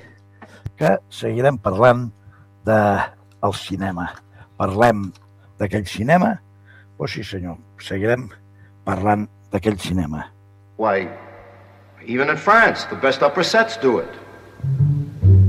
que 0.79 0.97
seguirem 1.11 1.59
parlant 1.59 2.11
de 2.67 2.81
el 3.45 3.55
cinema. 3.55 4.11
Parlem 4.57 5.11
d'aquell 5.61 5.87
cinema? 5.87 6.37
Oh 6.99 7.09
sí, 7.09 7.25
senyor, 7.25 7.59
seguirem 7.81 8.29
parlant 8.85 9.27
d'aquell 9.53 9.79
cinema. 9.79 10.27
Why, 10.77 11.09
even 12.05 12.31
in 12.31 12.37
France, 12.37 12.85
the 12.91 12.97
best 12.97 13.23
opera 13.23 13.45
sets 13.45 13.77
do 13.77 13.99
it. 13.99 14.13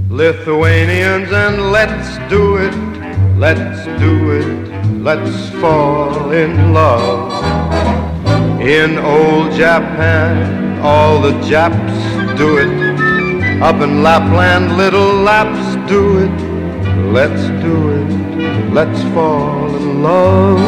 Lithuanians 0.09 1.31
and 1.31 1.71
let's 1.71 2.17
do 2.29 2.57
it. 2.57 2.75
Let's 3.37 3.85
do 4.01 4.31
it, 4.31 5.03
let's 5.03 5.49
fall 5.61 6.31
in 6.31 6.73
love. 6.73 7.31
In 8.59 8.97
old 8.97 9.51
Japan, 9.51 10.81
all 10.81 11.21
the 11.21 11.39
Japs 11.41 11.93
do 12.35 12.57
it. 12.57 12.86
Up 13.61 13.81
in 13.81 14.03
Lapland, 14.03 14.77
little 14.77 15.15
Laps 15.15 15.75
do 15.89 16.19
it. 16.19 16.31
Let's 17.11 17.41
do 17.63 17.89
it, 17.89 18.71
let's 18.71 19.01
fall 19.15 19.75
in 19.75 20.03
love. 20.03 20.59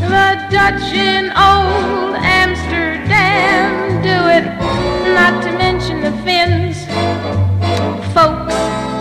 The 0.00 0.46
Dutch 0.50 0.92
in 0.94 1.26
old 1.30 2.14
Amsterdam 2.22 4.02
do 4.02 4.18
it, 4.36 4.46
not 5.14 5.42
to 5.42 5.50
mention 5.58 6.00
the 6.00 6.12
Finns. 6.22 6.84
Folks 8.14 8.54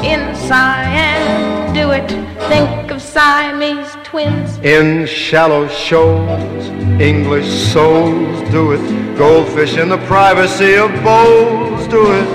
in 0.04 0.36
Siam 0.48 1.55
it, 1.96 2.10
think 2.50 2.92
of 2.92 3.02
Siamese 3.02 3.96
twins. 4.04 4.58
In 4.60 5.06
shallow 5.06 5.68
shoals, 5.68 6.66
English 7.00 7.48
souls 7.72 8.52
do 8.52 8.74
it. 8.74 9.18
Goldfish 9.18 9.78
in 9.78 9.90
the 9.90 9.98
privacy 10.00 10.76
of 10.76 10.92
bowls 11.04 11.88
do 11.88 12.12
it. 12.12 12.28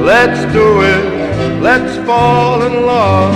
Let's 0.00 0.40
do 0.52 0.82
it, 0.82 1.60
let's 1.60 1.96
fall 2.06 2.62
in 2.62 2.86
love. 2.86 3.34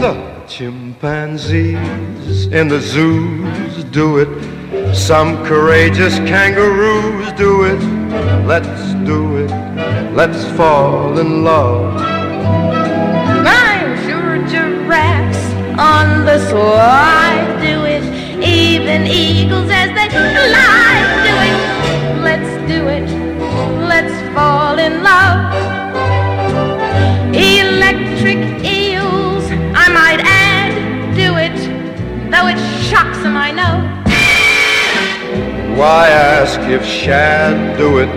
The 0.00 0.14
chimpanzees 0.48 2.46
in 2.48 2.68
the 2.68 2.80
zoos 2.80 3.84
do 3.84 4.18
it. 4.18 4.94
Some 4.94 5.44
courageous 5.44 6.18
kangaroos 6.18 7.32
do 7.32 7.64
it. 7.64 7.80
Let's 8.46 8.94
do 9.06 9.36
it, 9.44 9.50
let's 10.12 10.44
fall 10.56 11.18
in 11.18 11.44
love. 11.44 12.12
On 15.78 16.26
the 16.26 16.38
slide 16.50 17.58
do 17.62 17.84
it, 17.84 18.04
even 18.44 19.06
eagles 19.06 19.70
as 19.70 19.88
they 19.96 20.08
fly 20.10 20.92
do 21.26 21.34
it. 21.48 21.58
Let's 22.20 22.52
do 22.70 22.88
it, 22.88 23.08
let's 23.88 24.12
fall 24.34 24.78
in 24.78 25.02
love. 25.02 25.54
Electric 27.34 28.38
eels, 28.62 29.44
I 29.74 29.88
might 29.88 30.20
add, 30.20 30.72
do 31.16 31.36
it, 31.38 31.56
though 32.30 32.48
it 32.48 32.58
shocks 32.84 33.18
them, 33.22 33.36
I 33.36 33.50
know. 33.50 34.02
Why 35.74 36.08
ask 36.10 36.60
if 36.60 36.84
shad 36.84 37.78
do 37.78 37.98
it? 37.98 38.10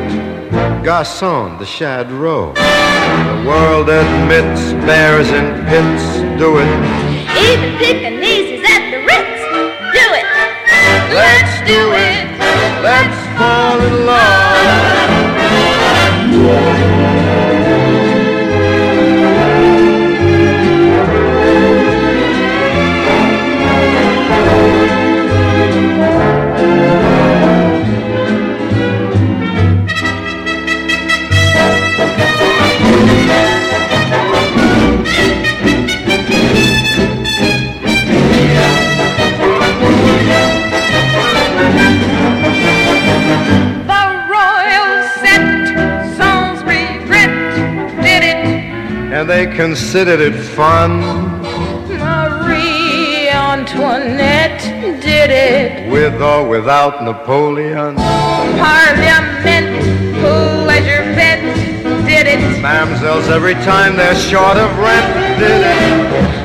Garçon, 0.83 1.57
the 1.57 1.65
shad 1.65 2.11
row. 2.11 2.53
The 2.53 3.43
world 3.47 3.89
admits 3.89 4.73
bears 4.85 5.29
in 5.29 5.65
pits 5.65 6.19
do 6.37 6.59
it. 6.59 7.04
Even 7.45 7.77
Pekingese 7.77 8.63
at 8.67 8.89
the 8.89 8.97
Ritz, 9.05 9.41
do 9.93 10.05
it. 10.17 10.25
Let's 11.13 11.55
do 11.67 11.93
it. 11.93 12.25
Let's 12.81 13.37
fall 13.37 13.79
in 13.81 14.05
love. 14.05 15.14
Considered 49.55 50.19
it 50.19 50.33
fun 50.33 50.99
Marie 51.87 53.29
Antoinette 53.29 54.61
did 55.01 55.31
it. 55.31 55.89
with 55.89 56.21
or 56.21 56.45
without 56.47 57.03
Napoleon. 57.03 57.95
Parliament, 57.95 59.67
pleasure 60.19 61.03
pet, 61.15 61.39
did 62.05 62.27
it. 62.27 62.39
Mamsells 62.61 63.29
every 63.29 63.53
time 63.53 63.95
they're 63.95 64.15
short 64.15 64.57
of 64.57 64.77
rent 64.77 65.39
did 65.39 65.61
it. 65.61 66.44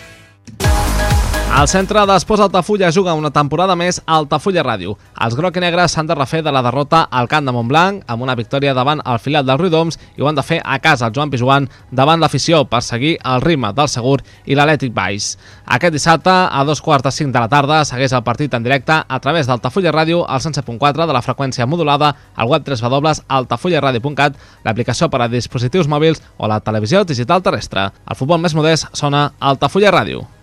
El 1.51 1.67
centre 1.67 2.01
d'Esports 2.07 2.41
Altafulla 2.41 2.89
juga 2.95 3.13
una 3.13 3.29
temporada 3.29 3.75
més 3.75 3.99
a 4.05 4.15
Altafulla 4.17 4.63
Ràdio. 4.63 4.95
Els 5.21 5.35
groc 5.37 5.57
i 5.59 5.61
negres 5.61 5.91
s'han 5.93 6.07
de 6.07 6.15
refer 6.15 6.39
de 6.41 6.51
la 6.55 6.61
derrota 6.65 7.01
al 7.11 7.27
camp 7.29 7.45
de 7.45 7.53
Montblanc 7.53 8.07
amb 8.09 8.23
una 8.25 8.37
victòria 8.39 8.73
davant 8.73 9.03
el 9.05 9.19
filial 9.19 9.45
del 9.45 9.59
Ruidoms 9.59 9.99
i 10.15 10.23
ho 10.23 10.29
han 10.31 10.39
de 10.39 10.45
fer 10.47 10.61
a 10.63 10.79
casa 10.79 11.09
el 11.09 11.13
Joan 11.13 11.29
Pijuan 11.29 11.67
davant 11.91 12.23
l'afició 12.23 12.63
per 12.71 12.81
seguir 12.81 13.17
el 13.33 13.43
ritme 13.43 13.73
del 13.77 13.91
Segur 13.91 14.23
i 14.45 14.57
l'Atlètic 14.57 14.95
Baix. 14.95 15.35
Aquest 15.67 15.93
dissabte, 15.93 16.31
a 16.31 16.63
dos 16.65 16.81
quarts 16.81 17.03
de 17.03 17.11
cinc 17.19 17.35
de 17.35 17.43
la 17.43 17.51
tarda, 17.51 17.83
segueix 17.85 18.15
el 18.15 18.25
partit 18.25 18.57
en 18.57 18.63
directe 18.63 19.03
a 19.05 19.19
través 19.19 19.45
d'Altafulla 19.45 19.93
Ràdio 19.93 20.23
al 20.25 20.39
107.4 20.39 21.05
de 21.05 21.13
la 21.13 21.21
freqüència 21.21 21.67
modulada 21.67 22.15
al 22.33 22.47
web 22.47 22.63
www.altafullaradio.cat, 22.65 24.39
l'aplicació 24.63 25.11
per 25.11 25.27
a 25.27 25.29
dispositius 25.29 25.91
mòbils 25.91 26.23
o 26.39 26.47
la 26.47 26.63
televisió 26.63 27.03
digital 27.03 27.43
terrestre. 27.43 27.91
El 28.07 28.15
futbol 28.15 28.39
més 28.39 28.55
modest 28.55 28.87
sona 28.95 29.33
Altafulla 29.37 29.91
Ràdio. 29.91 30.40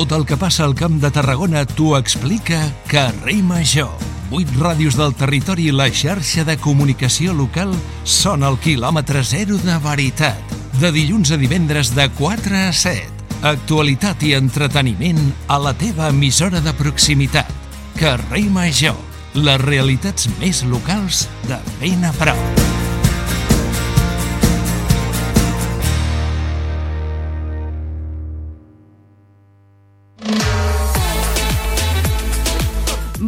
Tot 0.00 0.14
el 0.16 0.22
que 0.24 0.38
passa 0.40 0.62
al 0.64 0.72
Camp 0.72 0.94
de 1.02 1.10
Tarragona 1.12 1.60
t'ho 1.68 1.90
explica 1.98 2.56
Carrer 2.88 3.42
Major. 3.44 3.90
Vuit 4.30 4.48
ràdios 4.56 4.96
del 4.96 5.12
territori 5.12 5.66
i 5.68 5.74
la 5.76 5.90
xarxa 5.92 6.40
de 6.48 6.54
comunicació 6.56 7.34
local 7.36 7.74
són 8.08 8.46
el 8.48 8.56
quilòmetre 8.64 9.20
zero 9.28 9.58
de 9.60 9.76
veritat. 9.84 10.56
De 10.80 10.88
dilluns 10.96 11.34
a 11.36 11.40
divendres 11.42 11.92
de 11.92 12.08
4 12.16 12.62
a 12.62 12.72
7. 12.72 13.28
Actualitat 13.52 14.24
i 14.24 14.32
entreteniment 14.40 15.20
a 15.52 15.60
la 15.60 15.76
teva 15.76 16.08
emissora 16.08 16.64
de 16.64 16.72
proximitat. 16.80 17.52
Carrer 18.00 18.46
Major. 18.56 18.96
Les 19.36 19.60
realitats 19.68 20.32
més 20.40 20.64
locals 20.64 21.26
de 21.44 21.60
ben 21.76 22.08
a 22.08 22.16
prop. 22.16 22.69